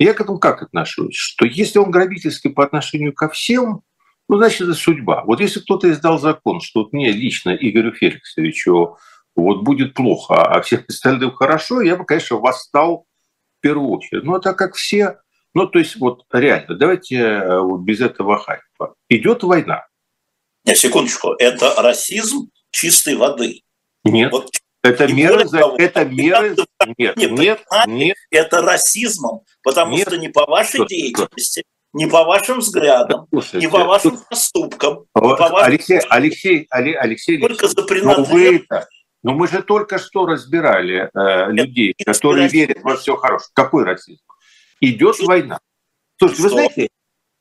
я 0.01 0.15
к 0.15 0.21
этому 0.21 0.39
как 0.39 0.63
отношусь? 0.63 1.15
Что 1.15 1.47
если 1.47 1.79
он 1.79 1.93
грабительский 1.93 2.51
по 2.51 2.65
отношению 2.65 3.13
ко 3.13 3.29
всем, 3.29 3.83
ну, 4.29 4.37
значит, 4.37 4.63
это 4.63 4.75
судьба. 4.75 5.25
Вот 5.25 5.41
если 5.41 5.61
кто-то 5.61 5.91
издал 5.91 6.19
закон, 6.19 6.61
что 6.61 6.81
вот 6.81 6.93
мне 6.93 7.13
лично, 7.13 7.51
Игорю 7.51 7.93
Феликсовичу, 7.93 8.97
вот 9.37 9.63
будет 9.63 9.95
плохо, 9.95 10.43
а 10.43 10.61
всех 10.61 10.85
остальным 10.89 11.33
хорошо, 11.33 11.81
я 11.81 11.97
бы, 11.97 12.05
конечно, 12.05 12.37
восстал 12.37 13.07
в 13.59 13.61
первую 13.61 13.91
очередь. 13.91 14.25
Но 14.25 14.39
так 14.41 14.59
как 14.59 14.75
все 14.75 15.19
ну, 15.55 15.67
то 15.67 15.79
есть 15.79 15.97
вот 15.97 16.25
реально, 16.33 16.77
давайте 16.77 17.17
э, 17.17 17.61
вот 17.61 17.81
без 17.81 18.01
этого 18.01 18.39
хайпа. 18.39 18.95
Идет 19.09 19.43
война. 19.43 19.87
Нет, 20.65 20.79
секундочку, 20.79 21.35
это 21.39 21.75
расизм 21.79 22.51
чистой 22.71 23.17
воды. 23.17 23.63
Нет, 24.05 24.31
вот, 24.31 24.51
это 24.83 25.09
меры, 25.09 25.47
за, 25.47 25.59
того, 25.59 25.77
это 25.77 26.05
меры, 26.05 26.55
нет, 26.97 27.17
нет, 27.17 27.61
нет, 27.87 28.17
это 28.31 28.63
расизмом, 28.63 29.41
потому 29.63 29.97
нет. 29.97 30.09
что 30.09 30.19
не 30.19 30.29
по 30.29 30.47
вашей 30.47 30.77
что, 30.77 30.87
деятельности, 30.87 31.61
что? 31.61 31.99
не 31.99 32.07
по 32.07 32.25
вашим 32.25 32.61
взглядам, 32.61 33.27
Слушайте, 33.31 33.59
не 33.59 33.69
по 33.69 33.85
вашим 33.85 34.13
тут... 34.13 34.29
поступкам, 34.29 35.05
вот, 35.15 35.39
по 35.39 35.49
вашим... 35.49 35.73
Алексей, 35.73 36.01
Алексей, 36.09 36.67
Алексей, 36.71 37.41
только 37.41 37.67
за 37.67 37.83
принадлежность. 37.83 38.67
Но 39.25 39.35
мы 39.35 39.49
же 39.49 39.63
только 39.63 39.99
что 39.99 40.27
разбирали 40.27 41.11
э, 41.13 41.51
людей, 41.51 41.93
которые 42.07 42.47
верят 42.47 42.79
во 42.83 42.97
все 42.97 43.17
хорошее. 43.17 43.51
Какой 43.53 43.83
расизм? 43.83 44.23
Идет 44.81 45.19
война. 45.21 45.61
Слушайте, 46.19 46.43
вы 46.43 46.49
знаете, 46.51 46.89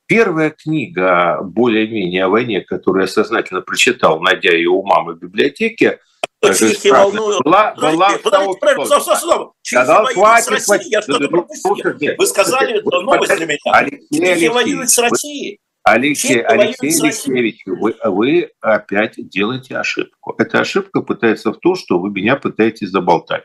первая 0.06 0.52
книга 0.52 1.40
более-менее 1.42 2.26
о 2.26 2.30
войне, 2.30 2.62
которую 2.62 3.02
я 3.02 3.08
сознательно 3.08 3.62
прочитал, 3.62 4.20
найдя 4.22 4.52
ее 4.52 4.70
у 4.70 4.84
мамы 4.84 5.14
в 5.16 5.20
библиотеке, 5.20 6.00
Психи 6.40 6.90
волнуют. 6.90 7.44
Была, 7.44 7.74
была 7.74 8.12
стоп, 8.12 8.58
стоп. 9.18 9.54
хватит, 10.14 10.64
хватит. 10.64 10.88
Я 10.88 11.02
что-то 11.02 11.28
пропустил. 11.30 11.76
Вы 12.18 12.28
сказали, 12.28 12.78
это 12.78 13.02
новость 13.02 13.36
для 13.36 13.46
меня. 13.48 13.58
Алексей 13.66 14.50
воюют 14.50 14.90
с 14.90 15.00
Россией. 15.00 15.60
Алексей, 15.84 16.42
Алексей 16.42 17.02
Алексеевич, 17.02 17.62
вы, 17.66 17.96
вы 18.04 18.52
опять 18.60 19.14
делаете 19.30 19.78
ошибку. 19.78 20.36
Эта 20.38 20.60
ошибка 20.60 21.02
пытается 21.02 21.54
в 21.54 21.60
том, 21.60 21.76
что 21.76 21.98
вы 21.98 22.10
меня 22.12 22.36
пытаетесь 22.36 22.90
заболтать. 22.90 23.44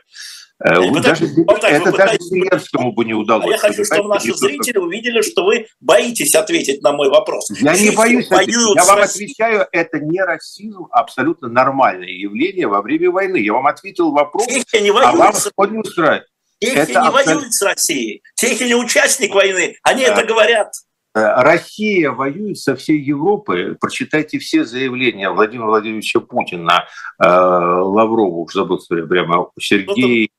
Э, 0.59 0.79
вы 0.79 1.01
даже, 1.01 1.25
вот 1.25 1.63
это 1.63 1.91
вы 1.91 1.97
даже 1.97 2.17
Зеленскому 2.19 2.93
бы 2.93 3.05
не 3.05 3.13
удалось. 3.13 3.47
А 3.47 3.51
я 3.51 3.57
хочу, 3.57 3.83
чтобы 3.83 4.09
наши 4.09 4.33
зрители 4.33 4.77
увидели, 4.77 5.21
что 5.21 5.45
вы 5.45 5.67
боитесь 5.79 6.35
ответить 6.35 6.81
на 6.81 6.93
мой 6.93 7.09
вопрос. 7.09 7.49
Я 7.59 7.73
Честь 7.75 7.89
не 7.89 7.95
боюсь. 7.95 8.27
Я 8.75 8.85
вам 8.85 9.01
отвечаю, 9.01 9.67
это 9.71 9.99
не 9.99 10.21
расизм, 10.21 10.87
а 10.91 11.01
абсолютно 11.01 11.49
нормальное 11.49 12.07
явление 12.07 12.67
во 12.67 12.81
время 12.81 13.11
войны. 13.11 13.37
Я 13.37 13.53
вам 13.53 13.67
ответил 13.67 14.11
вопрос, 14.11 14.47
Чехия 14.47 14.81
не 14.81 14.89
а 14.89 15.11
вам 15.11 15.33
что 15.33 15.51
не 15.65 15.79
устраивает. 15.79 16.27
Чехия 16.61 16.79
это 16.79 16.91
не 16.91 16.97
абсолютно... 16.97 17.33
воюет 17.35 17.53
с 17.53 17.61
Россией. 17.61 18.23
Чехия 18.35 18.67
не 18.67 18.75
участник 18.75 19.33
войны. 19.33 19.75
Они 19.83 20.05
да. 20.05 20.13
это 20.13 20.25
говорят. 20.25 20.71
Э, 21.15 21.41
Россия 21.41 22.11
воюет 22.11 22.57
со 22.57 22.75
всей 22.77 23.01
Европой. 23.01 23.75
Прочитайте 23.75 24.39
все 24.39 24.63
заявления 24.63 25.29
Владимира 25.29 25.67
Владимировича 25.67 26.21
Путина, 26.21 26.85
э, 27.21 27.25
Лаврову, 27.27 28.43
уже 28.43 28.59
забыл 28.59 28.79
прямо, 28.87 29.49
Сергей 29.59 30.31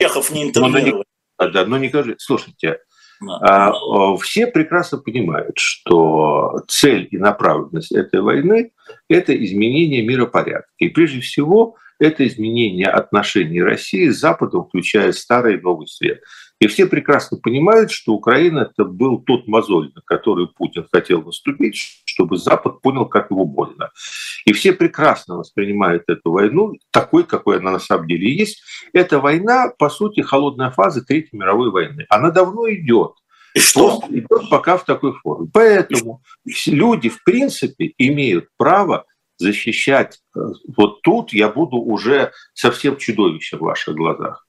Чехов 0.00 0.30
не 0.30 0.44
интервьюировал. 0.44 1.04
Ну, 1.40 1.50
да, 1.50 1.66
но 1.66 1.78
не 1.78 1.88
кажи. 1.88 2.16
Слушайте, 2.18 2.78
да. 3.20 3.72
а, 3.72 4.16
все 4.18 4.46
прекрасно 4.46 4.98
понимают, 4.98 5.58
что 5.58 6.62
цель 6.68 7.08
и 7.10 7.18
направленность 7.18 7.92
этой 7.92 8.20
войны– 8.20 8.72
это 9.08 9.36
изменение 9.44 10.02
миропорядка. 10.02 10.70
И 10.78 10.88
прежде 10.88 11.20
всего 11.20 11.76
это 11.98 12.26
изменение 12.26 12.86
отношений 12.86 13.62
России 13.62 14.08
с 14.08 14.20
Западом, 14.20 14.66
включая 14.66 15.12
Старый 15.12 15.56
и 15.56 15.60
Новый 15.60 15.88
Свет. 15.88 16.22
И 16.60 16.66
все 16.66 16.86
прекрасно 16.86 17.38
понимают, 17.38 17.90
что 17.90 18.12
Украина– 18.12 18.70
это 18.70 18.84
был 18.84 19.20
тот 19.20 19.46
мозоль, 19.46 19.92
на 19.94 20.02
который 20.04 20.48
Путин 20.48 20.86
хотел 20.90 21.22
наступить, 21.22 22.02
чтобы 22.18 22.36
Запад 22.36 22.82
понял, 22.82 23.06
как 23.06 23.30
его 23.30 23.44
больно. 23.44 23.90
И 24.44 24.52
все 24.52 24.72
прекрасно 24.72 25.36
воспринимают 25.36 26.02
эту 26.08 26.32
войну 26.32 26.74
такой, 26.90 27.22
какой 27.22 27.58
она 27.58 27.70
на 27.70 27.78
самом 27.78 28.08
деле 28.08 28.34
есть. 28.36 28.60
Эта 28.92 29.20
война, 29.20 29.72
по 29.78 29.88
сути, 29.88 30.20
холодная 30.20 30.70
фаза 30.70 31.04
Третьей 31.04 31.38
мировой 31.38 31.70
войны. 31.70 32.06
Она 32.08 32.30
давно 32.30 32.68
идет. 32.70 33.12
И 33.54 33.60
что? 33.60 34.02
Идет 34.08 34.50
пока 34.50 34.76
в 34.76 34.84
такой 34.84 35.12
форме. 35.12 35.48
Поэтому 35.52 36.22
люди, 36.66 37.08
в 37.08 37.22
принципе, 37.22 37.92
имеют 37.98 38.48
право 38.56 39.04
защищать. 39.36 40.18
Э, 40.36 40.40
вот 40.76 41.02
тут 41.02 41.32
я 41.32 41.48
буду 41.48 41.76
уже 41.76 42.32
совсем 42.52 42.96
чудовищем 42.96 43.58
в 43.58 43.62
ваших 43.62 43.94
глазах. 43.94 44.44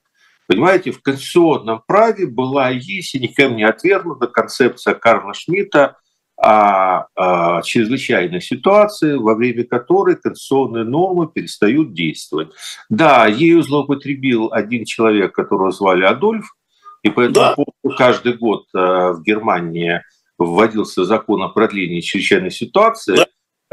Понимаете, 0.48 0.92
в 0.92 1.04
конституционном 1.04 1.84
праве 1.88 2.26
была 2.26 2.70
есть 2.70 3.14
и 3.14 3.20
никем 3.20 3.56
не 3.56 3.64
отвергнута 3.64 4.26
концепция 4.26 4.96
Карла 4.96 5.36
Шмидта 5.36 5.98
о, 6.42 7.08
о 7.16 7.62
чрезвычайной 7.62 8.42
ситуации, 8.42 9.14
во 9.16 9.36
время 9.36 9.66
которой 9.66 10.16
конституционные 10.16 10.86
нормы 10.86 11.28
перестают 11.28 11.94
действовать. 11.94 12.50
Да, 12.90 13.28
ею 13.28 13.62
злоупотребил 13.62 14.50
один 14.52 14.86
человек, 14.86 15.34
которого 15.34 15.72
звали 15.72 16.04
Адольф, 16.04 16.56
и 17.04 17.10
поэтому 17.10 17.66
да. 17.84 17.96
каждый 17.96 18.38
год 18.38 18.66
э, 18.74 18.78
в 18.78 19.22
Германии 19.24 20.02
вводился 20.38 21.06
закон 21.06 21.44
о 21.44 21.50
продлении 21.50 22.02
чрезвычайной 22.02 22.52
ситуации. 22.52 23.18
Да 23.18 23.26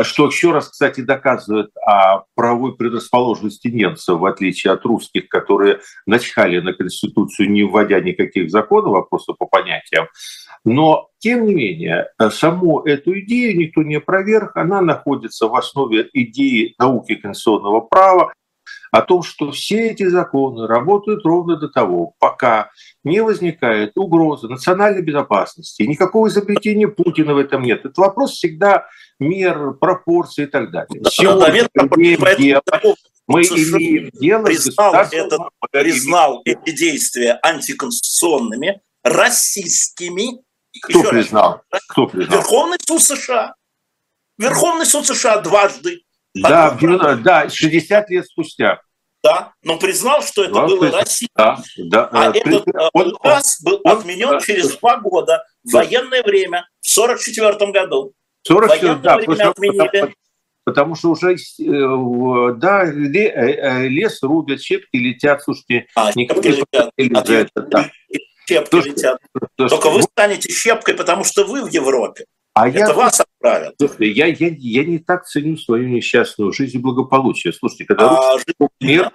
что 0.05 0.27
еще 0.27 0.53
раз, 0.53 0.69
кстати, 0.69 1.01
доказывает 1.01 1.71
о 1.79 2.25
правовой 2.35 2.77
предрасположенности 2.77 3.69
немцев, 3.69 4.19
в 4.19 4.27
отличие 4.27 4.73
от 4.73 4.85
русских, 4.85 5.29
которые 5.29 5.81
начхали 6.05 6.61
на 6.61 6.75
Конституцию, 6.75 7.51
не 7.51 7.63
вводя 7.63 8.01
никаких 8.01 8.51
законов, 8.51 8.95
а 8.95 9.03
просто 9.03 9.33
по 9.33 9.47
понятиям. 9.47 10.09
Но, 10.67 11.11
тем 11.21 11.47
не 11.47 11.55
менее, 11.55 12.09
саму 12.31 12.81
эту 12.81 13.19
идею 13.21 13.57
никто 13.57 13.85
не 13.85 13.95
опроверг, 13.95 14.57
она 14.57 14.81
находится 14.81 15.47
в 15.47 15.55
основе 15.55 16.11
идеи 16.13 16.75
науки 16.77 17.15
конституционного 17.15 17.81
права, 17.83 18.33
о 18.91 19.03
том, 19.03 19.23
что 19.23 19.53
все 19.53 19.91
эти 19.91 20.09
законы 20.09 20.67
работают 20.67 21.25
ровно 21.25 21.57
до 21.57 21.69
того, 21.69 22.15
пока 22.19 22.71
не 23.05 23.23
возникает 23.23 23.93
угроза 23.97 24.49
национальной 24.49 25.03
безопасности, 25.03 25.83
никакого 25.83 26.29
изобретения 26.29 26.89
Путина 26.89 27.35
в 27.35 27.39
этом 27.39 27.63
нет. 27.63 27.81
Этот 27.81 27.99
вопрос 27.99 28.33
всегда 28.33 28.87
мер, 29.21 29.75
пропорций 29.75 30.45
и 30.45 30.47
так 30.49 30.73
далее. 30.73 31.01
Сегодня 31.11 31.69
да, 31.75 31.85
мы 31.85 31.97
имеем 31.97 32.37
дело, 32.39 32.63
мы 33.29 33.43
имеем 33.43 34.11
дело 34.15 34.45
признал, 34.47 34.95
этот, 34.95 35.41
признал 35.71 36.43
эти 36.45 36.75
действия 36.75 37.39
антиконституционными, 37.41 38.81
расистскими. 39.05 40.45
Кто 40.83 41.01
Еще 41.01 41.09
признал? 41.09 41.63
Раз, 41.71 41.83
Кто 41.89 42.07
признал? 42.07 42.39
Верховный 42.39 42.79
суд 42.87 43.03
США. 43.03 43.55
Верховный 44.39 44.87
суд 44.87 45.07
США 45.07 45.41
дважды. 45.41 46.03
Да, 46.35 46.77
да, 47.17 47.49
60 47.49 48.11
лет 48.11 48.27
спустя. 48.27 48.81
Да, 49.27 49.53
но 49.63 49.77
признал, 49.77 50.23
что 50.23 50.45
это 50.45 50.55
да, 50.55 50.67
было 50.67 50.91
Россия. 50.93 51.29
Да, 51.35 51.59
да, 51.77 52.09
а 52.13 52.29
э, 52.29 52.39
этот 52.39 52.69
э, 52.69 52.89
он, 52.93 53.13
указ 53.13 53.61
был 53.61 53.81
он, 53.83 53.99
отменен 53.99 54.29
он, 54.29 54.41
через 54.41 54.77
два 54.77 54.99
года 54.99 55.43
в 55.65 55.73
военное 55.73 56.23
время, 56.23 56.69
в 56.81 56.97
1944 56.97 57.73
году. 57.73 58.13
44, 58.47 58.95
да, 58.97 59.17
время 59.17 59.85
потому, 59.85 60.13
потому 60.65 60.95
что 60.95 61.11
уже, 61.11 61.35
э, 61.35 62.55
да, 62.57 62.85
лес 62.85 64.23
рубят, 64.23 64.63
щепки 64.63 64.97
летят, 64.97 65.43
слушайте. 65.43 65.89
А, 65.97 66.13
щепки 66.13 66.49
летят. 66.49 66.93
Это, 66.97 67.63
да. 67.63 67.91
Щепки 68.49 68.71
Слушайте, 68.71 68.97
летят. 68.97 69.19
Только 69.57 69.91
вы 69.91 70.03
станете 70.03 70.53
щепкой, 70.53 70.95
потому 70.95 71.25
что 71.25 71.45
вы 71.45 71.65
в 71.65 71.69
Европе. 71.69 72.27
А 72.55 72.69
это 72.69 72.79
я, 72.79 72.93
вас 72.95 73.21
правят. 73.47 73.75
Я, 73.99 74.27
я, 74.27 74.55
я 74.59 74.85
не 74.85 74.99
так 74.99 75.27
ценю 75.27 75.57
свою 75.57 75.89
несчастную 75.89 76.53
жизнь 76.53 76.79
и 76.79 76.81
благополучие. 76.81 77.53
Слушайте, 77.53 77.85
когда 77.85 78.09
а, 78.09 78.33
русский 78.33 78.55
мир, 78.81 79.11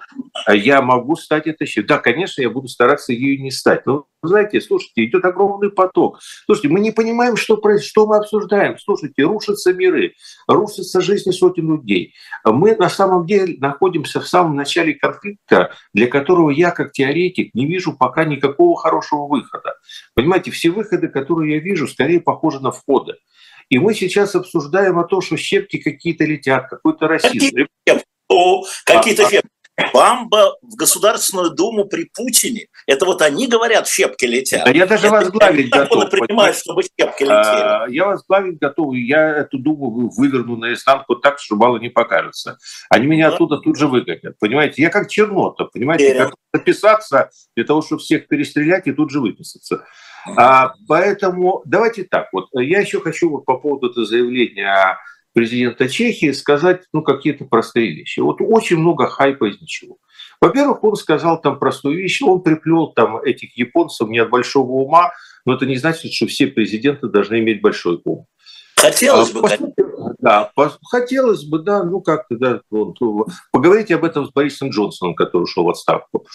а 0.46 0.54
я 0.54 0.80
могу 0.80 1.16
стать 1.16 1.46
это 1.46 1.66
счастьем. 1.66 1.86
Да, 1.86 1.98
конечно, 1.98 2.40
я 2.40 2.48
буду 2.48 2.68
стараться 2.68 3.12
ею 3.12 3.40
не 3.42 3.50
стать. 3.50 3.84
Но, 3.84 4.06
знаете, 4.22 4.60
слушайте, 4.60 5.04
идет 5.04 5.24
огромный 5.24 5.70
поток. 5.70 6.18
Слушайте, 6.46 6.68
мы 6.68 6.80
не 6.80 6.92
понимаем, 6.92 7.36
что, 7.36 7.60
что 7.78 8.06
мы 8.06 8.16
обсуждаем. 8.16 8.78
Слушайте, 8.78 9.22
рушатся 9.24 9.74
миры, 9.74 10.14
рушатся 10.48 11.02
жизни 11.02 11.30
сотен 11.32 11.68
людей. 11.70 12.14
Мы 12.44 12.74
на 12.76 12.88
самом 12.88 13.26
деле 13.26 13.56
находимся 13.58 14.20
в 14.20 14.26
самом 14.26 14.56
начале 14.56 14.94
конфликта, 14.94 15.72
для 15.92 16.06
которого 16.06 16.50
я, 16.50 16.70
как 16.70 16.92
теоретик, 16.92 17.54
не 17.54 17.66
вижу 17.66 17.92
пока 17.92 18.24
никакого 18.24 18.76
хорошего 18.76 19.26
выхода. 19.26 19.74
Понимаете, 20.14 20.50
все 20.50 20.70
выходы, 20.70 21.08
которые 21.08 21.56
я 21.56 21.60
вижу, 21.60 21.86
скорее 21.86 22.20
похожи 22.20 22.60
на 22.60 22.70
входы. 22.70 23.16
И 23.72 23.78
мы 23.78 23.94
сейчас 23.94 24.34
обсуждаем 24.34 24.98
о 24.98 25.04
том, 25.04 25.22
что 25.22 25.38
щепки 25.38 25.78
какие-то 25.78 26.24
летят, 26.24 26.68
какой-то 26.68 27.08
расизм. 27.08 27.56
Какие-то 28.84 29.30
щепки. 29.30 29.48
Бамба 29.92 30.56
в 30.60 30.76
Государственную 30.76 31.50
Думу 31.50 31.86
при 31.86 32.04
Путине. 32.14 32.66
Это 32.86 33.06
вот 33.06 33.22
они 33.22 33.46
говорят, 33.46 33.88
щепки 33.88 34.26
летят. 34.26 34.66
А 34.66 34.72
я 34.72 34.86
даже 34.86 35.06
это 35.06 35.16
возглавить 35.16 35.70
готов. 35.70 36.10
принимают, 36.10 36.56
чтобы 36.56 36.82
щепки 36.82 37.22
летели. 37.22 37.32
А, 37.32 37.86
я 37.88 38.06
возглавить 38.06 38.58
готов. 38.58 38.94
Я 38.94 39.28
эту 39.30 39.58
Думу 39.58 40.10
выверну 40.16 40.56
наизнанку 40.56 41.16
так, 41.16 41.38
что 41.38 41.56
мало 41.56 41.78
не 41.78 41.88
покажется. 41.88 42.58
Они 42.90 43.06
меня 43.06 43.28
да. 43.28 43.34
оттуда 43.34 43.58
тут 43.58 43.78
же 43.78 43.86
выгонят. 43.86 44.38
Понимаете, 44.38 44.82
я 44.82 44.90
как 44.90 45.08
чернота, 45.08 45.64
понимаете, 45.64 46.12
Верен. 46.12 46.30
как 46.30 46.34
записаться 46.52 47.30
для 47.56 47.64
того, 47.64 47.80
чтобы 47.80 48.02
всех 48.02 48.28
перестрелять 48.28 48.86
и 48.86 48.92
тут 48.92 49.10
же 49.10 49.20
выписаться. 49.20 49.86
А, 50.36 50.74
поэтому 50.86 51.62
давайте 51.64 52.04
так. 52.04 52.28
Вот 52.32 52.48
я 52.52 52.80
еще 52.80 53.00
хочу 53.00 53.30
вот 53.30 53.44
по 53.44 53.56
поводу 53.56 53.90
этого 53.90 54.04
заявления 54.04 54.98
президента 55.32 55.88
Чехии 55.88 56.32
сказать 56.32 56.82
ну, 56.92 57.02
какие-то 57.02 57.44
простые 57.44 57.92
вещи. 57.92 58.20
Вот 58.20 58.36
очень 58.40 58.78
много 58.78 59.06
хайпа 59.06 59.48
из 59.48 59.60
ничего. 59.60 59.98
Во-первых, 60.40 60.82
он 60.84 60.96
сказал 60.96 61.40
там 61.40 61.58
простую 61.58 61.98
вещь, 61.98 62.20
он 62.22 62.42
приплел 62.42 62.88
там 62.88 63.18
этих 63.18 63.56
японцев 63.56 64.08
не 64.08 64.18
от 64.18 64.30
большого 64.30 64.72
ума, 64.72 65.12
но 65.44 65.54
это 65.54 65.66
не 65.66 65.76
значит, 65.76 66.12
что 66.12 66.26
все 66.26 66.46
президенты 66.48 67.08
должны 67.08 67.40
иметь 67.40 67.60
большой 67.62 68.00
ум. 68.04 68.26
Хотелось 68.76 69.30
а, 69.34 69.40
бы, 69.40 69.74
Да, 70.18 70.50
по, 70.56 70.72
хотелось 70.90 71.44
бы, 71.44 71.60
да, 71.60 71.84
ну 71.84 72.00
как-то, 72.00 72.36
да. 72.36 72.60
Вот, 72.70 72.96
поговорите 73.52 73.94
об 73.94 74.04
этом 74.04 74.26
с 74.26 74.32
Борисом 74.32 74.70
Джонсоном, 74.70 75.14
который 75.14 75.44
ушел 75.44 75.64
в 75.64 75.70
отставку. 75.70 76.26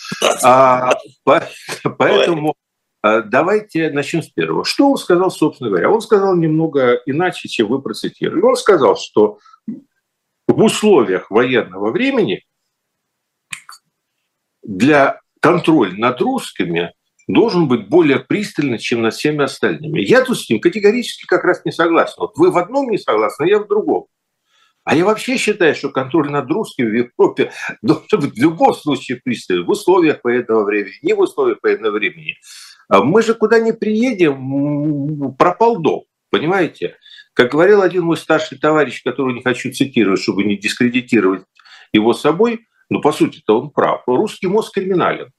А, 0.44 0.94
по, 1.24 1.44
поэтому 1.98 2.56
давайте 3.04 3.90
начнем 3.92 4.24
с 4.24 4.30
первого. 4.30 4.66
Что 4.66 4.92
он 4.92 4.98
сказал, 4.98 5.32
собственно 5.32 5.70
говоря? 5.70 5.90
Он 5.90 6.02
сказал 6.02 6.36
немного 6.36 7.02
иначе, 7.06 7.48
чем 7.48 7.68
вы 7.68 7.82
процитировали. 7.82 8.42
Он 8.42 8.56
сказал, 8.56 8.98
что 8.98 9.40
в 10.48 10.64
условиях 10.64 11.30
военного 11.30 11.92
времени 11.92 12.44
для 14.64 15.22
контроля 15.42 15.94
над 15.98 16.20
русскими 16.22 16.94
должен 17.28 17.68
быть 17.68 17.88
более 17.88 18.20
пристальный, 18.20 18.80
чем 18.80 19.02
над 19.02 19.14
всеми 19.14 19.44
остальными. 19.44 20.02
Я 20.02 20.24
тут 20.24 20.40
с 20.40 20.50
ним 20.50 20.60
категорически 20.60 21.26
как 21.26 21.44
раз 21.44 21.64
не 21.66 21.72
согласен. 21.72 22.16
Вот 22.18 22.38
вы 22.38 22.52
в 22.52 22.58
одном 22.58 22.90
не 22.90 22.98
согласны, 22.98 23.44
а 23.44 23.48
я 23.48 23.60
в 23.60 23.68
другом. 23.68 24.08
А 24.86 24.96
я 24.96 25.04
вообще 25.04 25.36
считаю, 25.36 25.76
что 25.76 25.90
контроль 25.90 26.32
над 26.32 26.50
русскими 26.50 26.90
в 26.90 26.94
Европе 26.94 27.52
должен 27.82 28.22
быть 28.22 28.34
в 28.34 28.42
любом 28.42 28.74
случае 28.74 29.20
пристальный, 29.22 29.66
в 29.66 29.70
условиях 29.70 30.22
военного 30.24 30.64
времени, 30.64 30.98
не 31.02 31.14
в 31.14 31.20
условиях 31.20 31.58
военного 31.62 31.92
времени. 31.98 32.38
А 32.88 33.04
мы 33.04 33.22
же 33.22 33.34
куда 33.34 33.60
не 33.60 33.74
приедем, 33.74 35.36
пропал 35.36 35.80
дом, 35.80 36.06
понимаете? 36.30 36.98
Как 37.34 37.52
говорил 37.52 37.82
один 37.82 38.04
мой 38.04 38.18
старший 38.18 38.58
товарищ, 38.58 39.04
которого 39.04 39.34
не 39.34 39.44
хочу 39.44 39.72
цитировать, 39.74 40.22
чтобы 40.22 40.44
не 40.44 40.58
дискредитировать 40.58 41.44
его 41.92 42.14
собой, 42.14 42.68
но 42.90 43.02
по 43.02 43.12
сути-то 43.12 43.60
он 43.60 43.70
прав. 43.72 44.04
Русский 44.08 44.48
мозг 44.48 44.74
криминален. 44.74 45.32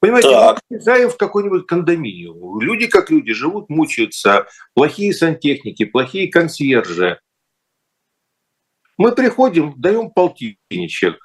Понимаете, 0.00 0.30
так. 0.30 0.56
мы 0.68 0.76
приезжаем 0.76 1.10
в 1.10 1.16
какой-нибудь 1.16 1.66
кондоминиум. 1.66 2.60
Люди 2.60 2.86
как 2.86 3.10
люди 3.10 3.32
живут, 3.32 3.68
мучаются. 3.68 4.46
Плохие 4.74 5.12
сантехники, 5.12 5.84
плохие 5.84 6.30
консьержи. 6.30 7.20
Мы 8.96 9.12
приходим, 9.12 9.74
даем 9.76 10.10
полтинничек. 10.10 11.18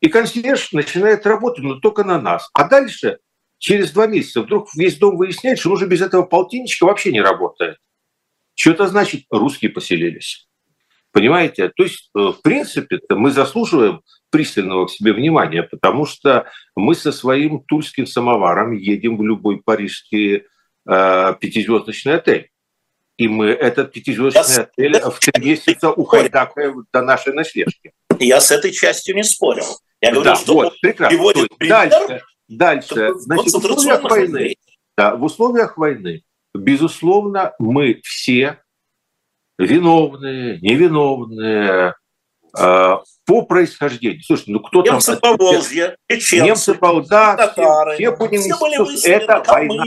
И 0.00 0.08
консьерж 0.08 0.72
начинает 0.72 1.26
работать, 1.26 1.64
но 1.64 1.76
только 1.76 2.04
на 2.04 2.20
нас. 2.20 2.50
А 2.52 2.68
дальше 2.68 3.18
через 3.58 3.92
два 3.92 4.06
месяца 4.06 4.42
вдруг 4.42 4.74
весь 4.74 4.96
дом 4.98 5.16
выясняет, 5.16 5.58
что 5.58 5.70
уже 5.70 5.86
без 5.86 6.02
этого 6.02 6.22
полтинничка 6.22 6.84
вообще 6.84 7.12
не 7.12 7.20
работает. 7.20 7.78
Что 8.54 8.70
это 8.70 8.86
значит? 8.86 9.24
Русские 9.30 9.70
поселились. 9.70 10.48
Понимаете? 11.12 11.70
То 11.70 11.82
есть, 11.82 12.10
э, 12.14 12.18
в 12.18 12.42
принципе, 12.42 12.98
мы 13.10 13.30
заслуживаем 13.30 14.02
пристального 14.30 14.86
к 14.86 14.90
себе 14.90 15.12
внимания, 15.12 15.62
потому 15.62 16.04
что 16.04 16.46
мы 16.74 16.94
со 16.94 17.12
своим 17.12 17.60
тульским 17.60 18.06
самоваром 18.06 18.72
едем 18.72 19.16
в 19.16 19.24
любой 19.24 19.62
парижский 19.62 20.42
э, 20.86 21.34
пятизвездочный 21.40 22.16
отель. 22.16 22.50
И 23.16 23.28
мы 23.28 23.46
этот 23.46 23.92
пятизвездочный 23.92 24.64
отель 24.64 25.00
в 25.00 25.18
три 25.20 25.42
месяца 25.42 25.90
ухайдакаем 25.90 26.84
до 26.92 27.00
нашей 27.00 27.32
ночлежки. 27.32 27.92
Я 28.18 28.40
с 28.40 28.50
этой 28.50 28.72
частью 28.72 29.14
не 29.14 29.24
спорил. 29.24 29.64
Я 30.02 30.12
говорю, 30.12 30.24
да, 30.24 30.36
что 30.36 30.52
вот, 30.54 30.80
прекрасно. 30.80 31.18
Дальше, 31.60 32.22
Дальше, 32.48 33.12
значит, 33.16 33.52
в 33.52 33.56
условиях 33.56 34.02
войны, 34.04 34.56
да, 34.96 35.16
в 35.16 35.24
условиях 35.24 35.76
войны, 35.76 36.22
безусловно, 36.54 37.54
мы 37.58 38.00
все 38.04 38.60
виновные, 39.58 40.58
невиновные, 40.60 41.94
э, 42.56 42.96
по 43.26 43.42
происхождению. 43.42 44.22
Слушайте, 44.22 44.52
ну 44.52 44.60
кто 44.60 44.82
немцы 44.82 45.16
там... 45.16 45.36
Поволжья, 45.36 45.96
немцы 46.08 46.74
по 46.74 47.00
да, 47.00 47.36
татары, 47.36 47.94
все, 47.94 48.10
все 48.10 48.16
будем... 48.16 48.40
Все 48.40 48.58
были 48.58 48.78
выселены, 48.78 49.22
это 49.22 49.44
война. 49.46 49.84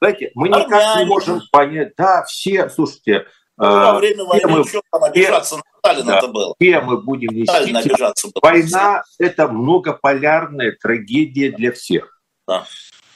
Знаете, 0.00 0.30
мы 0.34 0.48
армяне. 0.48 0.64
никак 0.64 0.98
не 0.98 1.04
можем 1.04 1.40
понять. 1.52 1.92
Да, 1.96 2.24
все, 2.24 2.68
слушайте... 2.68 3.26
Ну, 3.62 3.66
во 3.66 3.98
время 3.98 4.24
войны 4.24 4.48
мы, 4.48 4.64
что 4.66 4.80
там 4.90 5.04
обижаться 5.04 5.56
на 5.56 5.62
Сталина 5.80 6.06
да, 6.06 6.18
это 6.18 6.28
было? 6.28 6.54
Все 6.58 6.80
мы 6.80 7.02
будем 7.02 7.28
нести. 7.36 7.54
обижаться 7.54 8.28
было. 8.28 8.40
Война– 8.42 9.02
это 9.18 9.48
многополярная 9.48 10.76
трагедия 10.80 11.50
для 11.50 11.70
всех. 11.72 12.22
Да. 12.48 12.64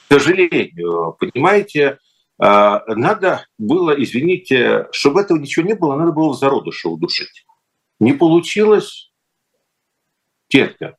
К 0.08 0.12
сожалению, 0.12 1.16
понимаете, 1.18 1.98
а, 2.38 2.82
надо 2.94 3.46
было, 3.56 3.92
извините, 3.92 4.86
чтобы 4.92 5.22
этого 5.22 5.38
ничего 5.38 5.64
не 5.66 5.74
было, 5.74 5.96
надо 5.96 6.12
было 6.12 6.34
в 6.34 6.36
зародыше 6.36 6.88
удушить. 6.88 7.46
Не 7.98 8.12
получилось, 8.12 9.10
терпя. 10.48 10.98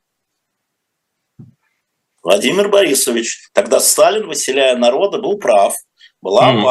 Владимир 2.24 2.70
Борисович, 2.70 3.50
тогда 3.54 3.80
Сталин, 3.80 4.28
выселяя 4.28 4.76
народа, 4.76 5.20
был 5.20 5.38
прав. 5.38 5.76
Была 6.20 6.52
mm. 6.52 6.62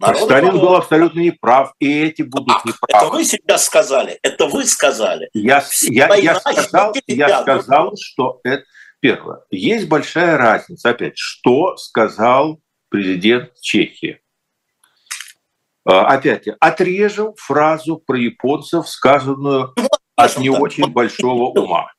Народ 0.00 0.22
Сталин 0.22 0.52
был... 0.52 0.60
был 0.60 0.74
абсолютно 0.76 1.20
неправ, 1.20 1.72
и 1.78 2.02
эти 2.02 2.22
будут 2.22 2.56
а, 2.56 2.68
неправы. 2.68 3.06
Это 3.06 3.16
вы 3.16 3.24
сейчас 3.24 3.64
сказали, 3.64 4.18
это 4.22 4.46
вы 4.46 4.64
сказали. 4.64 5.30
Я, 5.32 5.64
я, 5.82 6.14
я, 6.16 6.34
сказал, 6.40 6.94
я 7.06 7.42
сказал, 7.42 7.94
что 8.00 8.40
это 8.42 8.64
первое. 9.00 9.42
Есть 9.50 9.88
большая 9.88 10.36
разница, 10.36 10.90
опять, 10.90 11.16
что 11.16 11.76
сказал 11.76 12.60
президент 12.88 13.54
Чехии. 13.60 14.20
А, 15.84 16.06
опять, 16.06 16.48
отрежем 16.60 17.34
фразу 17.36 17.98
про 17.98 18.16
японцев, 18.16 18.88
сказанную 18.88 19.74
ну, 19.76 19.88
от 20.16 20.38
не 20.38 20.48
очень 20.48 20.86
большого 20.88 21.50
ума. 21.50 21.92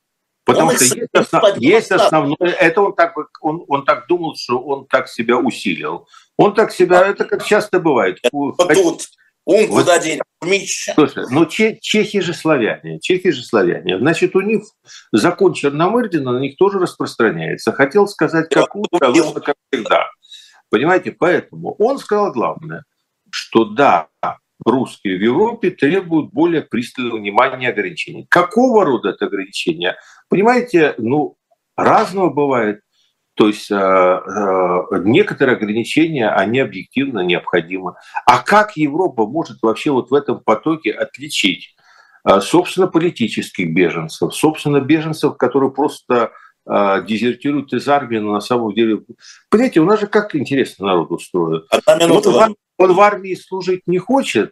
Потому 0.43 0.69
он 0.69 0.75
что 0.75 0.95
есть, 0.95 1.09
основ... 1.13 1.57
есть 1.57 1.91
основное, 1.91 2.37
это 2.39 2.81
он 2.81 2.93
так, 2.93 3.15
он, 3.41 3.63
он 3.67 3.83
так 3.83 4.07
думал, 4.07 4.35
что 4.35 4.59
он 4.59 4.85
так 4.85 5.07
себя 5.07 5.37
усилил. 5.37 6.07
Он 6.37 6.53
так 6.53 6.71
себя, 6.71 7.05
это 7.07 7.25
как 7.25 7.43
часто 7.45 7.79
бывает. 7.79 8.19
Вот 8.31 8.57
тут 8.57 9.07
ум 9.45 9.67
вот, 9.67 9.81
куда 9.81 9.99
денет? 9.99 10.23
Слушай, 10.95 11.25
ну 11.31 11.45
че, 11.45 11.77
чехи 11.81 12.19
же 12.19 12.33
славяне, 12.33 12.99
чехи 12.99 13.31
же 13.31 13.43
славяне. 13.43 13.97
Значит, 13.99 14.35
у 14.35 14.41
них 14.41 14.63
закон 15.11 15.53
Черномырдина 15.53 16.33
на 16.33 16.39
них 16.39 16.57
тоже 16.57 16.79
распространяется. 16.79 17.71
Хотел 17.71 18.07
сказать 18.07 18.49
какую-то, 18.49 18.97
а 19.07 19.39
как 19.39 19.55
всегда. 19.71 20.09
Понимаете, 20.69 21.11
поэтому 21.11 21.75
он 21.79 21.99
сказал 21.99 22.31
главное, 22.31 22.83
что 23.31 23.65
да, 23.65 24.09
русские 24.65 25.17
в 25.17 25.21
Европе 25.21 25.69
требуют 25.71 26.31
более 26.31 26.61
пристального 26.61 27.17
внимания 27.17 27.69
ограничений. 27.69 28.25
Какого 28.29 28.83
рода 28.85 29.09
это 29.09 29.25
ограничения? 29.25 29.95
Понимаете, 30.29 30.95
ну, 30.97 31.37
разного 31.75 32.29
бывает. 32.29 32.81
То 33.35 33.47
есть 33.47 33.69
э, 33.69 33.75
э, 33.75 34.81
некоторые 35.03 35.57
ограничения, 35.57 36.29
они 36.29 36.59
объективно 36.59 37.19
необходимы. 37.19 37.95
А 38.25 38.39
как 38.39 38.77
Европа 38.77 39.27
может 39.27 39.61
вообще 39.61 39.91
вот 39.91 40.09
в 40.09 40.13
этом 40.13 40.39
потоке 40.39 40.91
отличить, 40.91 41.75
э, 42.27 42.39
собственно, 42.39 42.87
политических 42.87 43.73
беженцев, 43.73 44.33
собственно, 44.33 44.79
беженцев, 44.79 45.37
которые 45.37 45.71
просто 45.71 46.31
дезертируют 46.67 47.71
из 47.73 47.87
армии, 47.87 48.17
но 48.17 48.33
на 48.33 48.39
самом 48.39 48.73
деле... 48.73 49.01
Понимаете, 49.51 49.81
у 49.81 49.85
нас 49.85 49.99
же 49.99 50.07
как 50.07 50.35
интересно 50.35 50.87
народ 50.87 51.11
устроен. 51.11 51.61
Вот 51.85 52.25
он, 52.25 52.55
он 52.79 52.93
в 52.93 52.99
армии 53.01 53.35
служить 53.35 53.81
не 53.85 53.99
хочет, 53.99 54.51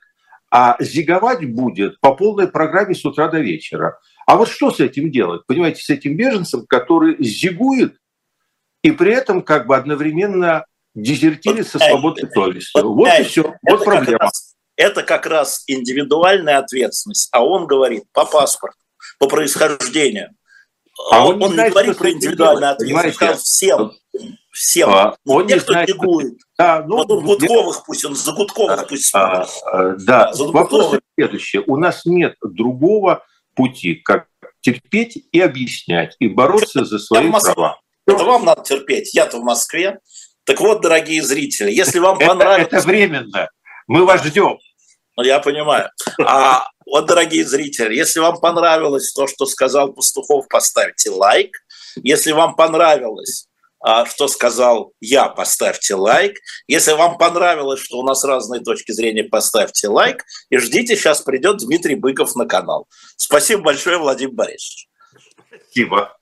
а 0.52 0.76
зиговать 0.80 1.52
будет 1.52 2.00
по 2.02 2.14
полной 2.14 2.48
программе 2.48 2.94
с 2.94 3.04
утра 3.04 3.30
до 3.30 3.40
вечера. 3.40 3.98
А 4.28 4.38
вот 4.38 4.48
что 4.48 4.70
с 4.70 4.80
этим 4.80 5.10
делать? 5.10 5.42
Понимаете, 5.48 5.82
с 5.82 5.90
этим 5.90 6.16
беженцем, 6.16 6.68
который 6.68 7.16
зигует 7.18 7.98
и 8.84 8.92
при 8.92 9.14
этом 9.14 9.42
как 9.42 9.66
бы 9.66 9.76
одновременно 9.76 10.66
дезертирует 10.94 11.68
со 11.68 11.80
свободной 11.80 12.30
совестью. 12.32 12.84
Вот, 12.84 13.08
вот 13.08 13.20
и 13.20 13.24
все. 13.24 13.56
Вот 13.64 13.84
проблема. 13.84 14.20
Как 14.20 14.22
раз, 14.22 14.56
это 14.76 15.04
как 15.04 15.26
раз 15.26 15.64
индивидуальная 15.68 16.60
ответственность, 16.60 17.30
а 17.32 17.44
он 17.44 17.66
говорит 17.66 18.04
по 18.12 18.26
паспорту, 18.26 18.78
по 19.18 19.28
происхождению. 19.28 20.30
А 21.12 21.26
он, 21.26 21.42
он 21.42 21.50
не, 21.50 21.56
знает, 21.56 21.70
не 21.70 21.74
говорит 21.74 21.98
про 21.98 22.12
индивидуальную 22.12 22.72
ответственность, 22.72 23.22
он 23.22 23.38
всем. 23.38 23.92
Всем. 24.52 24.90
А, 24.92 25.16
он 25.26 25.48
Те, 25.48 25.56
не 25.56 25.60
кто 25.62 25.72
знает, 25.72 25.88
бегует. 25.88 26.38
Да, 26.60 26.86
ну, 26.88 26.98
Потом 26.98 27.26
Гудковых 27.26 27.76
я... 27.78 27.84
пусть, 27.88 28.06
он 28.06 28.16
за 28.16 28.32
Гудковых 28.34 28.80
а, 28.80 28.86
пусть 28.86 29.16
а, 29.16 29.48
а, 29.66 29.96
Да, 29.96 30.32
за 30.34 30.44
вопрос 30.46 30.96
следующий. 31.16 31.60
У 31.66 31.78
нас 31.78 32.06
нет 32.06 32.36
другого 32.44 33.26
пути, 33.56 33.96
как 33.96 34.28
терпеть 34.62 35.28
и 35.32 35.40
объяснять, 35.40 36.16
и 36.20 36.28
бороться 36.28 36.86
за 36.86 37.00
свои 37.00 37.32
права. 37.32 37.80
Это 38.06 38.24
вам 38.24 38.46
надо 38.46 38.64
терпеть. 38.64 39.14
Я-то 39.14 39.40
в 39.40 39.44
Москве. 39.44 40.00
Так 40.46 40.60
вот, 40.60 40.82
дорогие 40.82 41.24
зрители, 41.24 41.72
если 41.72 42.00
вам 42.00 42.20
понравилось... 42.20 42.68
Это, 42.68 42.78
это 42.78 42.88
временно. 42.88 43.50
Мы 43.88 44.06
вас 44.06 44.24
ждем. 44.24 44.58
Ну, 45.16 45.24
я 45.24 45.40
понимаю. 45.40 45.90
А 46.26 46.66
вот, 46.86 47.06
дорогие 47.06 47.46
зрители, 47.46 47.94
если 47.96 48.20
вам 48.20 48.40
понравилось 48.40 49.14
то, 49.14 49.28
что 49.28 49.46
сказал 49.46 49.94
Пастухов, 49.94 50.48
поставьте 50.50 51.12
лайк. 51.12 51.56
Если 51.96 52.32
вам 52.32 52.56
понравилось, 52.56 53.48
а, 53.80 54.06
что 54.06 54.28
сказал 54.28 54.94
я, 55.00 55.28
поставьте 55.28 55.96
лайк. 55.96 56.38
Если 56.68 56.94
вам 56.94 57.18
понравилось, 57.18 57.82
что 57.82 58.00
у 58.00 58.04
нас 58.04 58.24
разные 58.24 58.62
точки 58.62 58.92
зрения, 58.92 59.24
поставьте 59.24 59.88
лайк. 59.88 60.24
И 60.50 60.58
ждите, 60.58 60.96
сейчас 60.96 61.22
придет 61.22 61.58
Дмитрий 61.58 61.96
Быков 61.96 62.36
на 62.36 62.46
канал. 62.46 62.88
Спасибо 63.18 63.62
большое, 63.62 63.98
Владимир 63.98 64.34
Борисович. 64.34 64.88
Спасибо. 65.48 66.18